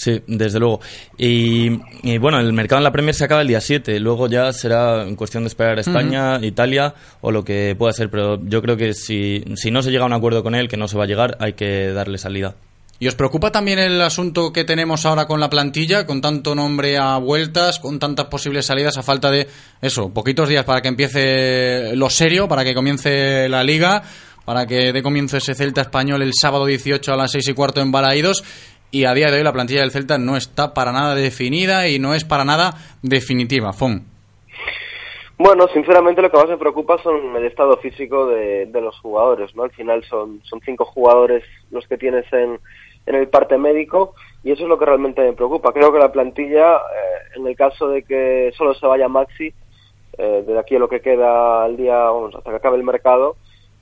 Sí, 0.00 0.22
desde 0.26 0.58
luego. 0.58 0.80
Y, 1.18 1.72
y, 2.02 2.16
bueno, 2.16 2.40
el 2.40 2.54
mercado 2.54 2.78
en 2.78 2.84
la 2.84 2.90
Premier 2.90 3.14
se 3.14 3.24
acaba 3.24 3.42
el 3.42 3.48
día 3.48 3.60
7. 3.60 4.00
Luego 4.00 4.28
ya 4.28 4.50
será 4.54 5.02
en 5.02 5.14
cuestión 5.14 5.42
de 5.42 5.48
esperar 5.48 5.76
a 5.76 5.82
España, 5.82 6.38
uh 6.38 6.40
-huh. 6.40 6.46
Italia 6.46 6.94
o 7.20 7.30
lo 7.30 7.44
que 7.44 7.76
pueda 7.78 7.92
ser. 7.92 8.08
Pero 8.08 8.40
yo 8.42 8.62
creo 8.62 8.78
que 8.78 8.94
si, 8.94 9.44
si 9.56 9.70
no 9.70 9.82
se 9.82 9.90
llega 9.90 10.04
a 10.04 10.06
un 10.06 10.14
acuerdo 10.14 10.42
con 10.42 10.54
él, 10.54 10.68
que 10.68 10.78
no 10.78 10.88
se 10.88 10.96
va 10.96 11.04
a 11.04 11.06
llegar, 11.06 11.36
hay 11.38 11.52
que 11.52 11.92
darle 11.92 12.16
salida. 12.16 12.54
¿Y 12.98 13.08
os 13.08 13.14
preocupa 13.14 13.52
también 13.52 13.78
el 13.78 14.00
asunto 14.00 14.54
que 14.54 14.64
tenemos 14.64 15.04
ahora 15.04 15.26
con 15.26 15.38
la 15.38 15.50
plantilla, 15.50 16.06
con 16.06 16.22
tanto 16.22 16.54
nombre 16.54 16.96
a 16.96 17.18
vueltas, 17.18 17.78
con 17.78 17.98
tantas 17.98 18.28
posibles 18.28 18.64
salidas 18.64 18.96
a 18.96 19.02
falta 19.02 19.30
de 19.30 19.48
eso, 19.82 20.08
poquitos 20.14 20.48
días 20.48 20.64
para 20.64 20.80
que 20.80 20.88
empiece 20.88 21.94
lo 21.94 22.08
serio, 22.08 22.48
para 22.48 22.64
que 22.64 22.72
comience 22.72 23.50
la 23.50 23.62
liga, 23.64 24.02
para 24.46 24.66
que 24.66 24.94
dé 24.94 25.02
comienzo 25.02 25.36
ese 25.36 25.54
Celta 25.54 25.82
español 25.82 26.22
el 26.22 26.32
sábado 26.32 26.64
18 26.64 27.12
a 27.12 27.16
las 27.16 27.32
6 27.32 27.48
y 27.48 27.52
cuarto 27.52 27.82
en 27.82 27.92
Balaídos? 27.92 28.42
Y 28.90 29.04
a 29.04 29.14
día 29.14 29.30
de 29.30 29.38
hoy 29.38 29.44
la 29.44 29.52
plantilla 29.52 29.80
del 29.80 29.90
Celta 29.90 30.18
no 30.18 30.36
está 30.36 30.74
para 30.74 30.92
nada 30.92 31.14
definida 31.14 31.88
y 31.88 31.98
no 31.98 32.14
es 32.14 32.24
para 32.24 32.44
nada 32.44 32.74
definitiva. 33.02 33.72
Fon. 33.72 34.04
Bueno, 35.38 35.66
sinceramente 35.72 36.20
lo 36.20 36.30
que 36.30 36.36
más 36.36 36.48
me 36.48 36.58
preocupa 36.58 36.98
son 37.02 37.34
el 37.34 37.46
estado 37.46 37.78
físico 37.78 38.26
de, 38.26 38.68
los 38.74 38.98
jugadores, 39.00 39.54
¿no? 39.56 39.62
Al 39.62 39.70
final 39.70 40.04
son, 40.04 40.40
son 40.44 40.60
cinco 40.60 40.84
jugadores 40.84 41.42
los 41.70 41.86
que 41.88 41.96
tienes 41.96 42.30
en, 42.32 42.58
en 43.06 43.14
el 43.14 43.28
parte 43.28 43.56
médico 43.56 44.14
y 44.42 44.52
eso 44.52 44.62
es 44.62 44.68
lo 44.68 44.78
que 44.78 44.86
realmente 44.86 45.22
me 45.22 45.32
preocupa. 45.32 45.72
Creo 45.72 45.92
que 45.92 45.98
la 45.98 46.12
plantilla, 46.12 46.76
eh, 46.76 47.36
en 47.36 47.46
el 47.46 47.56
caso 47.56 47.88
de 47.88 48.02
que 48.02 48.52
solo 48.56 48.74
se 48.74 48.86
vaya 48.86 49.08
Maxi, 49.08 49.52
eh, 50.18 50.44
de 50.46 50.58
aquí 50.58 50.76
a 50.76 50.78
lo 50.78 50.88
que 50.88 51.00
queda 51.00 51.64
al 51.64 51.76
día, 51.76 52.08
hasta 52.08 52.50
que 52.50 52.56
acabe 52.56 52.76
el 52.76 52.84
mercado, 52.84 53.36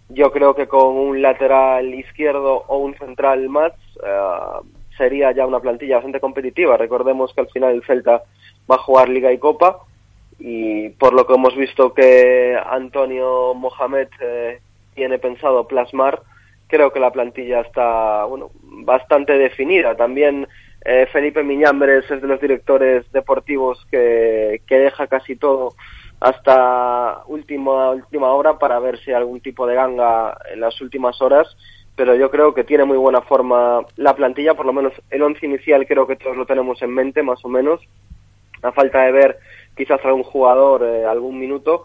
yo 0.09 0.31
creo 0.33 0.55
que 0.55 0.69
con 0.69 0.97
un 0.97 1.23
lateral 1.23 1.95
izquierdo 1.95 2.65
o 2.67 2.79
un 2.79 2.97
central 2.97 3.49
más, 3.49 3.73
eh, 4.05 4.69
sería 4.99 5.33
ya 5.33 5.47
una 5.47 5.61
plantilla 5.61 5.97
bastante 5.97 6.21
competitiva. 6.21 6.77
Recordemos 6.77 7.33
que 7.33 7.41
al 7.41 7.49
final 7.49 7.75
el 7.75 7.85
Celta 7.85 8.23
va 8.71 8.75
a 8.75 8.83
jugar 8.83 9.09
Liga 9.09 9.33
y 9.33 9.39
Copa 9.39 9.79
y 10.39 10.91
por 10.91 11.15
lo 11.15 11.27
que 11.27 11.35
hemos 11.35 11.57
visto 11.57 11.95
que 11.95 12.59
Antonio 12.71 13.55
Mohamed 13.55 14.09
eh, 14.21 14.61
tiene 14.95 15.19
pensado 15.19 15.67
plasmar, 15.67 16.21
creo 16.67 16.93
que 16.93 17.01
la 17.01 17.13
plantilla 17.13 17.61
está 17.61 18.25
bueno 18.25 18.51
bastante 18.63 19.39
definida. 19.39 19.97
También 19.97 20.47
eh, 20.85 21.07
Felipe 21.13 21.43
Miñambres 21.43 22.11
es 22.11 22.21
de 22.21 22.29
los 22.29 22.41
directores 22.41 23.11
deportivos 23.13 23.85
que, 23.91 24.61
que 24.67 24.79
deja 24.79 25.07
casi 25.07 25.37
todo 25.37 25.75
hasta 26.21 27.23
última 27.27 27.91
última 27.91 28.29
hora 28.33 28.59
para 28.59 28.81
ver 28.81 28.99
si 28.99 29.11
hay 29.11 29.17
algún 29.17 29.41
tipo 29.41 29.67
de 29.67 29.77
ganga 29.77 30.37
en 30.53 30.61
las 30.61 30.81
últimas 30.81 31.21
horas 31.23 31.57
pero 31.99 32.15
yo 32.15 32.31
creo 32.31 32.55
que 32.55 32.63
tiene 32.63 32.85
muy 32.85 32.97
buena 32.97 33.23
forma 33.23 33.81
la 33.97 34.15
plantilla, 34.15 34.55
por 34.55 34.65
lo 34.65 34.73
menos 34.73 34.93
el 35.11 35.21
once 35.21 35.45
inicial 35.45 35.85
creo 35.85 36.07
que 36.07 36.15
todos 36.15 36.37
lo 36.37 36.47
tenemos 36.47 36.81
en 36.81 36.95
mente, 36.95 37.25
más 37.25 37.45
o 37.45 37.49
menos, 37.49 37.81
a 38.63 38.71
falta 38.71 39.03
de 39.03 39.11
ver 39.11 39.39
quizás 39.77 39.99
algún 40.05 40.23
jugador 40.23 40.85
eh, 40.85 41.05
algún 41.05 41.41
minuto, 41.41 41.83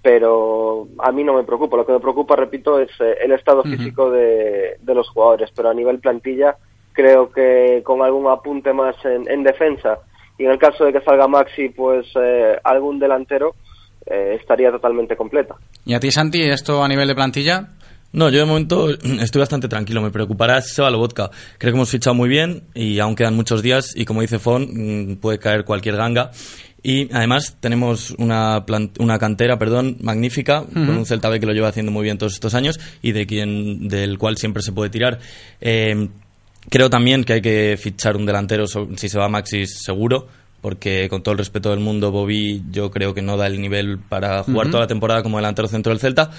pero 0.00 0.86
a 1.00 1.10
mí 1.10 1.24
no 1.24 1.34
me 1.34 1.42
preocupa, 1.42 1.78
lo 1.78 1.84
que 1.84 1.94
me 1.94 1.98
preocupa, 1.98 2.36
repito, 2.36 2.78
es 2.78 2.90
eh, 3.00 3.16
el 3.24 3.32
estado 3.32 3.62
uh 3.62 3.64
-huh. 3.64 3.76
físico 3.76 4.08
de, 4.08 4.76
de, 4.80 4.94
los 4.94 5.08
jugadores, 5.08 5.50
pero 5.56 5.68
a 5.68 5.74
nivel 5.74 5.98
plantilla 5.98 6.54
creo 6.92 7.32
que 7.32 7.82
con 7.82 8.02
algún 8.02 8.28
apunte 8.28 8.72
más 8.72 8.94
en, 9.04 9.28
en 9.28 9.42
defensa 9.42 9.98
y 10.38 10.44
en 10.44 10.52
el 10.52 10.58
caso 10.58 10.84
de 10.84 10.92
que 10.92 11.00
salga 11.00 11.26
Maxi, 11.26 11.70
pues 11.70 12.06
eh, 12.22 12.56
algún 12.62 13.00
delantero, 13.00 13.56
eh, 14.06 14.36
estaría 14.40 14.70
totalmente 14.70 15.16
completa. 15.16 15.56
¿Y 15.84 15.94
a 15.94 15.98
ti, 15.98 16.12
Santi, 16.12 16.42
esto 16.42 16.84
a 16.84 16.88
nivel 16.88 17.08
de 17.08 17.14
plantilla? 17.16 17.68
No, 18.12 18.30
yo 18.30 18.40
de 18.40 18.44
momento 18.44 18.88
estoy 19.20 19.40
bastante 19.40 19.68
tranquilo. 19.68 20.00
Me 20.02 20.10
preocupará 20.10 20.60
si 20.62 20.74
se 20.74 20.82
va 20.82 20.90
la 20.90 20.96
vodka. 20.96 21.30
Creo 21.58 21.72
que 21.72 21.76
hemos 21.76 21.90
fichado 21.90 22.14
muy 22.14 22.28
bien 22.28 22.64
y 22.74 22.98
aún 22.98 23.14
quedan 23.14 23.34
muchos 23.34 23.62
días 23.62 23.92
y 23.94 24.04
como 24.04 24.20
dice 24.20 24.38
Fon, 24.38 24.68
mm, 25.12 25.16
puede 25.16 25.38
caer 25.38 25.64
cualquier 25.64 25.96
ganga. 25.96 26.30
Y 26.82 27.12
además 27.12 27.56
tenemos 27.58 28.12
una, 28.12 28.64
una 29.00 29.18
cantera 29.18 29.58
perdón, 29.58 29.96
magnífica, 30.00 30.60
uh 30.62 30.66
-huh. 30.66 30.86
con 30.86 30.96
un 30.98 31.06
Celta 31.06 31.28
B 31.28 31.40
que 31.40 31.46
lo 31.46 31.52
lleva 31.52 31.68
haciendo 31.68 31.90
muy 31.90 32.04
bien 32.04 32.16
todos 32.16 32.34
estos 32.34 32.54
años 32.54 32.78
y 33.02 33.10
de 33.10 33.26
quien, 33.26 33.88
del 33.88 34.18
cual 34.18 34.36
siempre 34.36 34.62
se 34.62 34.70
puede 34.70 34.88
tirar. 34.88 35.18
Eh, 35.60 36.08
creo 36.70 36.88
también 36.88 37.24
que 37.24 37.32
hay 37.34 37.40
que 37.42 37.76
fichar 37.76 38.16
un 38.16 38.24
delantero, 38.24 38.66
si 38.68 39.08
se 39.08 39.18
va 39.18 39.28
Maxis 39.28 39.78
seguro, 39.82 40.28
porque 40.60 41.08
con 41.08 41.22
todo 41.22 41.32
el 41.32 41.38
respeto 41.38 41.70
del 41.70 41.80
mundo, 41.80 42.10
Bobby 42.10 42.62
yo 42.70 42.90
creo 42.90 43.14
que 43.14 43.22
no 43.22 43.36
da 43.36 43.46
el 43.46 43.60
nivel 43.60 43.98
para 43.98 44.42
jugar 44.42 44.66
uh 44.66 44.68
-huh. 44.68 44.72
toda 44.72 44.82
la 44.84 44.88
temporada 44.88 45.22
como 45.22 45.38
delantero 45.38 45.68
centro 45.68 45.90
del 45.90 46.00
Celta, 46.00 46.30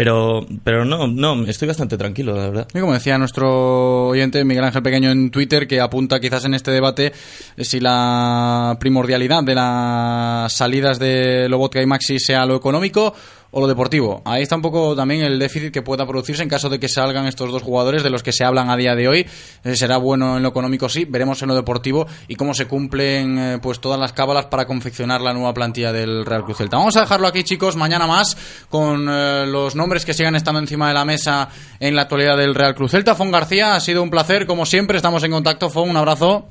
Pero, 0.00 0.46
pero 0.64 0.86
no, 0.86 1.06
no, 1.08 1.44
estoy 1.44 1.68
bastante 1.68 1.98
tranquilo, 1.98 2.34
la 2.34 2.48
verdad. 2.48 2.68
Y 2.72 2.80
como 2.80 2.94
decía 2.94 3.18
nuestro 3.18 4.08
oyente 4.08 4.42
Miguel 4.46 4.64
Ángel 4.64 4.82
Pequeño 4.82 5.10
en 5.10 5.30
Twitter, 5.30 5.68
que 5.68 5.78
apunta 5.78 6.18
quizás 6.20 6.46
en 6.46 6.54
este 6.54 6.70
debate 6.70 7.12
eh, 7.54 7.64
si 7.66 7.80
la 7.80 8.78
primordialidad 8.80 9.44
de 9.44 9.54
las 9.54 10.54
salidas 10.54 10.98
de 10.98 11.50
Lobotka 11.50 11.82
y 11.82 11.86
Maxi 11.86 12.18
sea 12.18 12.46
lo 12.46 12.56
económico 12.56 13.14
o 13.50 13.60
lo 13.60 13.66
deportivo. 13.66 14.22
Ahí 14.24 14.42
está 14.42 14.56
un 14.56 14.62
poco 14.62 14.94
también 14.94 15.22
el 15.22 15.38
déficit 15.38 15.72
que 15.72 15.82
pueda 15.82 16.06
producirse 16.06 16.42
en 16.42 16.48
caso 16.48 16.68
de 16.68 16.78
que 16.78 16.88
salgan 16.88 17.26
estos 17.26 17.50
dos 17.50 17.62
jugadores 17.62 18.02
de 18.02 18.10
los 18.10 18.22
que 18.22 18.32
se 18.32 18.44
hablan 18.44 18.70
a 18.70 18.76
día 18.76 18.94
de 18.94 19.08
hoy. 19.08 19.26
Eh, 19.64 19.76
será 19.76 19.96
bueno 19.96 20.36
en 20.36 20.42
lo 20.42 20.50
económico, 20.50 20.88
sí. 20.88 21.04
Veremos 21.04 21.42
en 21.42 21.48
lo 21.48 21.54
deportivo 21.54 22.06
y 22.28 22.36
cómo 22.36 22.54
se 22.54 22.66
cumplen 22.66 23.38
eh, 23.38 23.58
pues 23.60 23.80
todas 23.80 23.98
las 23.98 24.12
cábalas 24.12 24.46
para 24.46 24.66
confeccionar 24.66 25.20
la 25.20 25.32
nueva 25.32 25.52
plantilla 25.54 25.92
del 25.92 26.24
Real 26.24 26.44
Cruz 26.44 26.58
Celta. 26.58 26.76
Vamos 26.76 26.96
a 26.96 27.00
dejarlo 27.00 27.26
aquí, 27.26 27.44
chicos, 27.44 27.76
mañana 27.76 28.06
más 28.06 28.36
con 28.68 29.08
eh, 29.08 29.46
los 29.46 29.74
nombres 29.74 30.04
que 30.04 30.14
sigan 30.14 30.36
estando 30.36 30.60
encima 30.60 30.88
de 30.88 30.94
la 30.94 31.04
mesa 31.04 31.48
en 31.78 31.96
la 31.96 32.02
actualidad 32.02 32.36
del 32.36 32.54
Real 32.54 32.74
Cruz 32.74 32.92
Celta. 32.92 33.14
Fon 33.14 33.30
García, 33.30 33.74
ha 33.74 33.80
sido 33.80 34.02
un 34.02 34.10
placer, 34.10 34.46
como 34.46 34.66
siempre. 34.66 34.96
Estamos 34.96 35.22
en 35.24 35.30
contacto. 35.32 35.70
Fon, 35.70 35.90
un 35.90 35.96
abrazo. 35.96 36.48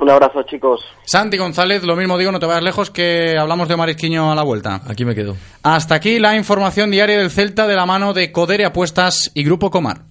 Un 0.00 0.08
abrazo, 0.08 0.42
chicos. 0.44 0.80
Santi 1.04 1.36
González, 1.36 1.82
lo 1.82 1.94
mismo 1.94 2.16
digo, 2.16 2.32
no 2.32 2.40
te 2.40 2.46
vayas 2.46 2.62
lejos 2.62 2.90
que 2.90 3.36
hablamos 3.38 3.68
de 3.68 3.76
Marisquiño 3.76 4.32
a 4.32 4.34
la 4.34 4.42
vuelta. 4.42 4.80
Aquí 4.88 5.04
me 5.04 5.14
quedo. 5.14 5.36
Hasta 5.62 5.94
aquí 5.94 6.18
la 6.18 6.36
información 6.36 6.90
diaria 6.90 7.18
del 7.18 7.30
Celta 7.30 7.66
de 7.66 7.76
la 7.76 7.84
mano 7.84 8.14
de 8.14 8.32
Codere 8.32 8.64
Apuestas 8.64 9.30
y 9.34 9.44
Grupo 9.44 9.70
Comar. 9.70 10.10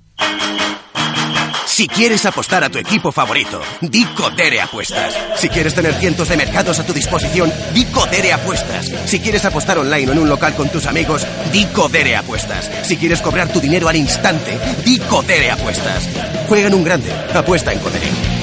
Si 1.66 1.88
quieres 1.88 2.26
apostar 2.26 2.64
a 2.64 2.70
tu 2.70 2.78
equipo 2.78 3.12
favorito, 3.12 3.62
di 3.80 4.04
Codere 4.08 4.60
Apuestas. 4.60 5.18
Si 5.38 5.48
quieres 5.48 5.74
tener 5.74 5.94
cientos 5.94 6.28
de 6.28 6.36
mercados 6.36 6.78
a 6.78 6.86
tu 6.86 6.92
disposición, 6.92 7.50
di 7.74 7.86
Codere 7.86 8.34
Apuestas. 8.34 8.86
Si 9.06 9.20
quieres 9.22 9.46
apostar 9.46 9.78
online 9.78 10.10
o 10.10 10.12
en 10.12 10.20
un 10.20 10.30
local 10.30 10.56
con 10.56 10.68
tus 10.70 10.86
amigos, 10.88 11.26
di 11.54 11.66
Codere 11.68 12.18
Apuestas. 12.18 12.70
Si 12.84 12.98
quieres 12.98 13.22
cobrar 13.22 13.48
tu 13.48 13.62
dinero 13.62 13.88
al 13.88 13.96
instante, 13.96 14.60
di 14.84 15.00
Codere 15.00 15.52
Apuestas. 15.52 16.10
Juega 16.50 16.68
en 16.68 16.74
un 16.74 16.84
grande, 16.84 17.14
apuesta 17.34 17.72
en 17.72 17.80
Codere. 17.80 18.39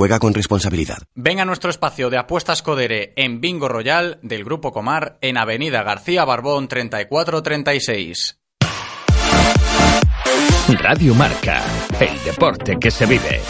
Juega 0.00 0.18
con 0.18 0.32
responsabilidad. 0.32 0.96
Venga 1.14 1.42
a 1.42 1.44
nuestro 1.44 1.68
espacio 1.68 2.08
de 2.08 2.16
apuestas 2.16 2.62
Codere 2.62 3.12
en 3.16 3.42
Bingo 3.42 3.68
Royal 3.68 4.18
del 4.22 4.44
Grupo 4.44 4.72
Comar 4.72 5.18
en 5.20 5.36
Avenida 5.36 5.82
García 5.82 6.24
Barbón 6.24 6.68
3436. 6.68 8.40
Radio 10.68 11.14
Marca, 11.14 11.62
el 12.00 12.24
deporte 12.24 12.78
que 12.80 12.90
se 12.90 13.04
vive. 13.04 13.42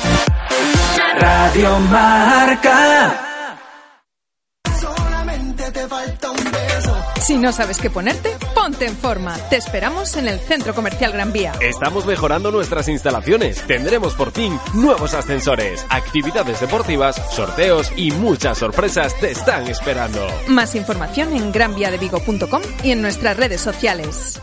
Radio 1.20 1.78
Marca. 1.78 3.26
Si 7.20 7.38
no 7.38 7.52
sabes 7.52 7.78
qué 7.78 7.90
ponerte, 7.90 8.36
ponte 8.60 8.84
en 8.84 8.94
forma. 8.94 9.38
Te 9.48 9.56
esperamos 9.56 10.16
en 10.16 10.28
el 10.28 10.38
Centro 10.38 10.74
Comercial 10.74 11.12
Gran 11.12 11.32
Vía. 11.32 11.54
Estamos 11.62 12.04
mejorando 12.04 12.50
nuestras 12.50 12.88
instalaciones. 12.88 13.66
Tendremos 13.66 14.14
por 14.14 14.32
fin 14.32 14.58
nuevos 14.74 15.14
ascensores, 15.14 15.86
actividades 15.88 16.60
deportivas, 16.60 17.16
sorteos 17.32 17.90
y 17.96 18.10
muchas 18.10 18.58
sorpresas 18.58 19.18
te 19.18 19.30
están 19.30 19.66
esperando. 19.66 20.26
Más 20.48 20.74
información 20.74 21.34
en 21.34 21.52
granviadevigo.com 21.52 22.60
y 22.84 22.90
en 22.90 23.00
nuestras 23.00 23.38
redes 23.38 23.62
sociales. 23.62 24.42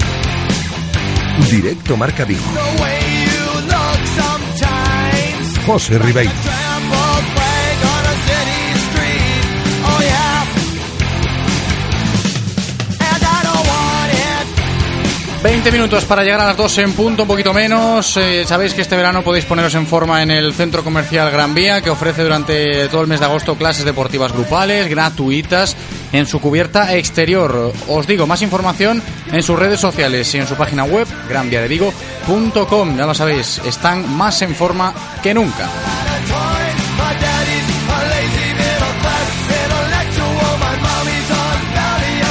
Directo 1.49 1.97
Marca 1.97 2.25
Vigo. 2.25 2.41
José 5.65 5.99
Ribeiro. 5.99 6.31
20 15.43 15.71
minutos 15.71 16.05
para 16.05 16.23
llegar 16.23 16.39
a 16.41 16.45
las 16.45 16.57
2 16.57 16.77
en 16.77 16.93
punto, 16.93 17.23
un 17.23 17.27
poquito 17.27 17.51
menos. 17.51 18.15
Eh, 18.15 18.43
Sabéis 18.45 18.75
que 18.75 18.81
este 18.81 18.95
verano 18.95 19.23
podéis 19.23 19.45
poneros 19.45 19.73
en 19.73 19.87
forma 19.87 20.21
en 20.21 20.29
el 20.29 20.53
Centro 20.53 20.83
Comercial 20.83 21.31
Gran 21.31 21.55
Vía, 21.55 21.81
que 21.81 21.89
ofrece 21.89 22.21
durante 22.21 22.87
todo 22.89 23.01
el 23.01 23.07
mes 23.07 23.19
de 23.19 23.25
agosto 23.25 23.55
clases 23.55 23.83
deportivas 23.83 24.31
grupales, 24.33 24.87
gratuitas, 24.87 25.75
en 26.11 26.25
su 26.25 26.39
cubierta 26.39 26.95
exterior. 26.95 27.73
Os 27.87 28.07
digo, 28.07 28.27
más 28.27 28.41
información 28.41 29.01
en 29.31 29.43
sus 29.43 29.57
redes 29.57 29.79
sociales 29.79 30.33
y 30.33 30.39
en 30.39 30.47
su 30.47 30.55
página 30.55 30.83
web, 30.83 31.07
granviadevigo.com. 31.29 32.97
Ya 32.97 33.05
lo 33.05 33.13
sabéis, 33.13 33.61
están 33.65 34.15
más 34.15 34.41
en 34.41 34.55
forma 34.55 34.93
que 35.21 35.33
nunca. 35.33 35.69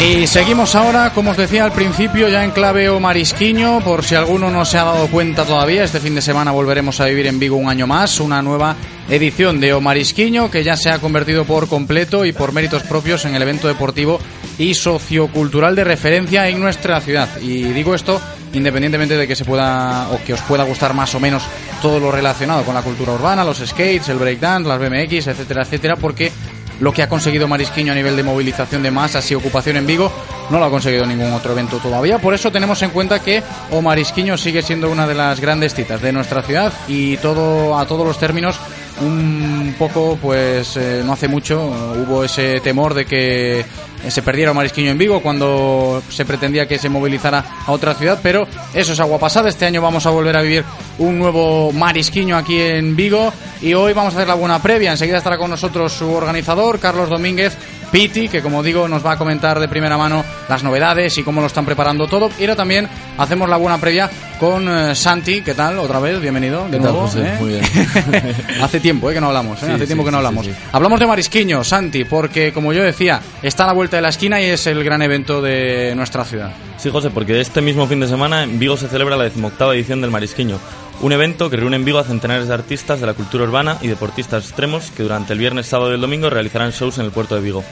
Y 0.03 0.27
seguimos 0.27 0.75
ahora, 0.77 1.13
como 1.13 1.33
os 1.33 1.37
decía 1.37 1.63
al 1.63 1.73
principio, 1.73 2.29
ya 2.29 2.43
en 2.43 2.53
clave 2.53 2.89
o 2.89 2.99
marisquiño, 3.01 3.81
por 3.81 4.03
si 4.03 4.15
alguno 4.15 4.51
no 4.51 4.65
se 4.65 4.79
ha 4.79 4.85
dado 4.85 5.09
cuenta 5.09 5.45
todavía, 5.45 5.85
este 5.85 6.01
fin 6.01 6.15
de 6.15 6.23
semana 6.23 6.53
volveremos 6.53 7.01
a 7.01 7.05
vivir 7.05 7.27
en 7.27 7.39
Vigo 7.39 7.57
un 7.57 7.69
año 7.69 7.87
más, 7.87 8.19
una 8.19 8.41
nueva 8.41 8.77
edición 9.11 9.61
de 9.61 9.75
O 9.75 9.81
Marisquiño 9.83 10.51
que 10.51 10.65
ya 10.65 10.79
se 10.79 10.89
ha 10.89 11.01
convertido 11.01 11.45
por 11.45 11.69
completo 11.69 12.25
y 12.25 12.33
por 12.33 12.53
méritos 12.53 12.83
propios 12.85 13.27
en 13.27 13.35
el 13.35 13.43
evento 13.43 13.69
deportivo 13.69 14.19
y 14.59 14.73
sociocultural 14.73 15.77
de 15.77 15.85
referencia 15.85 16.49
en 16.49 16.61
nuestra 16.61 16.99
ciudad. 17.03 17.29
Y 17.43 17.65
digo 17.65 17.95
esto 17.95 18.23
independientemente 18.55 19.19
de 19.19 19.29
que 19.29 19.37
se 19.37 19.45
pueda 19.45 20.09
o 20.11 20.25
que 20.25 20.33
os 20.33 20.41
pueda 20.43 20.65
gustar 20.65 20.95
más 20.95 21.15
o 21.15 21.21
menos 21.21 21.45
todo 21.83 22.01
lo 22.01 22.11
relacionado 22.11 22.65
con 22.65 22.75
la 22.75 22.83
cultura 22.83 23.13
urbana, 23.13 23.45
los 23.45 23.59
skates, 23.59 24.09
el 24.09 24.19
breakdance, 24.19 24.67
las 24.67 24.79
BMX, 24.79 25.27
etcétera, 25.27 25.63
etcétera, 25.63 25.97
porque 25.97 26.33
lo 26.81 26.93
que 26.93 27.03
ha 27.03 27.09
conseguido 27.09 27.47
Marisquiño 27.47 27.93
a 27.93 27.95
nivel 27.95 28.17
de 28.17 28.23
movilización 28.23 28.83
de 28.83 28.91
masas 28.91 29.31
y 29.31 29.35
ocupación 29.35 29.77
en 29.77 29.87
Vigo 29.87 30.11
no 30.51 30.59
lo 30.59 30.65
ha 30.65 30.71
conseguido 30.71 31.07
ningún 31.07 31.33
otro 31.33 31.53
evento 31.53 31.79
todavía. 31.79 32.19
Por 32.19 32.35
eso 32.35 32.51
tenemos 32.51 32.83
en 32.83 32.91
cuenta 32.91 33.21
que 33.21 33.43
O 33.71 33.81
Marisquiño 33.81 34.37
sigue 34.37 34.63
siendo 34.63 34.91
una 34.91 35.07
de 35.07 35.15
las 35.15 35.41
grandes 35.41 35.75
citas 35.75 36.03
de 36.03 36.13
nuestra 36.13 36.43
ciudad 36.43 36.73
y 36.89 37.17
todo 37.19 37.79
a 37.79 37.87
todos 37.87 38.05
los 38.05 38.19
términos 38.19 38.59
un 39.01 39.75
poco, 39.79 40.19
pues 40.21 40.77
eh, 40.77 41.03
no 41.05 41.13
hace 41.13 41.29
mucho 41.29 41.61
hubo 41.61 42.25
ese 42.25 42.61
temor 42.61 42.95
de 42.95 43.07
que 43.07 43.65
se 44.09 44.23
perdiera 44.23 44.53
Marisquiño 44.55 44.91
en 44.91 44.99
Vigo 44.99 45.21
cuando 45.21 46.03
se 46.09 46.25
pretendía 46.25 46.67
que 46.67 46.79
se 46.79 46.89
movilizara 46.89 47.45
a 47.67 47.73
otra 47.73 47.95
ciudad, 47.95 48.21
pero 48.23 48.47
eso 48.73 48.93
es 48.93 49.01
agua 49.01 49.19
pasada. 49.19 49.49
Este 49.49 49.67
año 49.67 49.83
vamos 49.83 50.07
a 50.07 50.11
volver 50.11 50.37
a 50.37 50.43
vivir 50.43 50.65
un 50.99 51.19
nuevo 51.19 51.73
Marisquiño 51.73 52.37
aquí 52.37 52.59
en 52.61 52.97
Vigo 52.97 53.33
y 53.61 53.75
hoy 53.75 53.93
vamos 53.93 54.15
a 54.15 54.17
hacer 54.19 54.29
la 54.29 54.35
buena 54.35 54.61
previa. 54.63 54.93
Enseguida 54.93 55.19
estará 55.19 55.37
con 55.37 55.51
nosotros 55.51 55.93
su 55.93 56.11
organizador, 56.11 56.79
Carlos 56.79 57.09
Domínguez. 57.11 57.57
Piti, 57.91 58.29
que 58.29 58.41
como 58.41 58.63
digo 58.63 58.87
nos 58.87 59.05
va 59.05 59.13
a 59.13 59.19
comentar 59.19 59.59
de 59.59 59.67
primera 59.67 59.99
mano 59.99 60.25
las 60.49 60.63
novedades 60.63 61.19
y 61.19 61.25
cómo 61.25 61.41
lo 61.41 61.49
están 61.49 61.65
preparando 61.65 62.07
todo. 62.07 62.31
Y 62.39 62.43
ahora 62.43 62.57
también 62.57 62.89
hacemos 63.19 63.49
la 63.49 63.57
buena 63.57 63.79
previa 63.79 64.09
con 64.39 64.69
eh, 64.69 64.95
Santi, 64.95 65.43
¿qué 65.43 65.55
tal? 65.55 65.79
Otra 65.79 65.99
vez, 65.99 66.21
bienvenido 66.21 66.65
de 66.67 66.79
¿Qué 66.79 66.85
tal, 66.85 66.93
nuevo. 66.93 67.01
José? 67.09 67.23
¿eh? 67.27 67.37
Muy 67.41 67.51
bien. 67.51 67.65
Hace 68.63 68.79
tiempo 68.79 68.90
eh, 68.91 69.15
que 69.15 69.21
no 69.21 69.29
hablamos, 69.29 69.63
¿eh? 69.63 69.67
Sí, 69.67 69.73
hace 69.73 69.81
sí, 69.81 69.87
tiempo 69.87 70.05
que 70.05 70.11
no 70.11 70.19
hablamos. 70.19 70.47
sí. 70.47 70.53
Hablamos 70.73 71.01
de 71.01 71.07
Marisquiño, 71.07 71.63
Santi, 71.65 72.05
porque 72.05 72.53
como 72.53 72.73
yo 72.73 72.83
decía, 72.83 73.21
está 73.43 73.65
a 73.65 73.69
la 73.69 73.73
vuelta 73.73 73.97
de 73.97 74.03
la 74.03 74.09
esquina 74.09 74.41
y 74.41 74.47
es 74.47 74.67
el 74.67 74.83
gran 74.83 75.03
evento 75.03 75.41
de 75.41 75.95
nuestra 75.95 76.25
ciudad. 76.25 76.53
Sí, 76.77 76.91
José, 76.91 77.11
porque 77.11 77.41
este 77.41 77.61
mismo 77.61 77.87
fin 77.87 78.01
de 78.01 78.09
semana 78.09 78.43
en 78.43 78.59
Vigo 78.59 78.77
se 78.77 78.89
celebra 78.89 79.17
la 79.17 79.25
decimoctava 79.25 79.75
edición 79.75 80.01
del 80.01 80.11
Marisquiño, 80.11 80.59
un 81.03 81.13
evento 81.13 81.49
que 81.49 81.57
reúne 81.57 81.77
en 81.77 81.85
Vigo 81.85 81.99
a 81.99 82.05
centenares 82.05 82.49
de 82.49 82.55
artistas 82.55 83.01
de 83.01 83.07
la 83.07 83.15
cultura 83.15 83.45
urbana 83.45 83.79
y 83.81 83.89
deportistas 83.89 84.45
extremos 84.45 84.91
que 84.91 85.03
durante 85.03 85.33
el 85.33 85.39
viernes, 85.39 85.67
sábado 85.67 85.93
y 85.93 85.95
el 85.95 86.01
domingo 86.01 86.29
realizarán 86.29 86.73
shows 86.73 86.99
en 86.99 87.07
el 87.07 87.11
puerto 87.11 87.35
de 87.35 87.41
Vigo. 87.41 87.65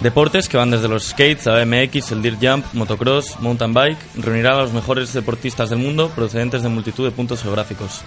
Deportes 0.00 0.48
que 0.48 0.56
van 0.56 0.70
desde 0.70 0.88
los 0.88 1.08
skates 1.08 1.46
a 1.46 1.52
BMX, 1.52 2.12
el 2.12 2.22
dirt 2.22 2.38
jump, 2.40 2.64
motocross, 2.72 3.38
mountain 3.40 3.74
bike, 3.74 3.98
reunirá 4.16 4.54
a 4.54 4.62
los 4.62 4.72
mejores 4.72 5.12
deportistas 5.12 5.68
del 5.68 5.78
mundo 5.78 6.08
procedentes 6.08 6.62
de 6.62 6.70
multitud 6.70 7.04
de 7.04 7.10
puntos 7.10 7.42
geográficos. 7.42 8.00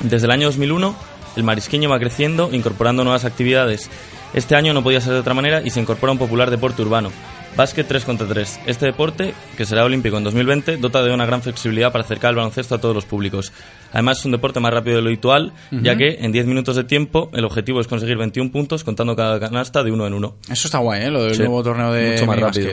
Desde 0.00 0.26
el 0.26 0.32
año 0.32 0.48
2001, 0.48 0.94
el 1.36 1.42
marisqueño 1.44 1.88
va 1.90 1.98
creciendo, 1.98 2.50
incorporando 2.52 3.04
nuevas 3.04 3.24
actividades. 3.24 3.90
Este 4.34 4.56
año 4.56 4.72
no 4.74 4.82
podía 4.82 5.00
ser 5.00 5.12
de 5.12 5.20
otra 5.20 5.34
manera 5.34 5.62
y 5.64 5.70
se 5.70 5.80
incorpora 5.80 6.12
un 6.12 6.18
popular 6.18 6.50
deporte 6.50 6.82
urbano, 6.82 7.10
básquet 7.56 7.86
3 7.86 8.04
contra 8.04 8.26
3. 8.26 8.60
Este 8.66 8.86
deporte, 8.86 9.32
que 9.56 9.64
será 9.64 9.84
olímpico 9.84 10.18
en 10.18 10.24
2020, 10.24 10.76
dota 10.78 11.04
de 11.04 11.14
una 11.14 11.24
gran 11.24 11.40
flexibilidad 11.40 11.92
para 11.92 12.02
acercar 12.04 12.30
el 12.30 12.36
baloncesto 12.36 12.74
a 12.74 12.80
todos 12.80 12.96
los 12.96 13.04
públicos. 13.04 13.52
Además 13.92 14.18
es 14.18 14.24
un 14.24 14.32
deporte 14.32 14.58
más 14.58 14.72
rápido 14.74 14.96
de 14.96 15.02
lo 15.02 15.08
habitual, 15.08 15.52
ya 15.70 15.96
que 15.96 16.18
en 16.20 16.32
10 16.32 16.46
minutos 16.46 16.74
de 16.74 16.82
tiempo 16.82 17.30
el 17.32 17.44
objetivo 17.44 17.80
es 17.80 17.86
conseguir 17.86 18.16
21 18.16 18.50
puntos 18.50 18.82
contando 18.82 19.14
cada 19.14 19.38
canasta 19.38 19.84
de 19.84 19.92
uno 19.92 20.04
en 20.06 20.14
uno. 20.14 20.34
Eso 20.50 20.66
está 20.66 20.78
guay, 20.78 21.04
¿eh? 21.04 21.10
Lo 21.10 21.22
del 21.22 21.34
Sí, 21.34 21.38
nuevo 21.42 21.62
torneo 21.62 21.92
de 21.92 22.10
mucho 22.12 22.26
más 22.26 22.40
rápido. 22.40 22.72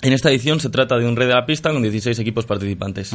En 0.00 0.12
esta 0.12 0.30
edición 0.30 0.60
se 0.60 0.70
trata 0.70 0.96
de 0.96 1.06
un 1.06 1.16
rey 1.16 1.26
de 1.26 1.34
la 1.34 1.44
pista 1.46 1.72
con 1.72 1.82
16 1.82 2.18
equipos 2.18 2.46
participantes. 2.46 3.12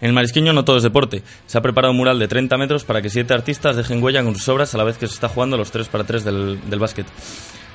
En 0.00 0.08
el 0.08 0.12
Marisqueño 0.12 0.52
no 0.52 0.64
todo 0.64 0.76
es 0.76 0.82
deporte. 0.82 1.22
Se 1.46 1.56
ha 1.58 1.60
preparado 1.62 1.92
un 1.92 1.96
mural 1.98 2.18
de 2.18 2.28
30 2.28 2.56
metros 2.58 2.84
para 2.84 3.00
que 3.00 3.08
siete 3.10 3.32
artistas 3.34 3.76
dejen 3.76 4.02
huella 4.02 4.22
con 4.22 4.34
sus 4.34 4.48
obras 4.48 4.74
a 4.74 4.78
la 4.78 4.84
vez 4.84 4.98
que 4.98 5.06
se 5.06 5.14
está 5.14 5.28
jugando 5.28 5.56
los 5.56 5.70
3 5.70 5.88
para 5.88 6.04
3 6.04 6.24
del, 6.24 6.60
del 6.68 6.78
básquet. 6.78 7.06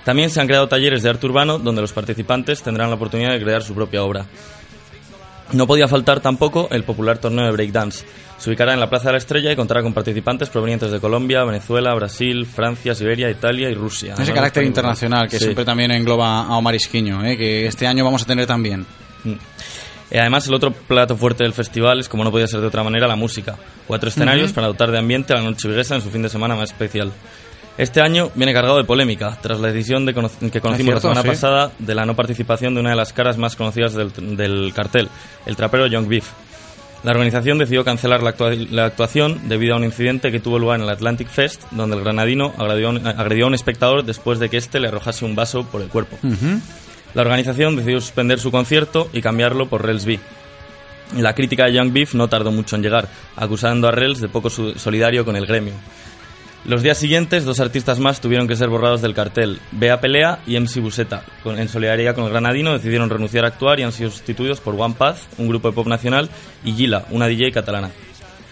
También 0.06 0.30
se 0.30 0.40
han 0.42 0.48
creado 0.48 0.68
talleres 0.68 1.04
de 1.04 1.10
arte 1.10 1.26
urbano 1.28 1.60
donde 1.60 1.82
los 1.82 1.94
participantes 1.94 2.62
tendrán 2.64 2.90
la 2.90 2.96
oportunidad 2.96 3.32
de 3.32 3.42
crear 3.42 3.62
su 3.64 3.74
propia 3.74 4.04
obra. 4.04 4.26
No 5.54 5.68
podía 5.68 5.88
faltar 5.88 6.22
tampoco 6.22 6.70
el 6.72 6.84
popular 6.84 7.18
torneo 7.18 7.46
de 7.46 7.52
breakdance. 7.52 8.06
Se 8.38 8.50
ubicará 8.50 8.74
en 8.74 8.80
la 8.80 8.90
Plaza 8.90 9.08
de 9.08 9.12
la 9.12 9.18
Estrella 9.18 9.52
y 9.52 9.56
contará 9.56 9.84
con 9.84 9.94
participantes 9.94 10.50
provenientes 10.50 10.92
de 10.92 11.00
Colombia, 11.00 11.44
Venezuela, 11.44 11.94
Brasil, 11.94 12.46
Francia, 12.48 12.96
Siberia, 12.96 13.30
Italia 13.30 13.70
y 13.70 13.76
Rusia. 13.76 14.14
Ese 14.18 14.32
No 14.32 14.36
carácter 14.36 14.64
internacional 14.64 15.28
que 15.28 15.38
Sí. 15.38 15.44
siempre 15.44 15.66
también 15.66 15.92
engloba 15.92 16.46
a 16.46 16.56
Omar 16.58 16.74
Isquiño, 16.74 17.24
¿eh? 17.26 17.38
que 17.38 17.68
este 17.68 17.86
año 17.86 18.04
vamos 18.06 18.24
a 18.24 18.26
tener 18.26 18.48
también. 18.48 18.86
Eh, 19.26 19.38
además, 20.18 20.48
el 20.48 20.54
otro 20.54 20.72
plato 20.72 21.16
fuerte 21.16 21.44
del 21.44 21.54
festival 21.54 22.00
es, 22.00 22.10
como 22.10 22.24
no 22.24 22.32
podía 22.32 22.48
ser 22.48 22.60
de 22.62 22.68
otra 22.68 22.84
manera, 22.84 23.08
la 23.08 23.16
música. 23.16 23.56
Cuatro 23.88 24.10
escenarios 24.10 24.52
para 24.54 24.68
dotar 24.68 24.92
de 24.92 24.98
ambiente 25.00 25.34
a 25.34 25.38
la 25.38 25.44
noche 25.44 25.68
viguesa 25.68 25.96
en 25.96 26.02
su 26.02 26.10
fin 26.10 26.22
de 26.22 26.30
semana 26.30 26.56
más 26.56 26.72
especial. 26.72 27.12
Este 27.78 28.02
año 28.02 28.30
viene 28.36 28.54
cargado 28.54 28.78
de 28.78 28.84
polémica, 28.84 29.38
tras 29.42 29.60
la 29.60 29.72
decisión 29.72 30.06
de 30.06 30.14
cono- 30.14 30.30
que 30.52 30.60
conocimos 30.60 30.92
cierto, 30.92 31.08
la 31.08 31.14
semana 31.16 31.22
sí. 31.22 31.28
pasada 31.30 31.72
de 31.80 31.96
la 31.96 32.06
no 32.06 32.16
participación 32.16 32.74
de 32.74 32.82
una 32.82 32.90
de 32.92 32.96
las 32.98 33.14
caras 33.14 33.38
más 33.38 33.56
conocidas 33.56 33.94
del, 33.94 34.12
del 34.36 34.74
cartel, 34.76 35.08
el 35.46 35.56
trapero 35.56 35.88
Young 35.88 36.08
Beef. 36.08 36.26
La 37.04 37.12
organización 37.12 37.58
decidió 37.58 37.84
cancelar 37.84 38.22
la, 38.22 38.36
actua- 38.36 38.54
la 38.70 38.86
actuación 38.86 39.48
debido 39.50 39.74
a 39.74 39.78
un 39.78 39.86
incidente 39.86 40.32
que 40.32 40.40
tuvo 40.40 40.60
lugar 40.60 40.80
en 40.80 40.84
el 40.86 40.92
Atlantic 40.92 41.30
Fest, 41.30 41.64
donde 41.72 41.96
el 41.96 42.04
granadino 42.04 42.54
agredió 42.60 42.88
a 42.88 42.90
un, 42.92 43.08
agredió 43.08 43.46
a 43.46 43.48
un 43.48 43.56
espectador 43.56 44.04
después 44.04 44.38
de 44.38 44.50
que 44.50 44.58
éste 44.58 44.80
le 44.80 44.90
arrojase 44.90 45.26
un 45.26 45.34
vaso 45.36 45.64
por 45.64 45.82
el 45.82 45.88
cuerpo. 45.88 46.18
La 47.14 47.24
organización 47.24 47.76
decidió 47.76 48.00
suspender 48.00 48.40
su 48.40 48.52
concierto 48.52 49.10
y 49.14 49.22
cambiarlo 49.22 49.68
por 49.68 49.86
Rels 49.86 50.06
B. 50.06 50.20
La 51.18 51.36
crítica 51.36 51.66
de 51.66 51.74
Young 51.74 51.92
Beef 51.92 52.14
no 52.14 52.30
tardó 52.30 52.52
mucho 52.52 52.76
en 52.76 52.84
llegar, 52.84 53.10
acusando 53.36 53.88
a 53.88 53.92
Rels 53.92 54.22
de 54.22 54.30
poco 54.30 54.50
solidario 54.50 55.26
con 55.26 55.36
el 55.36 55.46
gremio. 55.46 55.74
Los 56.64 56.84
días 56.84 57.00
siguientes, 57.00 57.44
dos 57.44 57.60
artistas 57.60 58.00
más 58.00 58.22
tuvieron 58.22 58.48
que 58.48 58.56
ser 58.56 58.70
borrados 58.70 59.02
del 59.02 59.16
cartel. 59.16 59.60
Bea 59.72 60.00
Pelea 60.00 60.40
y 60.46 60.60
MC 60.60 60.80
Buseta, 60.80 61.24
en 61.44 61.68
solidaridad 61.68 62.14
con 62.14 62.26
el 62.26 62.30
granadino, 62.30 62.72
decidieron 62.72 63.10
renunciar 63.10 63.46
a 63.46 63.48
actuar 63.48 63.80
y 63.80 63.84
han 63.84 63.92
sido 63.92 64.12
sustituidos 64.12 64.62
por 64.62 64.80
One 64.80 64.94
Path, 64.96 65.18
un 65.40 65.48
grupo 65.48 65.70
de 65.70 65.74
pop 65.74 65.88
nacional, 65.88 66.30
y 66.64 66.74
Gila, 66.74 67.06
una 67.10 67.26
DJ 67.26 67.52
catalana. 67.52 67.90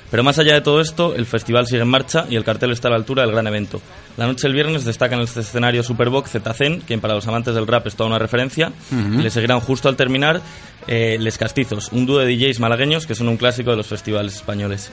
Pero 0.09 0.23
más 0.23 0.39
allá 0.39 0.55
de 0.55 0.61
todo 0.61 0.81
esto, 0.81 1.13
el 1.15 1.27
festival 1.27 1.67
sigue 1.67 1.83
en 1.83 1.87
marcha 1.87 2.25
y 2.27 2.35
el 2.35 2.43
cartel 2.43 2.71
está 2.71 2.87
a 2.87 2.91
la 2.91 2.97
altura 2.97 3.21
del 3.21 3.31
gran 3.31 3.45
evento. 3.45 3.79
La 4.19 4.27
noche 4.27 4.47
del 4.47 4.53
viernes 4.53 4.83
destaca 4.83 5.15
en 5.15 5.21
el 5.21 5.27
escenario 5.27 5.81
Superbox 5.81 6.31
Zetacen, 6.31 6.81
quien 6.81 6.99
para 6.99 7.13
los 7.13 7.25
amantes 7.27 7.55
del 7.55 7.65
rap 7.65 7.87
es 7.87 7.95
toda 7.95 8.09
una 8.09 8.19
referencia, 8.19 8.73
Ujú. 8.91 9.19
y 9.19 9.23
le 9.23 9.29
seguirán 9.29 9.61
justo 9.61 9.87
al 9.87 9.95
terminar 9.95 10.41
eh, 10.87 11.15
Les 11.21 11.37
Castizos, 11.37 11.87
un 11.93 12.05
dúo 12.05 12.19
de 12.19 12.27
DJs 12.35 12.59
malagueños 12.59 13.07
que 13.07 13.15
son 13.15 13.29
un 13.29 13.37
clásico 13.37 13.71
de 13.71 13.77
los 13.77 13.87
festivales 13.87 14.35
españoles. 14.35 14.91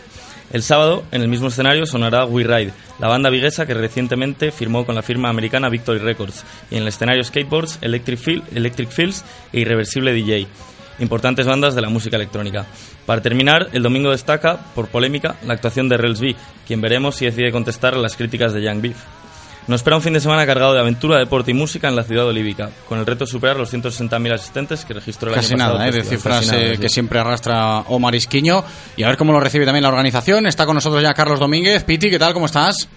El 0.53 0.63
sábado, 0.63 1.03
en 1.11 1.23
el 1.23 1.29
mismo 1.29 1.49
escenario, 1.49 1.87
sonará 1.87 2.25
We 2.25 2.45
Ride, 2.45 2.73
la 3.01 3.09
banda 3.09 3.29
viguesa 3.29 3.67
que 3.67 3.75
recientemente 3.75 4.53
firmó 4.53 4.87
con 4.87 4.95
la 4.95 5.03
firma 5.03 5.29
americana 5.29 5.69
Victory 5.71 5.99
Records, 5.99 6.45
y 6.71 6.77
en 6.77 6.83
el 6.83 6.89
escenario 6.89 7.25
Skateboards, 7.25 7.81
Electric, 7.83 8.21
Feel- 8.21 8.45
Electric 8.55 8.91
Fields 8.91 9.25
e 9.53 9.59
Irreversible 9.59 10.13
DJ, 10.13 10.47
importantes 11.01 11.47
bandas 11.47 11.75
de 11.75 11.83
la 11.83 11.89
música 11.89 12.15
electrónica. 12.17 12.65
Para 13.07 13.23
terminar, 13.23 13.69
el 13.73 13.83
domingo 13.83 14.11
destaca, 14.13 14.57
por 14.75 14.87
polémica, 14.89 15.35
la 15.45 15.55
actuación 15.55 15.89
de 15.89 15.97
Rels 15.97 16.21
B, 16.21 16.37
quien 16.67 16.81
veremos 16.81 17.17
si 17.17 17.25
decide 17.25 17.51
contestar 17.53 17.95
a 17.95 17.99
las 17.99 18.17
críticas 18.17 18.53
de 18.53 18.63
Young 18.63 18.81
Beef. 18.83 18.97
Nos 19.67 19.81
espera 19.81 19.97
un 19.97 20.03
fin 20.03 20.13
de 20.13 20.21
semana 20.21 20.47
cargado 20.47 20.75
de 20.75 20.81
aventura, 20.81 21.19
deporte 21.19 21.51
y 21.51 21.55
música 21.55 21.89
en 21.89 21.97
la 21.97 22.05
ciudad 22.05 22.25
olívica, 22.27 22.71
con 22.89 23.01
el 23.01 23.07
reto 23.07 23.25
de 23.25 23.31
superar 23.31 23.57
los 23.57 23.73
160.000 23.75 24.33
asistentes 24.33 24.85
que 24.85 24.95
registró 24.95 25.31
el 25.31 25.35
Casi 25.35 25.55
año 25.55 25.59
pasado. 25.59 25.79
nada, 25.79 25.89
¿eh? 25.89 25.93
de 25.93 26.05
cifras 26.05 26.47
nada, 26.47 26.59
eh, 26.61 26.75
sí. 26.77 26.81
que 26.81 26.89
siempre 26.89 27.19
arrastra 27.19 27.81
Omar 27.89 28.15
Isquiño. 28.15 28.65
Y 28.97 29.03
a 29.03 29.09
ver 29.09 29.17
cómo 29.17 29.33
lo 29.33 29.41
recibe 29.41 29.65
también 29.65 29.83
la 29.83 29.89
organización. 29.89 30.47
Está 30.47 30.67
con 30.67 30.77
nosotros 30.77 31.03
ya 31.03 31.13
Carlos 31.15 31.41
Domínguez. 31.41 31.83
Piti, 31.83 32.11
¿qué 32.11 32.19
tal? 32.19 32.33
¿Cómo 32.33 32.47
estás? 32.47 32.89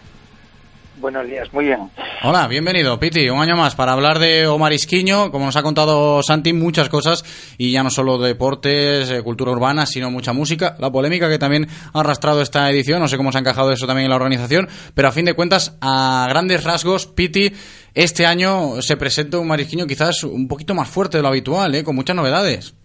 Buenos 0.99 1.25
días, 1.27 1.47
muy 1.53 1.65
bien. 1.65 1.89
Hola, 2.23 2.47
bienvenido, 2.47 2.99
Piti. 2.99 3.29
Un 3.29 3.39
año 3.39 3.55
más 3.55 3.73
para 3.75 3.93
hablar 3.93 4.19
de 4.19 4.47
Omar 4.47 4.73
Isquiño. 4.73 5.31
Como 5.31 5.45
nos 5.45 5.55
ha 5.55 5.63
contado 5.63 6.21
Santi, 6.21 6.51
muchas 6.51 6.89
cosas. 6.89 7.23
Y 7.57 7.71
ya 7.71 7.83
no 7.83 7.89
solo 7.89 8.17
deportes, 8.17 9.09
eh, 9.09 9.21
cultura 9.23 9.51
urbana, 9.51 9.85
sino 9.85 10.11
mucha 10.11 10.33
música. 10.33 10.75
La 10.79 10.91
polémica 10.91 11.29
que 11.29 11.39
también 11.39 11.67
ha 11.93 11.99
arrastrado 12.01 12.41
esta 12.41 12.69
edición. 12.69 12.99
No 12.99 13.07
sé 13.07 13.15
cómo 13.15 13.31
se 13.31 13.37
ha 13.37 13.41
encajado 13.41 13.71
eso 13.71 13.87
también 13.87 14.05
en 14.05 14.09
la 14.09 14.17
organización. 14.17 14.67
Pero 14.93 15.07
a 15.07 15.11
fin 15.13 15.23
de 15.23 15.33
cuentas, 15.33 15.77
a 15.79 16.27
grandes 16.29 16.65
rasgos, 16.65 17.07
Piti, 17.07 17.53
este 17.93 18.25
año 18.25 18.81
se 18.81 18.97
presenta 18.97 19.39
un 19.39 19.47
Marisquiño 19.47 19.87
quizás 19.87 20.25
un 20.25 20.49
poquito 20.49 20.75
más 20.75 20.89
fuerte 20.89 21.17
de 21.17 21.23
lo 21.23 21.29
habitual, 21.29 21.73
¿eh? 21.75 21.83
con 21.85 21.95
muchas 21.95 22.17
novedades. 22.17 22.75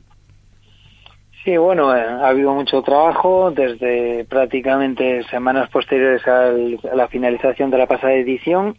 Sí, 1.45 1.57
bueno, 1.59 1.95
eh, 1.95 2.01
ha 2.01 2.29
habido 2.29 2.55
mucho 2.55 2.81
trabajo 2.83 3.51
desde 3.51 4.25
prácticamente 4.25 5.23
semanas 5.25 5.69
posteriores 5.69 6.27
a 6.27 6.53
la 6.97 7.09
finalización 7.09 7.71
de 7.71 7.79
la 7.79 7.87
pasada 7.87 8.15
edición. 8.15 8.79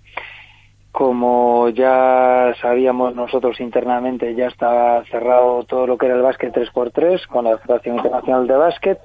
Como 0.91 1.69
ya 1.69 2.55
sabíamos 2.61 3.13
nosotros 3.15 3.59
internamente, 3.59 4.33
ya 4.33 4.47
estaba 4.47 5.03
cerrado 5.11 5.63
todo 5.65 5.85
lo 5.85 5.97
que 5.97 6.07
era 6.07 6.15
el 6.15 6.21
básquet 6.23 6.53
3x3 6.55 7.27
con 7.27 7.45
la 7.45 7.57
Federación 7.59 7.97
Internacional 7.97 8.47
de 8.47 8.55
Básquet. 8.55 8.99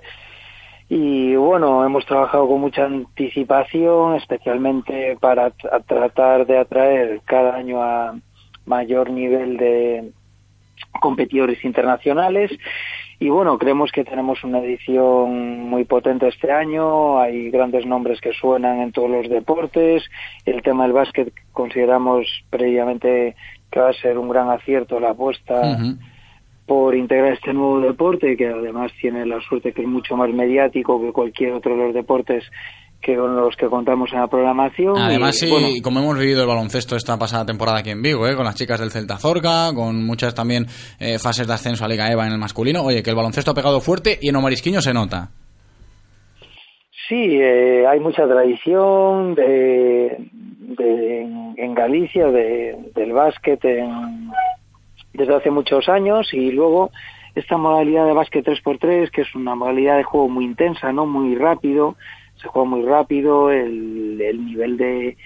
Y 0.88 1.34
bueno, 1.36 1.84
hemos 1.84 2.06
trabajado 2.06 2.48
con 2.48 2.61
mucha 2.61 2.84
anticipación, 2.86 4.14
especialmente 4.16 5.18
para 5.20 5.52
tra- 5.52 5.84
tratar 5.84 6.46
de 6.46 6.58
atraer 6.58 7.20
cada 7.26 7.56
año 7.56 7.82
a 7.82 8.14
mayor 8.64 9.11
nivel 9.11 9.56
de 9.56 10.12
competidores 11.00 11.62
internacionales. 11.64 12.50
Y 13.23 13.29
bueno, 13.29 13.59
creemos 13.59 13.93
que 13.93 14.03
tenemos 14.03 14.43
una 14.45 14.61
edición 14.61 15.68
muy 15.68 15.85
potente 15.85 16.27
este 16.27 16.51
año. 16.51 17.21
Hay 17.21 17.51
grandes 17.51 17.85
nombres 17.85 18.18
que 18.18 18.33
suenan 18.33 18.81
en 18.81 18.93
todos 18.93 19.11
los 19.11 19.29
deportes. 19.29 20.03
El 20.47 20.62
tema 20.62 20.85
del 20.85 20.95
básquet 20.95 21.31
consideramos 21.53 22.27
previamente 22.49 23.37
que 23.71 23.79
va 23.79 23.91
a 23.91 23.93
ser 23.93 24.16
un 24.16 24.31
gran 24.31 24.49
acierto 24.49 24.99
la 24.99 25.11
apuesta 25.11 25.79
por 26.64 26.95
integrar 26.95 27.35
este 27.35 27.53
nuevo 27.53 27.81
deporte, 27.81 28.39
que 28.39 28.49
además 28.49 28.91
tiene 28.99 29.27
la 29.27 29.39
suerte 29.43 29.75
que 29.75 29.83
es 29.83 29.89
mucho 29.89 30.16
más 30.16 30.31
mediático 30.31 30.99
que 30.99 31.12
cualquier 31.12 31.53
otro 31.53 31.77
de 31.77 31.85
los 31.85 31.95
deportes 31.95 32.45
que 33.03 33.16
con 33.16 33.34
los 33.34 33.57
que 33.57 33.66
contamos 33.66 34.12
en 34.12 34.20
la 34.20 34.26
programación. 34.26 34.98
Además, 34.98 35.36
Y, 35.36 35.46
sí, 35.46 35.51
bueno, 35.51 35.68
como 35.82 36.01
hemos 36.01 36.18
vivido 36.18 36.42
el 36.42 36.48
baloncesto 36.48 36.96
esta 36.96 37.18
pasada 37.18 37.46
temporada 37.46 37.78
aquí 37.78 37.90
en 37.90 38.03
Vigo, 38.03 38.26
¿eh? 38.28 38.36
con 38.36 38.44
las 38.44 38.55
chicas 38.57 38.78
del 38.78 38.90
Celta 38.90 39.16
Zorca, 39.16 39.72
con 39.74 40.05
muchas 40.05 40.34
también 40.34 40.66
eh, 40.98 41.18
fases 41.18 41.46
de 41.46 41.55
ascenso 41.55 41.84
a 41.84 41.88
Liga 41.88 42.09
EVA 42.12 42.26
en 42.26 42.32
el 42.32 42.38
masculino. 42.38 42.82
Oye, 42.82 43.03
que 43.03 43.11
el 43.11 43.16
baloncesto 43.16 43.53
ha 43.53 43.55
pegado 43.55 43.80
fuerte 43.80 44.18
y 44.20 44.28
en 44.28 44.36
Omarisquiño 44.36 44.82
se 44.82 44.92
nota. 44.92 45.30
Sí, 47.09 47.38
eh, 47.40 47.86
hay 47.88 47.98
mucha 48.01 48.26
tradición 48.26 49.34
de, 49.34 50.16
de- 50.61 51.20
en, 51.22 51.55
en 51.57 51.74
Galicia 51.74 52.26
de, 52.26 52.76
del 52.94 53.12
básquet 53.12 53.64
en- 53.64 54.30
desde 55.12 55.34
hace 55.34 55.51
muchos 55.51 55.88
años 55.88 56.28
y 56.32 56.53
luego 56.53 56.90
esta 57.34 57.57
modalidad 57.57 58.07
de 58.07 58.12
básquet 58.12 58.44
3x3 58.46 59.11
que 59.11 59.22
es 59.22 59.34
una 59.34 59.55
modalidad 59.57 59.96
de 59.96 60.05
juego 60.05 60.28
muy 60.28 60.44
intensa, 60.44 60.92
no 60.92 61.07
muy 61.07 61.34
rápido, 61.34 61.96
se 62.41 62.49
juega 62.49 62.68
muy 62.68 62.82
rápido, 62.82 63.51
el, 63.51 64.20
el 64.20 64.45
nivel 64.47 64.76
de, 64.76 65.16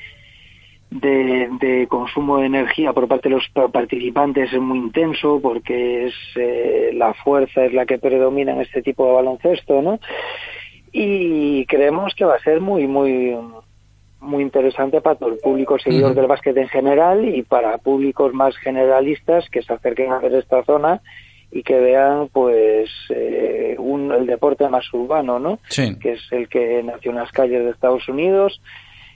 de, 0.90 1.48
de 1.60 1.86
consumo 1.88 2.38
de 2.38 2.46
energía 2.46 2.92
por 2.92 3.08
parte 3.08 3.28
de 3.28 3.34
los 3.36 3.48
pa- 3.50 3.68
participantes 3.68 4.52
es 4.52 4.60
muy 4.60 4.78
intenso 4.78 5.40
porque 5.42 6.06
es 6.06 6.14
eh, 6.36 6.90
la 6.94 7.14
fuerza 7.14 7.64
es 7.64 7.72
la 7.72 7.86
que 7.86 7.98
predomina 7.98 8.52
en 8.52 8.60
este 8.60 8.82
tipo 8.82 9.06
de 9.06 9.12
baloncesto, 9.12 9.82
¿no? 9.82 9.98
y 10.96 11.66
creemos 11.66 12.14
que 12.14 12.24
va 12.24 12.36
a 12.36 12.40
ser 12.40 12.60
muy 12.60 12.86
muy 12.86 13.36
muy 14.20 14.42
interesante 14.42 15.00
para 15.00 15.16
todo 15.16 15.30
el 15.30 15.38
público 15.38 15.76
seguidor 15.78 16.14
del 16.14 16.28
básquet 16.28 16.56
en 16.56 16.68
general 16.68 17.24
y 17.28 17.42
para 17.42 17.76
públicos 17.78 18.32
más 18.32 18.56
generalistas 18.58 19.50
que 19.50 19.60
se 19.62 19.72
acerquen 19.72 20.12
a 20.12 20.18
ver 20.20 20.34
esta 20.34 20.62
zona 20.64 21.02
y 21.54 21.62
que 21.62 21.78
vean 21.78 22.28
pues 22.32 22.90
eh, 23.10 23.76
un, 23.78 24.10
el 24.10 24.26
deporte 24.26 24.68
más 24.68 24.92
urbano, 24.92 25.38
¿no? 25.38 25.60
Sí. 25.68 25.96
Que 26.00 26.14
es 26.14 26.32
el 26.32 26.48
que 26.48 26.82
nació 26.82 27.12
en 27.12 27.18
las 27.18 27.30
calles 27.30 27.64
de 27.64 27.70
Estados 27.70 28.08
Unidos 28.08 28.60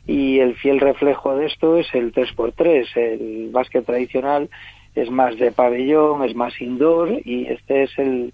y 0.07 0.39
el 0.39 0.55
fiel 0.55 0.79
reflejo 0.79 1.37
de 1.37 1.47
esto 1.47 1.77
es 1.77 1.93
el 1.95 2.15
3x3, 2.15 2.97
el 2.97 3.51
básquet 3.51 3.85
tradicional 3.85 4.49
es 4.95 5.11
más 5.11 5.37
de 5.37 5.51
pabellón, 5.51 6.25
es 6.25 6.37
más 6.37 6.61
indoor 6.61 7.11
y 7.25 7.47
este 7.47 7.83
es 7.83 7.99
el 7.99 8.33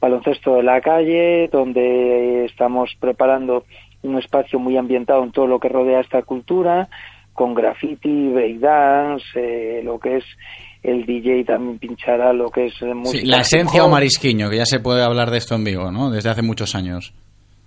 baloncesto 0.00 0.56
de 0.56 0.64
la 0.64 0.80
calle 0.80 1.48
donde 1.50 2.46
estamos 2.46 2.96
preparando 2.98 3.64
un 4.02 4.18
espacio 4.18 4.58
muy 4.58 4.76
ambientado 4.76 5.22
en 5.22 5.30
todo 5.30 5.46
lo 5.46 5.60
que 5.60 5.68
rodea 5.68 6.00
esta 6.00 6.22
cultura, 6.22 6.88
con 7.32 7.54
graffiti, 7.54 8.28
breakdance, 8.28 9.24
eh, 9.36 9.82
lo 9.84 10.00
que 10.00 10.16
es 10.16 10.24
el 10.86 11.04
DJ 11.04 11.44
también 11.44 11.78
pinchará 11.78 12.32
lo 12.32 12.48
que 12.50 12.66
es 12.66 12.80
música. 12.82 13.20
Sí, 13.20 13.26
la 13.26 13.38
esencia 13.38 13.84
o 13.84 13.88
marisquiño, 13.88 14.48
que 14.48 14.58
ya 14.58 14.66
se 14.66 14.78
puede 14.78 15.02
hablar 15.02 15.30
de 15.30 15.38
esto 15.38 15.56
en 15.56 15.64
vivo, 15.64 15.90
¿no? 15.90 16.10
Desde 16.10 16.30
hace 16.30 16.42
muchos 16.42 16.74
años. 16.74 17.12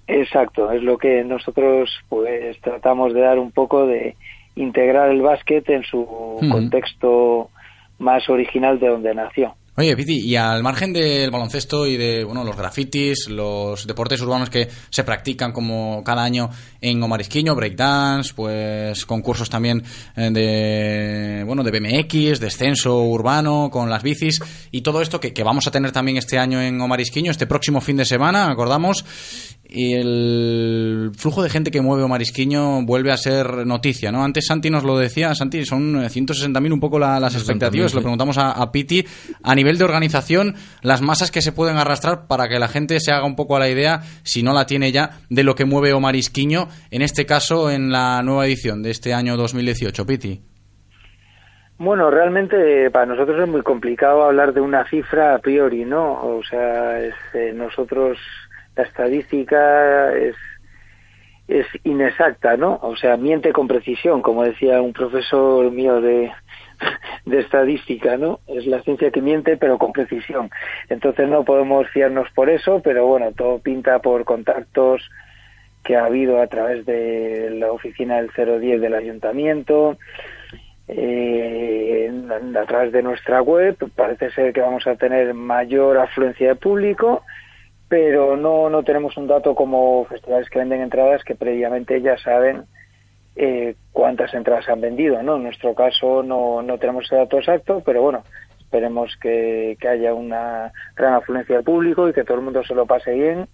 Exacto, 0.08 0.72
es 0.72 0.82
lo 0.82 0.98
que 0.98 1.24
nosotros 1.24 1.90
pues 2.08 2.60
tratamos 2.62 3.14
de 3.14 3.22
dar 3.22 3.38
un 3.38 3.52
poco 3.52 3.86
de 3.86 4.16
integrar 4.56 5.12
el 5.12 5.22
básquet 5.22 5.70
en 5.70 5.84
su 5.84 6.06
contexto 6.50 7.50
más 8.00 8.28
original 8.30 8.80
de 8.80 8.88
donde 8.88 9.14
nació. 9.14 9.54
Oye, 9.80 9.96
Piti, 9.96 10.20
y 10.20 10.36
al 10.36 10.62
margen 10.62 10.92
del 10.92 11.32
baloncesto 11.32 11.88
y 11.88 11.96
de 11.96 12.26
bueno, 12.26 12.44
los 12.44 12.58
grafitis, 12.58 13.30
los 13.30 13.88
deportes 13.88 14.20
urbanos 14.20 14.50
que 14.50 14.68
se 14.90 15.06
practican 15.06 15.54
como 15.54 16.04
cada 16.04 16.22
año 16.22 16.50
en 16.82 17.02
Omarisquiño, 17.02 17.56
breakdance, 17.56 18.34
pues 18.36 19.06
concursos 19.06 19.50
también 19.50 19.82
eh, 20.18 20.32
de 20.34 21.46
bueno, 21.46 21.64
de 21.64 21.72
BMX, 21.72 22.42
descenso 22.42 23.04
urbano 23.04 23.70
con 23.72 23.90
las 23.90 24.04
bicis 24.04 24.42
y 24.70 24.82
todo 24.82 25.02
esto 25.02 25.22
que, 25.22 25.32
que 25.32 25.44
vamos 25.44 25.66
a 25.66 25.72
tener 25.72 25.94
también 25.94 26.18
este 26.18 26.38
año 26.38 26.62
en 26.62 26.82
Omarisquiño, 26.82 27.32
este 27.32 27.48
próximo 27.48 27.80
fin 27.80 27.96
de 27.96 28.04
semana, 28.04 28.52
acordamos, 28.52 29.06
y 29.72 29.94
el 29.94 31.12
flujo 31.16 31.44
de 31.44 31.50
gente 31.50 31.70
que 31.70 31.82
mueve 31.82 32.08
Marisquiño 32.08 32.82
vuelve 32.84 33.12
a 33.12 33.18
ser 33.18 33.68
noticia, 33.68 34.12
¿no? 34.12 34.24
Antes 34.24 34.48
Santi 34.48 34.72
nos 34.72 34.84
lo 34.84 34.98
decía, 34.98 35.36
Santi, 35.36 35.64
son 35.64 35.94
160.000 35.94 36.74
un 36.74 36.80
poco 36.80 36.98
las 36.98 37.36
expectativas, 37.36 37.94
lo 37.94 38.02
preguntamos 38.02 38.40
a, 38.40 38.52
a, 38.52 38.72
Piti, 38.72 39.06
a 39.44 39.54
nivel 39.54 39.69
de 39.78 39.86
organización, 39.86 40.56
las 40.82 41.02
masas 41.02 41.32
que 41.32 41.42
se 41.42 41.52
pueden 41.52 41.78
arrastrar 41.78 42.28
para 42.28 42.48
que 42.48 42.60
la 42.60 42.68
gente 42.68 43.00
se 43.00 43.12
haga 43.12 43.26
un 43.26 43.36
poco 43.36 43.56
a 43.56 43.60
la 43.60 43.70
idea, 43.70 44.00
si 44.24 44.44
no 44.44 44.54
la 44.54 44.66
tiene 44.66 44.92
ya, 44.92 45.12
de 45.30 45.44
lo 45.44 45.56
que 45.56 45.66
mueve 45.66 45.90
Marisquiño, 46.00 46.68
en 46.92 47.02
este 47.02 47.26
caso 47.26 47.70
en 47.70 47.92
la 47.92 48.22
nueva 48.24 48.46
edición 48.46 48.82
de 48.82 48.92
este 48.92 49.14
año 49.14 49.36
2018, 49.38 50.06
Piti. 50.06 50.42
Bueno, 51.78 52.12
realmente 52.12 52.90
para 52.92 53.06
nosotros 53.06 53.42
es 53.42 53.48
muy 53.48 53.62
complicado 53.62 54.24
hablar 54.24 54.54
de 54.54 54.62
una 54.62 54.86
cifra 54.90 55.36
a 55.36 55.40
priori, 55.40 55.86
¿no? 55.86 56.12
O 56.12 56.44
sea, 56.44 57.00
es, 57.00 57.16
eh, 57.34 57.54
nosotros 57.56 58.18
la 58.76 58.84
estadística 58.84 60.14
es, 60.14 60.36
es 61.48 61.66
inexacta, 61.86 62.58
¿no? 62.58 62.80
O 62.82 62.98
sea, 62.98 63.16
miente 63.16 63.54
con 63.54 63.68
precisión, 63.68 64.22
como 64.22 64.44
decía 64.44 64.82
un 64.82 64.92
profesor 64.92 65.72
mío 65.72 66.02
de, 66.02 66.30
de 67.26 67.40
estadística, 67.40 68.18
¿no? 68.18 68.40
Es 68.48 68.66
la 68.66 68.82
ciencia 68.82 69.12
que 69.12 69.22
miente, 69.22 69.58
pero 69.58 69.78
con 69.78 69.92
precisión. 69.92 70.50
Entonces 70.90 71.28
no 71.30 71.44
podemos 71.44 71.88
fiarnos 71.90 72.30
por 72.32 72.50
eso, 72.50 72.82
pero 72.84 73.06
bueno, 73.06 73.32
todo 73.34 73.60
pinta 73.60 74.00
por 74.00 74.26
contactos 74.26 75.10
que 75.84 75.96
ha 75.96 76.06
habido 76.06 76.42
a 76.42 76.48
través 76.48 76.86
de 76.86 77.52
la 77.52 77.72
oficina 77.72 78.22
del 78.22 78.30
010 78.30 78.82
del 78.82 78.94
ayuntamiento, 78.94 79.98
eh, 80.88 82.12
a 82.56 82.66
través 82.66 82.92
de 82.92 83.04
nuestra 83.04 83.42
web. 83.42 83.78
Parece 83.96 84.32
ser 84.32 84.54
que 84.54 84.62
vamos 84.62 84.86
a 84.88 84.96
tener 84.96 85.34
mayor 85.34 85.98
afluencia 85.98 86.50
de 86.50 86.56
público 86.56 87.24
pero 87.90 88.38
no, 88.38 88.70
no 88.70 88.84
tenemos 88.84 89.18
un 89.18 89.28
dato 89.28 89.56
como 89.56 90.06
festivales 90.06 90.48
que 90.50 90.60
venden 90.60 90.82
entradas 90.82 91.24
que 91.24 91.36
previamente 91.36 92.00
ya 92.02 92.18
saben 92.20 92.66
eh, 93.36 93.76
cuántas 93.92 94.34
entradas 94.34 94.66
se 94.66 94.72
han 94.72 94.82
vendido, 94.82 95.22
¿no? 95.24 95.38
En 95.38 95.44
nuestro 95.44 95.74
caso 95.74 96.24
no, 96.24 96.62
no 96.62 96.78
tenemos 96.78 97.06
ese 97.06 97.16
dato 97.16 97.38
exacto, 97.38 97.82
pero 97.86 98.02
bueno, 98.02 98.24
esperemos 98.60 99.16
que, 99.22 99.78
que 99.80 99.88
haya 99.88 100.14
una 100.14 100.72
gran 100.96 101.14
afluencia 101.14 101.58
de 101.58 101.64
público 101.64 102.08
y 102.08 102.14
que 102.14 102.24
todo 102.24 102.38
el 102.38 102.44
mundo 102.44 102.64
se 102.64 102.76
lo 102.76 102.86
pase 102.86 103.12
bien 103.14 103.48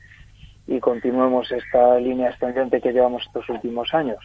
y 0.67 0.79
continuemos 0.79 1.51
esta 1.51 1.99
línea 1.99 2.29
ascendente 2.29 2.81
que 2.81 2.91
llevamos 2.91 3.23
estos 3.25 3.47
últimos 3.49 3.93
años. 3.93 4.17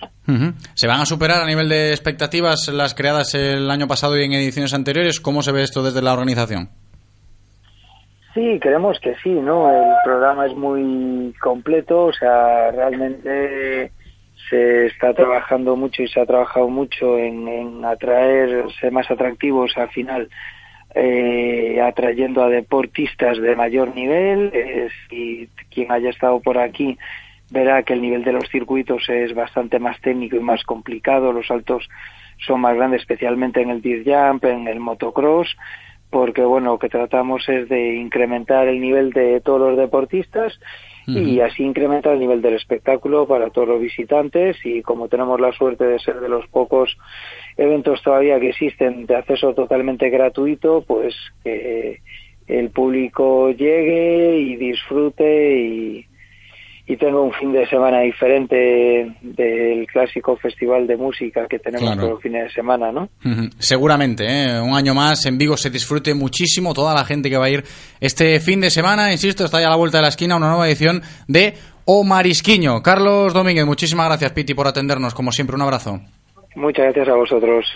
¿Se 0.75 0.87
van 0.87 1.01
a 1.01 1.07
superar 1.07 1.43
a 1.43 1.47
nivel 1.47 1.69
de 1.69 1.91
expectativas 1.91 2.69
las 2.69 2.95
creadas 2.95 3.35
el 3.35 3.71
año 3.71 3.87
pasado 3.87 4.17
y 4.17 4.25
en 4.25 4.33
ediciones 4.33 4.73
anteriores? 4.73 5.21
¿Cómo 5.21 5.43
se 5.43 5.53
ve 5.53 5.63
esto 5.63 5.83
desde 5.83 6.03
la 6.03 6.15
organización? 6.15 6.71
Sí, 8.33 8.59
creemos 8.61 8.99
que 9.01 9.15
sí, 9.23 9.31
¿no? 9.31 9.71
El 9.71 9.93
programa 10.05 10.47
es 10.47 10.57
muy 10.57 11.35
completo, 11.41 12.07
o 12.07 12.13
sea, 12.13 12.71
realmente 12.71 13.93
se 14.49 14.87
está 14.87 15.15
trabajando 15.15 15.77
mucho 15.77 16.03
y 16.03 16.09
se 16.09 16.21
ha 16.21 16.27
trabajado 16.27 16.69
mucho 16.69 17.19
en, 17.19 17.47
en 17.49 17.85
atraerse 17.85 18.91
más 18.91 19.11
atractivos 19.11 19.77
al 19.77 19.91
final, 19.91 20.29
eh, 20.95 21.81
atrayendo 21.83 22.43
a 22.43 22.49
deportistas 22.49 23.39
de 23.39 23.55
mayor 23.57 23.95
nivel. 23.95 24.53
quien 25.71 25.93
haya 25.93 26.11
estado 26.11 26.41
por 26.41 26.59
aquí 26.59 26.99
verá 27.51 27.83
que 27.83 27.95
el 27.95 28.03
nivel 28.03 28.23
de 28.23 28.33
los 28.33 28.49
circuitos 28.49 29.09
es 29.09 29.35
bastante 29.35 29.79
más 29.79 30.01
técnico 30.01 30.37
y 30.37 30.41
más 30.41 30.63
complicado, 30.65 31.33
los 31.33 31.49
saltos 31.49 31.89
son 32.47 32.61
más 32.61 32.77
grandes, 32.77 33.01
especialmente 33.03 33.61
en 33.61 33.71
el 33.71 33.83
disc 33.83 34.09
jump, 34.09 34.45
en 34.45 34.69
el 34.69 34.81
motocross 34.81 35.57
porque 36.11 36.43
bueno, 36.43 36.73
lo 36.73 36.79
que 36.79 36.89
tratamos 36.89 37.49
es 37.49 37.69
de 37.69 37.95
incrementar 37.95 38.67
el 38.67 38.81
nivel 38.81 39.11
de 39.13 39.41
todos 39.41 39.61
los 39.61 39.79
deportistas 39.79 40.59
y 41.17 41.41
así 41.41 41.63
incrementar 41.63 42.15
el 42.15 42.21
nivel 42.21 42.43
del 42.43 42.55
espectáculo 42.55 43.27
para 43.27 43.51
todos 43.51 43.69
los 43.69 43.81
visitantes 43.81 44.57
y 44.65 44.83
como 44.83 45.09
tenemos 45.09 45.41
la 45.41 45.53
suerte 45.53 45.85
de 45.85 45.99
ser 45.99 46.21
de 46.21 46.29
los 46.29 46.47
pocos 46.49 46.97
eventos 47.57 48.03
todavía 48.03 48.41
que 48.41 48.51
existen 48.51 49.07
de 49.07 49.17
acceso 49.17 49.55
totalmente 49.55 50.11
gratuito, 50.11 50.85
pues 50.87 51.15
que 51.43 52.01
el 52.47 52.71
público 52.71 53.51
llegue 53.51 54.39
y 54.39 54.57
disfrute 54.57 55.61
y, 55.61 56.07
y 56.91 56.97
tengo 56.97 57.23
un 57.23 57.33
fin 57.33 57.53
de 57.53 57.65
semana 57.69 58.01
diferente 58.01 59.15
del 59.23 59.87
clásico 59.87 60.37
festival 60.37 60.89
de 60.89 60.97
música 60.97 61.47
que 61.49 61.61
tenemos 61.61 61.87
claro. 61.87 62.01
todos 62.01 62.13
los 62.15 62.23
fines 62.23 62.43
de 62.43 62.51
semana, 62.51 62.91
¿no? 62.91 63.09
Seguramente, 63.59 64.25
¿eh? 64.27 64.61
un 64.61 64.75
año 64.75 64.93
más 64.93 65.25
en 65.27 65.39
Vigo 65.39 65.57
se 65.57 65.71
disfrute 65.71 66.15
muchísimo 66.15 66.75
toda 66.75 66.93
la 66.93 67.05
gente 67.05 67.31
que 67.31 67.39
va 67.39 67.45
a 67.45 67.51
ir 67.51 67.63
este 68.01 68.41
fin 68.41 68.61
de 68.61 68.71
semana, 68.71 69.13
insisto, 69.13 69.45
está 69.45 69.61
ya 69.61 69.69
a 69.69 69.71
la 69.71 69.77
vuelta 69.77 69.99
de 69.99 70.03
la 70.03 70.09
esquina 70.09 70.35
una 70.35 70.49
nueva 70.49 70.67
edición 70.67 71.01
de 71.29 71.55
O 71.85 72.03
Marisquiño. 72.03 72.83
Carlos 72.83 73.33
Domínguez, 73.35 73.67
muchísimas 73.67 74.09
gracias 74.09 74.33
Piti 74.33 74.55
por 74.55 74.67
atendernos, 74.67 75.15
como 75.15 75.31
siempre, 75.31 75.55
un 75.55 75.63
abrazo. 75.63 76.01
Muchas 76.57 76.87
gracias 76.87 77.09
a 77.09 77.15
vosotros. 77.15 77.67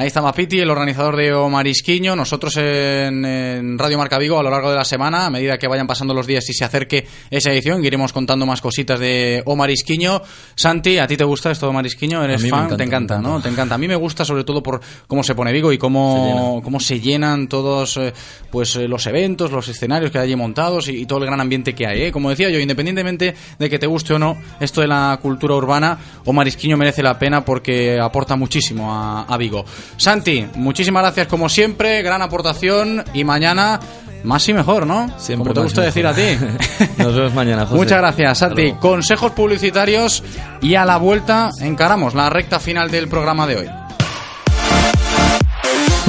Ahí 0.00 0.06
está 0.06 0.22
Mapiti, 0.22 0.58
el 0.58 0.70
organizador 0.70 1.14
de 1.14 1.30
Omarisquiño. 1.34 2.16
Nosotros 2.16 2.56
en, 2.56 3.22
en, 3.22 3.78
Radio 3.78 3.98
Marca 3.98 4.16
Vigo 4.16 4.38
a 4.38 4.42
lo 4.42 4.48
largo 4.48 4.70
de 4.70 4.76
la 4.76 4.84
semana, 4.86 5.26
a 5.26 5.30
medida 5.30 5.58
que 5.58 5.68
vayan 5.68 5.86
pasando 5.86 6.14
los 6.14 6.26
días 6.26 6.48
y 6.48 6.54
se 6.54 6.64
acerque 6.64 7.06
esa 7.28 7.52
edición, 7.52 7.84
iremos 7.84 8.10
contando 8.10 8.46
más 8.46 8.62
cositas 8.62 8.98
de 8.98 9.42
Omarisquiño. 9.44 10.22
Santi, 10.54 10.96
¿a 10.96 11.06
ti 11.06 11.18
te 11.18 11.24
gusta 11.24 11.50
esto 11.50 11.66
de 11.66 11.70
Omarisquiño? 11.70 12.24
¿Eres 12.24 12.40
fan? 12.48 12.60
Encanta, 12.60 12.76
te 12.78 12.84
encanta, 12.84 13.14
encanta, 13.16 13.28
¿no? 13.28 13.42
Te 13.42 13.50
encanta. 13.50 13.74
A 13.74 13.78
mí 13.78 13.88
me 13.88 13.96
gusta 13.96 14.24
sobre 14.24 14.42
todo 14.42 14.62
por 14.62 14.80
cómo 15.06 15.22
se 15.22 15.34
pone 15.34 15.52
Vigo 15.52 15.70
y 15.70 15.76
cómo 15.76 16.60
se, 16.60 16.64
cómo 16.64 16.80
se 16.80 16.98
llenan 16.98 17.46
todos 17.46 17.98
eh, 17.98 18.14
pues 18.50 18.76
eh, 18.76 18.88
los 18.88 19.06
eventos, 19.06 19.52
los 19.52 19.68
escenarios 19.68 20.10
que 20.10 20.16
hay 20.16 20.28
allí 20.28 20.36
montados 20.36 20.88
y, 20.88 21.02
y, 21.02 21.04
todo 21.04 21.18
el 21.18 21.26
gran 21.26 21.42
ambiente 21.42 21.74
que 21.74 21.86
hay. 21.86 22.04
¿eh? 22.04 22.10
Como 22.10 22.30
decía 22.30 22.48
yo, 22.48 22.58
independientemente 22.58 23.34
de 23.58 23.68
que 23.68 23.78
te 23.78 23.86
guste 23.86 24.14
o 24.14 24.18
no 24.18 24.38
esto 24.60 24.80
de 24.80 24.86
la 24.86 25.18
cultura 25.20 25.56
urbana, 25.56 25.98
Omarisquiño 26.24 26.78
merece 26.78 27.02
la 27.02 27.18
pena 27.18 27.44
porque 27.44 27.98
aporta 28.00 28.34
muchísimo 28.34 28.90
a, 28.90 29.24
a 29.24 29.36
Vigo. 29.36 29.66
Santi, 29.96 30.46
muchísimas 30.54 31.02
gracias 31.02 31.26
como 31.26 31.48
siempre, 31.48 32.02
gran 32.02 32.22
aportación 32.22 33.04
y 33.12 33.24
mañana 33.24 33.80
más 34.22 34.48
y 34.48 34.52
mejor, 34.52 34.86
¿no? 34.86 35.08
Siempre 35.18 35.48
como 35.48 35.54
te 35.54 35.60
gusta 35.62 35.82
decir 35.82 36.06
a 36.06 36.14
ti. 36.14 36.36
Nos 36.98 37.14
vemos 37.14 37.34
mañana, 37.34 37.64
José. 37.64 37.76
Muchas 37.76 37.98
gracias, 37.98 38.38
Santi. 38.38 38.72
Consejos 38.72 39.32
publicitarios 39.32 40.22
y 40.60 40.74
a 40.74 40.84
la 40.84 40.96
vuelta 40.98 41.50
encaramos 41.60 42.14
la 42.14 42.30
recta 42.30 42.60
final 42.60 42.90
del 42.90 43.08
programa 43.08 43.46
de 43.46 43.56
hoy. 43.56 43.70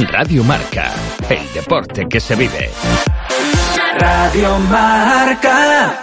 Radio 0.10 0.44
Marca, 0.44 0.92
el 1.30 1.54
deporte 1.54 2.08
que 2.10 2.20
se 2.20 2.36
vive. 2.36 2.70
Radio 4.00 4.58
Marca. 4.60 5.94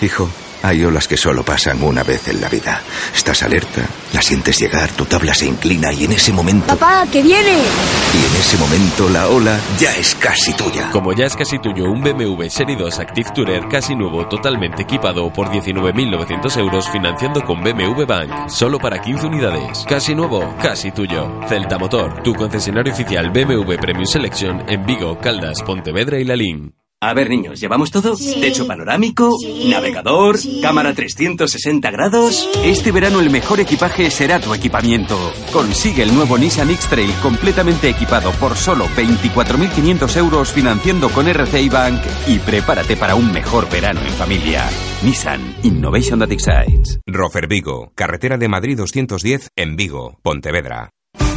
Hijo. 0.00 0.28
Hay 0.62 0.84
olas 0.84 1.06
que 1.06 1.16
solo 1.16 1.44
pasan 1.44 1.82
una 1.82 2.02
vez 2.02 2.28
en 2.28 2.40
la 2.40 2.48
vida. 2.48 2.82
Estás 3.14 3.42
alerta, 3.42 3.82
la 4.12 4.22
sientes 4.22 4.58
llegar, 4.58 4.90
tu 4.90 5.04
tabla 5.04 5.34
se 5.34 5.46
inclina 5.46 5.92
y 5.92 6.04
en 6.04 6.12
ese 6.12 6.32
momento... 6.32 6.66
¡Papá, 6.76 7.06
que 7.10 7.22
viene! 7.22 7.52
Y 7.52 8.18
en 8.18 8.40
ese 8.40 8.56
momento 8.56 9.08
la 9.08 9.28
ola 9.28 9.58
ya 9.78 9.94
es 9.96 10.14
casi 10.16 10.52
tuya. 10.54 10.90
Como 10.90 11.12
ya 11.12 11.26
es 11.26 11.36
casi 11.36 11.58
tuyo 11.58 11.84
un 11.84 12.02
BMW 12.02 12.48
Serie 12.48 12.76
2 12.76 12.98
Active 12.98 13.30
Tourer 13.34 13.68
casi 13.68 13.94
nuevo, 13.94 14.26
totalmente 14.26 14.82
equipado 14.82 15.32
por 15.32 15.48
19.900 15.48 16.58
euros 16.58 16.88
financiando 16.90 17.42
con 17.44 17.62
BMW 17.62 18.04
Bank. 18.04 18.48
Solo 18.48 18.78
para 18.78 19.00
15 19.00 19.26
unidades. 19.26 19.84
Casi 19.88 20.14
nuevo, 20.14 20.54
casi 20.60 20.90
tuyo. 20.90 21.40
Celta 21.48 21.78
Motor, 21.78 22.22
tu 22.22 22.34
concesionario 22.34 22.92
oficial 22.92 23.30
BMW 23.30 23.76
Premium 23.80 24.06
Selection 24.06 24.64
en 24.68 24.84
Vigo, 24.84 25.18
Caldas, 25.18 25.62
Pontevedra 25.62 26.18
y 26.18 26.24
Lalín. 26.24 26.77
A 27.00 27.14
ver, 27.14 27.30
niños, 27.30 27.60
¿llevamos 27.60 27.92
todo? 27.92 28.16
Techo 28.16 28.66
panorámico, 28.66 29.30
navegador, 29.66 30.36
cámara 30.60 30.92
360 30.92 31.92
grados. 31.92 32.48
Este 32.64 32.90
verano 32.90 33.20
el 33.20 33.30
mejor 33.30 33.60
equipaje 33.60 34.10
será 34.10 34.40
tu 34.40 34.52
equipamiento. 34.52 35.16
Consigue 35.52 36.02
el 36.02 36.12
nuevo 36.12 36.36
Nissan 36.36 36.70
X-Trail 36.70 37.12
completamente 37.22 37.88
equipado 37.88 38.32
por 38.32 38.56
solo 38.56 38.86
24.500 38.96 40.16
euros 40.16 40.52
financiando 40.52 41.08
con 41.10 41.28
RCI 41.28 41.68
Bank 41.68 42.00
y 42.26 42.40
prepárate 42.40 42.96
para 42.96 43.14
un 43.14 43.30
mejor 43.30 43.70
verano 43.70 44.00
en 44.00 44.12
familia. 44.14 44.68
Nissan 45.04 45.54
Innovation 45.62 46.18
that 46.18 46.32
excites. 46.32 46.98
Rofer 47.06 47.46
Vigo, 47.46 47.92
carretera 47.94 48.36
de 48.38 48.48
Madrid 48.48 48.76
210 48.76 49.50
en 49.54 49.76
Vigo, 49.76 50.18
Pontevedra. 50.20 50.90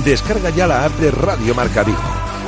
Descarga 0.03 0.49
ya 0.49 0.66
la 0.66 0.86
app 0.86 0.93
de 0.93 1.12
Radio 1.12 1.53
Marca 1.53 1.84
Vigo. 1.84 2.20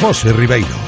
José 0.00 0.32
Ribeiro. 0.32 0.79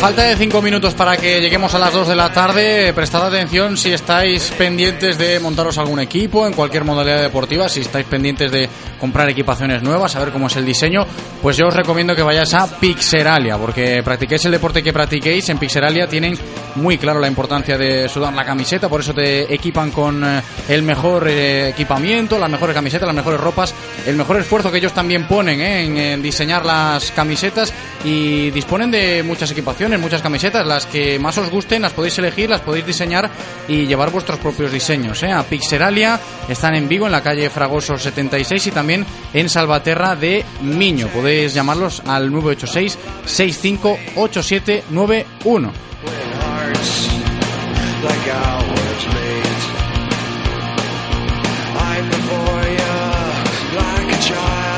Falta 0.00 0.24
de 0.24 0.36
cinco 0.36 0.60
minutos 0.60 0.94
para 0.94 1.16
que 1.16 1.40
lleguemos 1.40 1.74
a 1.74 1.78
las 1.78 1.92
2 1.92 2.08
de 2.08 2.14
la 2.14 2.30
tarde, 2.30 2.92
prestad 2.92 3.26
atención 3.26 3.78
si 3.78 3.92
estáis 3.92 4.52
pendientes 4.58 5.16
de 5.16 5.40
montaros 5.40 5.78
algún 5.78 6.00
equipo 6.00 6.46
en 6.46 6.52
cualquier 6.52 6.84
modalidad 6.84 7.22
deportiva, 7.22 7.66
si 7.68 7.80
estáis 7.80 8.04
pendientes 8.04 8.52
de 8.52 8.68
comprar 9.00 9.28
equipaciones 9.30 9.82
nuevas, 9.82 10.12
saber 10.12 10.32
cómo 10.32 10.48
es 10.48 10.56
el 10.56 10.66
diseño, 10.66 11.06
pues 11.40 11.56
yo 11.56 11.66
os 11.66 11.74
recomiendo 11.74 12.14
que 12.14 12.22
vayáis 12.22 12.52
a 12.54 12.66
Pixeralia, 12.78 13.56
porque 13.56 14.02
practiquéis 14.04 14.44
el 14.44 14.52
deporte 14.52 14.82
que 14.82 14.92
practiquéis, 14.92 15.48
en 15.48 15.58
Pixeralia 15.58 16.06
tienen 16.06 16.36
muy 16.76 16.98
claro 16.98 17.18
la 17.18 17.28
importancia 17.28 17.78
de 17.78 18.08
sudar 18.08 18.34
la 18.34 18.44
camiseta, 18.44 18.88
por 18.88 19.00
eso 19.00 19.14
te 19.14 19.52
equipan 19.52 19.90
con 19.90 20.22
eh, 20.22 20.42
el 20.68 20.82
mejor 20.82 21.26
eh, 21.28 21.70
equipamiento, 21.70 22.38
las 22.38 22.50
mejores 22.50 22.74
camisetas, 22.74 23.06
las 23.06 23.16
mejores 23.16 23.40
ropas, 23.40 23.74
el 24.06 24.16
mejor 24.16 24.40
esfuerzo 24.40 24.70
que 24.70 24.78
ellos 24.78 24.92
también 24.92 25.26
ponen 25.26 25.60
eh, 25.60 26.12
en 26.12 26.22
diseñar 26.22 26.64
las 26.64 27.10
camisetas 27.12 27.72
y 28.04 28.50
disponen 28.50 28.90
de 28.90 29.22
muchas 29.22 29.50
equipaciones, 29.50 29.85
muchas 29.86 30.20
camisetas, 30.20 30.66
las 30.66 30.84
que 30.86 31.16
más 31.18 31.38
os 31.38 31.48
gusten, 31.48 31.82
las 31.82 31.92
podéis 31.92 32.18
elegir, 32.18 32.50
las 32.50 32.60
podéis 32.60 32.84
diseñar 32.84 33.30
y 33.68 33.86
llevar 33.86 34.10
vuestros 34.10 34.40
propios 34.40 34.72
diseños. 34.72 35.22
A 35.22 35.44
Pixeralia 35.44 36.18
están 36.48 36.74
en 36.74 36.88
Vigo, 36.88 37.06
en 37.06 37.12
la 37.12 37.22
calle 37.22 37.48
Fragoso 37.50 37.96
76 37.96 38.66
y 38.66 38.72
también 38.72 39.06
en 39.32 39.48
Salvaterra 39.48 40.16
de 40.16 40.44
Miño. 40.62 41.06
Podéis 41.08 41.54
llamarlos 41.54 42.02
al 42.04 42.32
986 42.32 42.98
658791. 43.24 45.72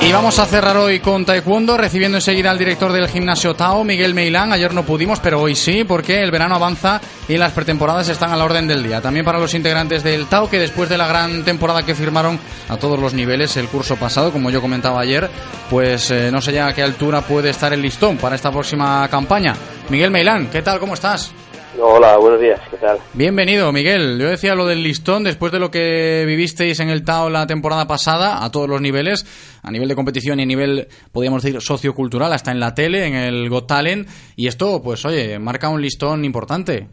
Y 0.00 0.12
vamos 0.12 0.38
a 0.38 0.46
cerrar 0.46 0.76
hoy 0.76 1.00
con 1.00 1.24
Taekwondo, 1.24 1.76
recibiendo 1.76 2.18
enseguida 2.18 2.52
al 2.52 2.56
director 2.56 2.92
del 2.92 3.08
gimnasio 3.08 3.54
Tao, 3.54 3.82
Miguel 3.82 4.14
Meilán. 4.14 4.52
Ayer 4.52 4.72
no 4.72 4.84
pudimos, 4.84 5.18
pero 5.18 5.40
hoy 5.40 5.56
sí, 5.56 5.82
porque 5.82 6.22
el 6.22 6.30
verano 6.30 6.54
avanza 6.54 7.00
y 7.28 7.36
las 7.36 7.52
pretemporadas 7.52 8.08
están 8.08 8.30
a 8.30 8.36
la 8.36 8.44
orden 8.44 8.68
del 8.68 8.84
día. 8.84 9.00
También 9.00 9.24
para 9.24 9.40
los 9.40 9.54
integrantes 9.54 10.04
del 10.04 10.26
Tao, 10.26 10.48
que 10.48 10.60
después 10.60 10.88
de 10.88 10.96
la 10.96 11.08
gran 11.08 11.44
temporada 11.44 11.82
que 11.82 11.96
firmaron 11.96 12.38
a 12.68 12.76
todos 12.76 12.98
los 12.98 13.12
niveles 13.12 13.56
el 13.56 13.66
curso 13.66 13.96
pasado, 13.96 14.32
como 14.32 14.50
yo 14.50 14.60
comentaba 14.62 15.00
ayer, 15.00 15.28
pues 15.68 16.10
eh, 16.12 16.30
no 16.30 16.40
sé 16.40 16.52
ya 16.52 16.68
a 16.68 16.72
qué 16.72 16.82
altura 16.82 17.22
puede 17.22 17.50
estar 17.50 17.72
el 17.72 17.82
listón 17.82 18.18
para 18.18 18.36
esta 18.36 18.52
próxima 18.52 19.06
campaña. 19.08 19.56
Miguel 19.90 20.12
Meilán, 20.12 20.46
¿qué 20.46 20.62
tal? 20.62 20.78
¿Cómo 20.78 20.94
estás? 20.94 21.32
Hola, 21.76 22.16
buenos 22.16 22.40
días, 22.40 22.60
¿qué 22.70 22.76
tal? 22.78 22.98
Bienvenido, 23.12 23.70
Miguel. 23.72 24.18
Yo 24.18 24.28
decía 24.28 24.54
lo 24.54 24.66
del 24.66 24.82
listón, 24.82 25.22
después 25.22 25.52
de 25.52 25.60
lo 25.60 25.70
que 25.70 26.24
vivisteis 26.26 26.80
en 26.80 26.88
el 26.88 27.04
Tao 27.04 27.28
la 27.28 27.46
temporada 27.46 27.86
pasada, 27.86 28.42
a 28.42 28.50
todos 28.50 28.68
los 28.68 28.80
niveles, 28.80 29.60
a 29.62 29.70
nivel 29.70 29.88
de 29.88 29.94
competición 29.94 30.40
y 30.40 30.44
a 30.44 30.46
nivel, 30.46 30.88
podríamos 31.12 31.42
decir, 31.42 31.60
sociocultural, 31.60 32.32
hasta 32.32 32.52
en 32.52 32.58
la 32.60 32.74
tele, 32.74 33.06
en 33.06 33.14
el 33.14 33.48
Got 33.50 33.66
Talent, 33.68 34.08
y 34.34 34.46
esto, 34.48 34.80
pues 34.82 35.04
oye, 35.04 35.38
marca 35.38 35.68
un 35.68 35.80
listón 35.82 36.24
importante. 36.24 36.88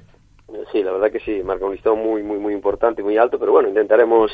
Sí, 0.71 0.83
la 0.83 0.91
verdad 0.91 1.11
que 1.11 1.19
sí, 1.21 1.41
marca 1.43 1.65
un 1.65 1.71
listón 1.71 1.99
muy, 1.99 2.21
muy, 2.21 2.37
muy 2.37 2.53
importante, 2.53 3.01
muy 3.01 3.17
alto, 3.17 3.39
pero 3.39 3.53
bueno, 3.53 3.69
intentaremos 3.69 4.31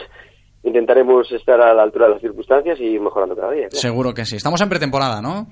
intentaremos 0.63 1.31
estar 1.31 1.59
a 1.61 1.73
la 1.73 1.83
altura 1.83 2.05
de 2.07 2.13
las 2.13 2.21
circunstancias 2.21 2.79
y 2.79 2.99
mejorando 2.99 3.35
cada 3.35 3.51
día. 3.51 3.67
Seguro 3.71 4.13
que 4.13 4.25
sí. 4.25 4.35
Estamos 4.35 4.61
en 4.61 4.69
pretemporada, 4.69 5.21
¿no? 5.21 5.47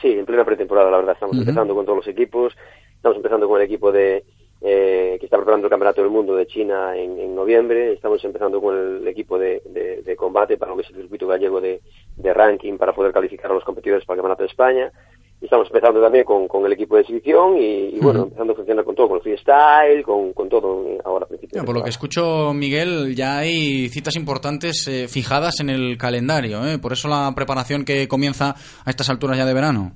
Sí, 0.00 0.08
en 0.08 0.24
plena 0.26 0.44
pretemporada, 0.44 0.90
la 0.90 0.98
verdad, 0.98 1.14
estamos 1.14 1.34
Ujú. 1.34 1.42
empezando 1.42 1.74
con 1.74 1.84
todos 1.84 1.98
los 1.98 2.08
equipos, 2.08 2.52
estamos 2.96 3.16
empezando 3.16 3.48
con 3.48 3.60
el 3.60 3.66
equipo 3.66 3.92
de 3.92 4.24
eh, 4.62 5.16
que 5.20 5.26
está 5.26 5.36
preparando 5.36 5.66
el 5.66 5.70
Campeonato 5.70 6.00
del 6.00 6.10
Mundo 6.10 6.34
de 6.34 6.46
China 6.46 6.96
en, 6.96 7.18
en 7.20 7.34
noviembre, 7.34 7.92
estamos 7.92 8.24
empezando 8.24 8.60
con 8.60 8.74
el 8.74 9.06
equipo 9.06 9.38
de, 9.38 9.60
de- 9.66 10.02
de 10.02 10.16
combate 10.16 10.56
para 10.56 10.70
lo 10.72 10.78
que 10.78 10.82
es 10.84 10.90
el 10.90 10.96
circuito 11.02 11.26
gallego 11.26 11.60
de, 11.60 11.80
de 12.16 12.34
ranking 12.34 12.78
para 12.78 12.94
poder 12.94 13.12
calificar 13.12 13.50
a 13.50 13.54
los 13.54 13.64
competidores 13.64 14.04
para 14.06 14.14
el 14.16 14.22
Campeonato 14.22 14.42
de 14.44 14.48
España, 14.48 14.90
y 15.38 15.44
estamos 15.44 15.66
empezando 15.68 16.00
también 16.00 16.24
con, 16.24 16.48
con 16.48 16.64
el 16.64 16.72
equipo 16.72 16.96
de 16.96 17.02
exhibición 17.02 17.58
y, 17.58 17.96
y 17.96 17.98
bueno, 18.00 18.22
empezando 18.22 18.54
a 18.54 18.56
funcionar 18.56 18.84
con 18.86 18.94
todo, 18.94 19.08
con 19.08 19.16
el 19.18 19.22
freestyle, 19.22 20.02
con, 20.02 20.32
con 20.32 20.48
todo 20.48 20.86
ahora 21.04 21.26
de 21.28 21.62
Por 21.62 21.74
lo 21.74 21.82
que 21.84 21.90
escucho, 21.90 22.54
Miguel, 22.54 23.14
ya 23.14 23.36
hay 23.36 23.90
citas 23.90 24.16
importantes 24.16 24.88
eh, 24.88 25.06
fijadas 25.06 25.60
en 25.60 25.68
el 25.68 25.98
calendario, 25.98 26.66
¿eh? 26.66 26.78
Por 26.78 26.94
eso 26.94 27.08
la 27.08 27.30
preparación 27.36 27.84
que 27.84 28.08
comienza 28.08 28.54
a 28.86 28.88
estas 28.90 29.10
alturas 29.10 29.36
ya 29.36 29.44
de 29.44 29.52
verano. 29.52 29.92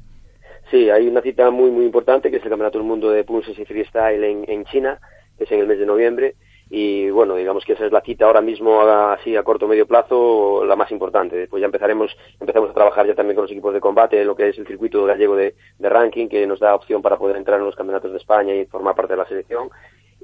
Sí, 0.71 0.89
hay 0.89 1.09
una 1.09 1.21
cita 1.21 1.51
muy 1.51 1.71
muy 1.71 1.85
importante 1.85 2.31
que 2.31 2.37
es 2.37 2.45
el 2.45 2.51
Campeonato 2.51 2.79
del 2.79 2.87
Mundo 2.87 3.11
de 3.11 3.25
Punches 3.25 3.59
y 3.59 3.65
Freestyle 3.65 4.23
en, 4.23 4.45
en 4.49 4.65
China, 4.67 5.01
que 5.37 5.45
es 5.45 5.53
en 5.53 5.61
el 5.61 5.67
mes 5.67 5.79
de 5.79 5.87
noviembre. 5.87 6.37
Y 6.73 7.11
bueno, 7.11 7.35
digamos 7.35 7.65
que 7.65 7.73
esa 7.73 7.85
es 7.85 7.91
la 7.91 8.01
cita 8.01 8.27
ahora 8.27 8.41
mismo, 8.41 8.81
así 8.81 9.37
a 9.37 9.43
corto 9.43 9.65
o 9.65 9.69
medio 9.69 9.89
plazo, 9.89 10.65
la 10.65 10.77
más 10.77 10.93
importante. 10.93 11.35
Después 11.35 11.61
ya 11.61 11.67
empezaremos, 11.67 12.17
empezamos 12.39 12.71
a 12.71 12.75
trabajar 12.75 13.09
ya 13.09 13.17
también 13.17 13.35
con 13.35 13.43
los 13.43 13.51
equipos 13.51 13.75
de 13.75 13.81
combate, 13.81 14.25
lo 14.25 14.37
que 14.37 14.51
es 14.51 14.59
el 14.59 14.69
circuito 14.69 15.05
gallego 15.05 15.35
de 15.35 15.55
ranking, 15.81 16.29
que 16.29 16.47
nos 16.47 16.61
da 16.61 16.77
opción 16.77 17.03
para 17.03 17.19
poder 17.19 17.37
entrar 17.37 17.59
en 17.59 17.67
los 17.67 17.75
campeonatos 17.75 18.13
de 18.13 18.19
España 18.19 18.55
y 18.55 18.67
formar 18.67 18.95
parte 18.95 19.15
de 19.15 19.17
la 19.17 19.27
selección. 19.27 19.71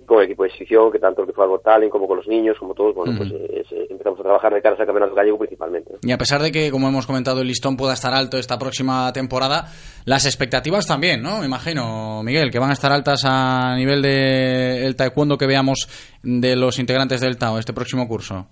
Con 0.07 0.18
el 0.18 0.24
equipo 0.24 0.44
de 0.44 0.50
exhibición, 0.50 0.90
que 0.92 0.98
tanto 0.98 1.22
el 1.22 1.26
que 1.26 1.32
fue 1.32 1.44
algo 1.44 1.59
talent 1.59 1.90
como 1.90 2.07
con 2.07 2.18
los 2.18 2.26
niños, 2.28 2.57
como 2.59 2.74
todos, 2.74 2.94
bueno, 2.94 3.14
pues 3.16 3.30
eh, 3.32 3.64
eh, 3.70 3.86
empezamos 3.90 4.20
a 4.20 4.22
trabajar 4.22 4.54
de 4.54 4.62
cara 4.62 4.76
al 4.78 4.86
campeonato 4.86 5.14
gallego 5.14 5.38
principalmente. 5.38 5.94
Y 6.02 6.12
a 6.12 6.18
pesar 6.18 6.40
de 6.42 6.52
que, 6.52 6.70
como 6.70 6.88
hemos 6.88 7.07
comentado, 7.07 7.40
el 7.40 7.48
listón 7.48 7.76
pueda 7.76 7.94
estar 7.94 8.14
alto 8.14 8.38
esta 8.38 8.59
próxima 8.59 9.12
temporada, 9.12 9.66
las 10.04 10.24
expectativas 10.26 10.86
también, 10.86 11.22
¿no? 11.22 11.40
Me 11.40 11.46
imagino, 11.46 12.22
Miguel, 12.22 12.50
que 12.50 12.59
van 12.59 12.70
a 12.70 12.74
estar 12.74 12.92
altas 12.92 13.22
a 13.24 13.74
nivel 13.76 14.02
de 14.02 14.86
el 14.86 14.96
taekwondo 14.96 15.36
que 15.36 15.46
veamos 15.46 15.88
de 16.22 16.57
los 16.57 16.78
integrantes 16.78 17.20
del 17.20 17.36
Tao 17.36 17.59
este 17.59 17.72
próximo 17.72 18.07
curso. 18.07 18.46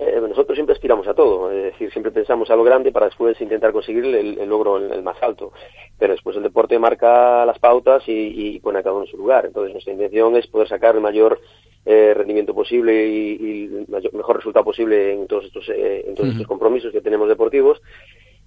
Eh, 0.00 0.20
nosotros 0.20 0.54
siempre 0.54 0.74
aspiramos 0.74 1.08
a 1.08 1.14
todo, 1.14 1.50
es 1.50 1.64
decir, 1.72 1.90
siempre 1.90 2.12
pensamos 2.12 2.48
a 2.50 2.56
lo 2.56 2.62
grande 2.62 2.92
para 2.92 3.06
después 3.06 3.40
intentar 3.40 3.72
conseguir 3.72 4.04
el, 4.04 4.38
el 4.38 4.48
logro 4.48 4.76
el, 4.76 4.92
el 4.92 5.02
más 5.02 5.20
alto. 5.22 5.52
Pero 5.98 6.12
después 6.12 6.36
el 6.36 6.44
deporte 6.44 6.78
marca 6.78 7.44
las 7.44 7.58
pautas 7.58 8.08
y, 8.08 8.12
y 8.56 8.60
pone 8.60 8.78
a 8.78 8.82
cada 8.82 8.94
uno 8.94 9.04
en 9.06 9.10
su 9.10 9.16
lugar. 9.16 9.46
Entonces 9.46 9.72
nuestra 9.72 9.92
intención 9.92 10.36
es 10.36 10.46
poder 10.46 10.68
sacar 10.68 10.94
el 10.94 11.00
mayor 11.00 11.40
eh, 11.84 12.12
rendimiento 12.14 12.54
posible 12.54 13.06
y, 13.08 13.36
y 13.40 13.64
el 13.64 13.86
mayor- 13.88 14.12
mejor 14.14 14.36
resultado 14.36 14.64
posible 14.64 15.12
en 15.14 15.26
todos 15.26 15.46
estos 15.46 15.68
eh, 15.70 16.04
en 16.06 16.14
todos 16.14 16.30
estos 16.30 16.46
compromisos 16.46 16.92
que 16.92 17.00
tenemos 17.00 17.28
deportivos 17.28 17.80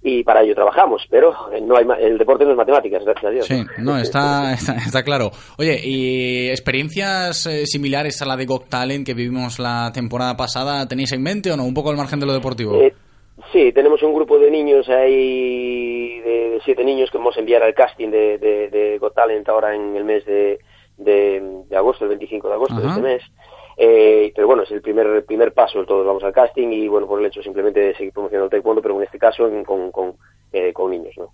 y 0.02 0.24
para 0.24 0.42
ello 0.42 0.54
trabajamos. 0.54 1.06
Pero 1.08 1.32
eh, 1.52 1.60
no 1.60 1.76
hay 1.76 1.86
el 2.00 2.18
deporte 2.18 2.44
no 2.44 2.52
es 2.52 2.56
matemáticas, 2.56 3.04
gracias 3.04 3.24
a 3.24 3.30
Dios. 3.30 3.46
Sí, 3.46 3.64
no, 3.78 3.96
está, 3.98 4.52
está, 4.54 4.74
está 4.74 5.02
claro. 5.02 5.30
Oye, 5.58 5.78
¿y 5.82 6.48
experiencias 6.48 7.46
eh, 7.46 7.66
similares 7.66 8.20
a 8.22 8.26
la 8.26 8.36
de 8.36 8.46
Got 8.46 8.68
Talent 8.68 9.06
que 9.06 9.14
vivimos 9.14 9.58
la 9.58 9.90
temporada 9.92 10.36
pasada 10.36 10.86
tenéis 10.88 11.12
en 11.12 11.22
mente 11.22 11.52
o 11.52 11.56
no? 11.56 11.64
Un 11.64 11.74
poco 11.74 11.90
al 11.90 11.96
margen 11.96 12.20
de 12.20 12.26
lo 12.26 12.32
deportivo. 12.32 12.80
Eh, 12.80 12.94
sí, 13.52 13.72
tenemos 13.72 14.02
un 14.02 14.14
grupo 14.14 14.38
de 14.38 14.50
niños 14.50 14.88
ahí, 14.88 16.20
de, 16.20 16.50
de 16.50 16.60
siete 16.64 16.84
niños 16.84 17.10
que 17.10 17.18
vamos 17.18 17.36
a 17.36 17.40
enviar 17.40 17.62
al 17.62 17.74
casting 17.74 18.10
de, 18.10 18.38
de, 18.38 18.68
de 18.68 18.98
Got 18.98 19.14
Talent 19.14 19.48
ahora 19.48 19.74
en 19.74 19.96
el 19.96 20.04
mes 20.04 20.24
de, 20.24 20.58
de, 20.96 21.62
de 21.68 21.76
agosto, 21.76 22.04
el 22.04 22.10
25 22.10 22.48
de 22.48 22.54
agosto 22.54 22.80
de 22.80 22.88
este 22.88 23.00
mes. 23.00 23.22
Eh, 23.84 24.32
pero 24.36 24.46
bueno, 24.46 24.62
es 24.62 24.70
el 24.70 24.80
primer 24.80 25.06
el 25.08 25.24
primer 25.24 25.52
paso, 25.52 25.84
todos 25.84 26.06
vamos 26.06 26.22
al 26.22 26.32
casting 26.32 26.68
y 26.68 26.86
bueno, 26.86 27.08
por 27.08 27.18
el 27.18 27.26
hecho 27.26 27.42
simplemente 27.42 27.80
de 27.80 27.94
seguir 27.96 28.12
promocionando 28.12 28.44
el 28.44 28.50
taekwondo, 28.52 28.80
pero 28.80 28.96
en 28.96 29.02
este 29.02 29.18
caso 29.18 29.48
en- 29.48 29.64
con, 29.64 29.90
con, 29.90 30.12
eh, 30.52 30.72
con 30.72 30.92
niños, 30.92 31.12
¿no? 31.16 31.32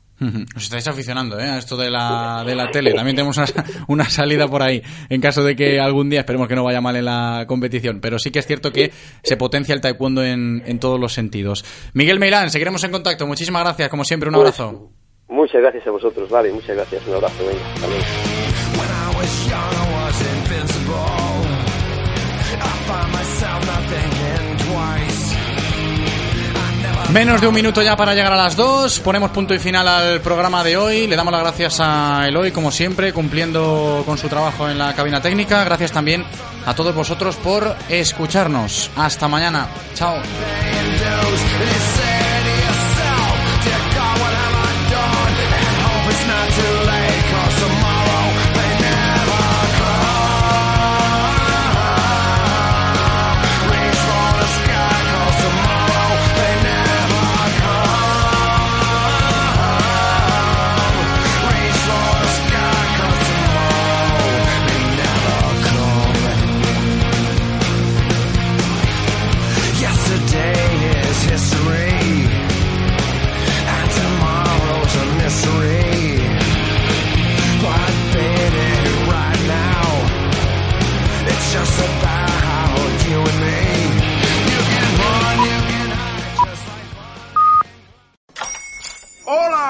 Os 0.57 0.63
estáis 0.63 0.89
aficionando 0.89 1.39
¿eh? 1.39 1.43
a 1.43 1.59
esto 1.59 1.77
de 1.77 1.91
la, 1.91 2.43
de 2.47 2.55
la 2.55 2.71
tele. 2.71 2.95
También 2.95 3.17
tenemos 3.17 3.37
una, 3.37 3.47
una, 3.89 4.05
salida 4.05 4.49
por 4.49 4.63
ahí 4.63 4.81
en 5.11 5.21
caso 5.21 5.45
de 5.45 5.55
que 5.55 5.79
algún 5.79 6.09
día, 6.09 6.21
esperemos 6.21 6.49
que 6.49 6.55
no 6.55 6.65
vaya 6.65 6.81
mal 6.81 6.97
en 6.97 7.05
la 7.05 7.45
competición. 7.47 8.01
Pero 8.01 8.19
sí 8.19 8.31
que 8.31 8.39
es 8.39 8.47
cierto 8.47 8.73
que 8.73 8.93
se 9.23 9.37
potencia 9.37 9.75
el 9.75 9.83
taekwondo 9.83 10.25
en, 10.25 10.63
en 10.65 10.79
todos 10.81 10.99
los 10.99 11.13
sentidos. 11.13 11.67
Miguel 11.93 12.19
Meilán, 12.19 12.49
seguiremos 12.49 12.83
en 12.85 12.93
contacto. 12.93 13.27
Muchísimas 13.27 13.63
gracias, 13.63 13.91
como 13.91 14.05
siempre, 14.05 14.31
un 14.31 14.37
Pues, 14.37 14.59
abrazo. 14.59 14.89
Muchas 15.29 15.61
gracias 15.61 15.87
a 15.87 15.91
vosotros, 15.91 16.31
vale, 16.31 16.51
muchas 16.51 16.75
gracias, 16.77 17.07
un 17.07 17.15
abrazo, 17.17 17.45
venga, 17.47 17.63
Menos 27.13 27.41
de 27.41 27.49
un 27.49 27.55
minuto 27.55 27.81
ya 27.81 27.97
para 27.97 28.15
llegar 28.15 28.33
a 28.33 28.37
las 28.37 28.55
dos. 28.55 29.01
Ponemos 29.01 29.31
punto 29.31 29.55
y 29.55 29.59
final 29.59 29.89
al 29.89 30.21
programa 30.21 30.63
de 30.63 30.77
hoy. 30.77 31.07
Le 31.07 31.17
damos 31.17 31.33
las 31.33 31.41
gracias 31.41 31.81
a 31.81 32.27
Eloy, 32.29 32.53
como 32.53 32.71
siempre, 32.71 33.15
cumpliendo 33.15 34.03
con 34.05 34.19
su 34.19 34.29
trabajo 34.29 34.69
en 34.69 34.77
la 34.77 34.95
cabina 34.95 35.23
técnica. 35.23 35.65
Gracias 35.65 35.91
también 35.91 36.25
a 36.67 36.75
todos 36.75 36.95
vosotros 36.95 37.37
por 37.37 37.75
escucharnos. 37.89 38.91
Hasta 38.95 39.27
mañana. 39.27 39.69
Chao. 39.95 40.21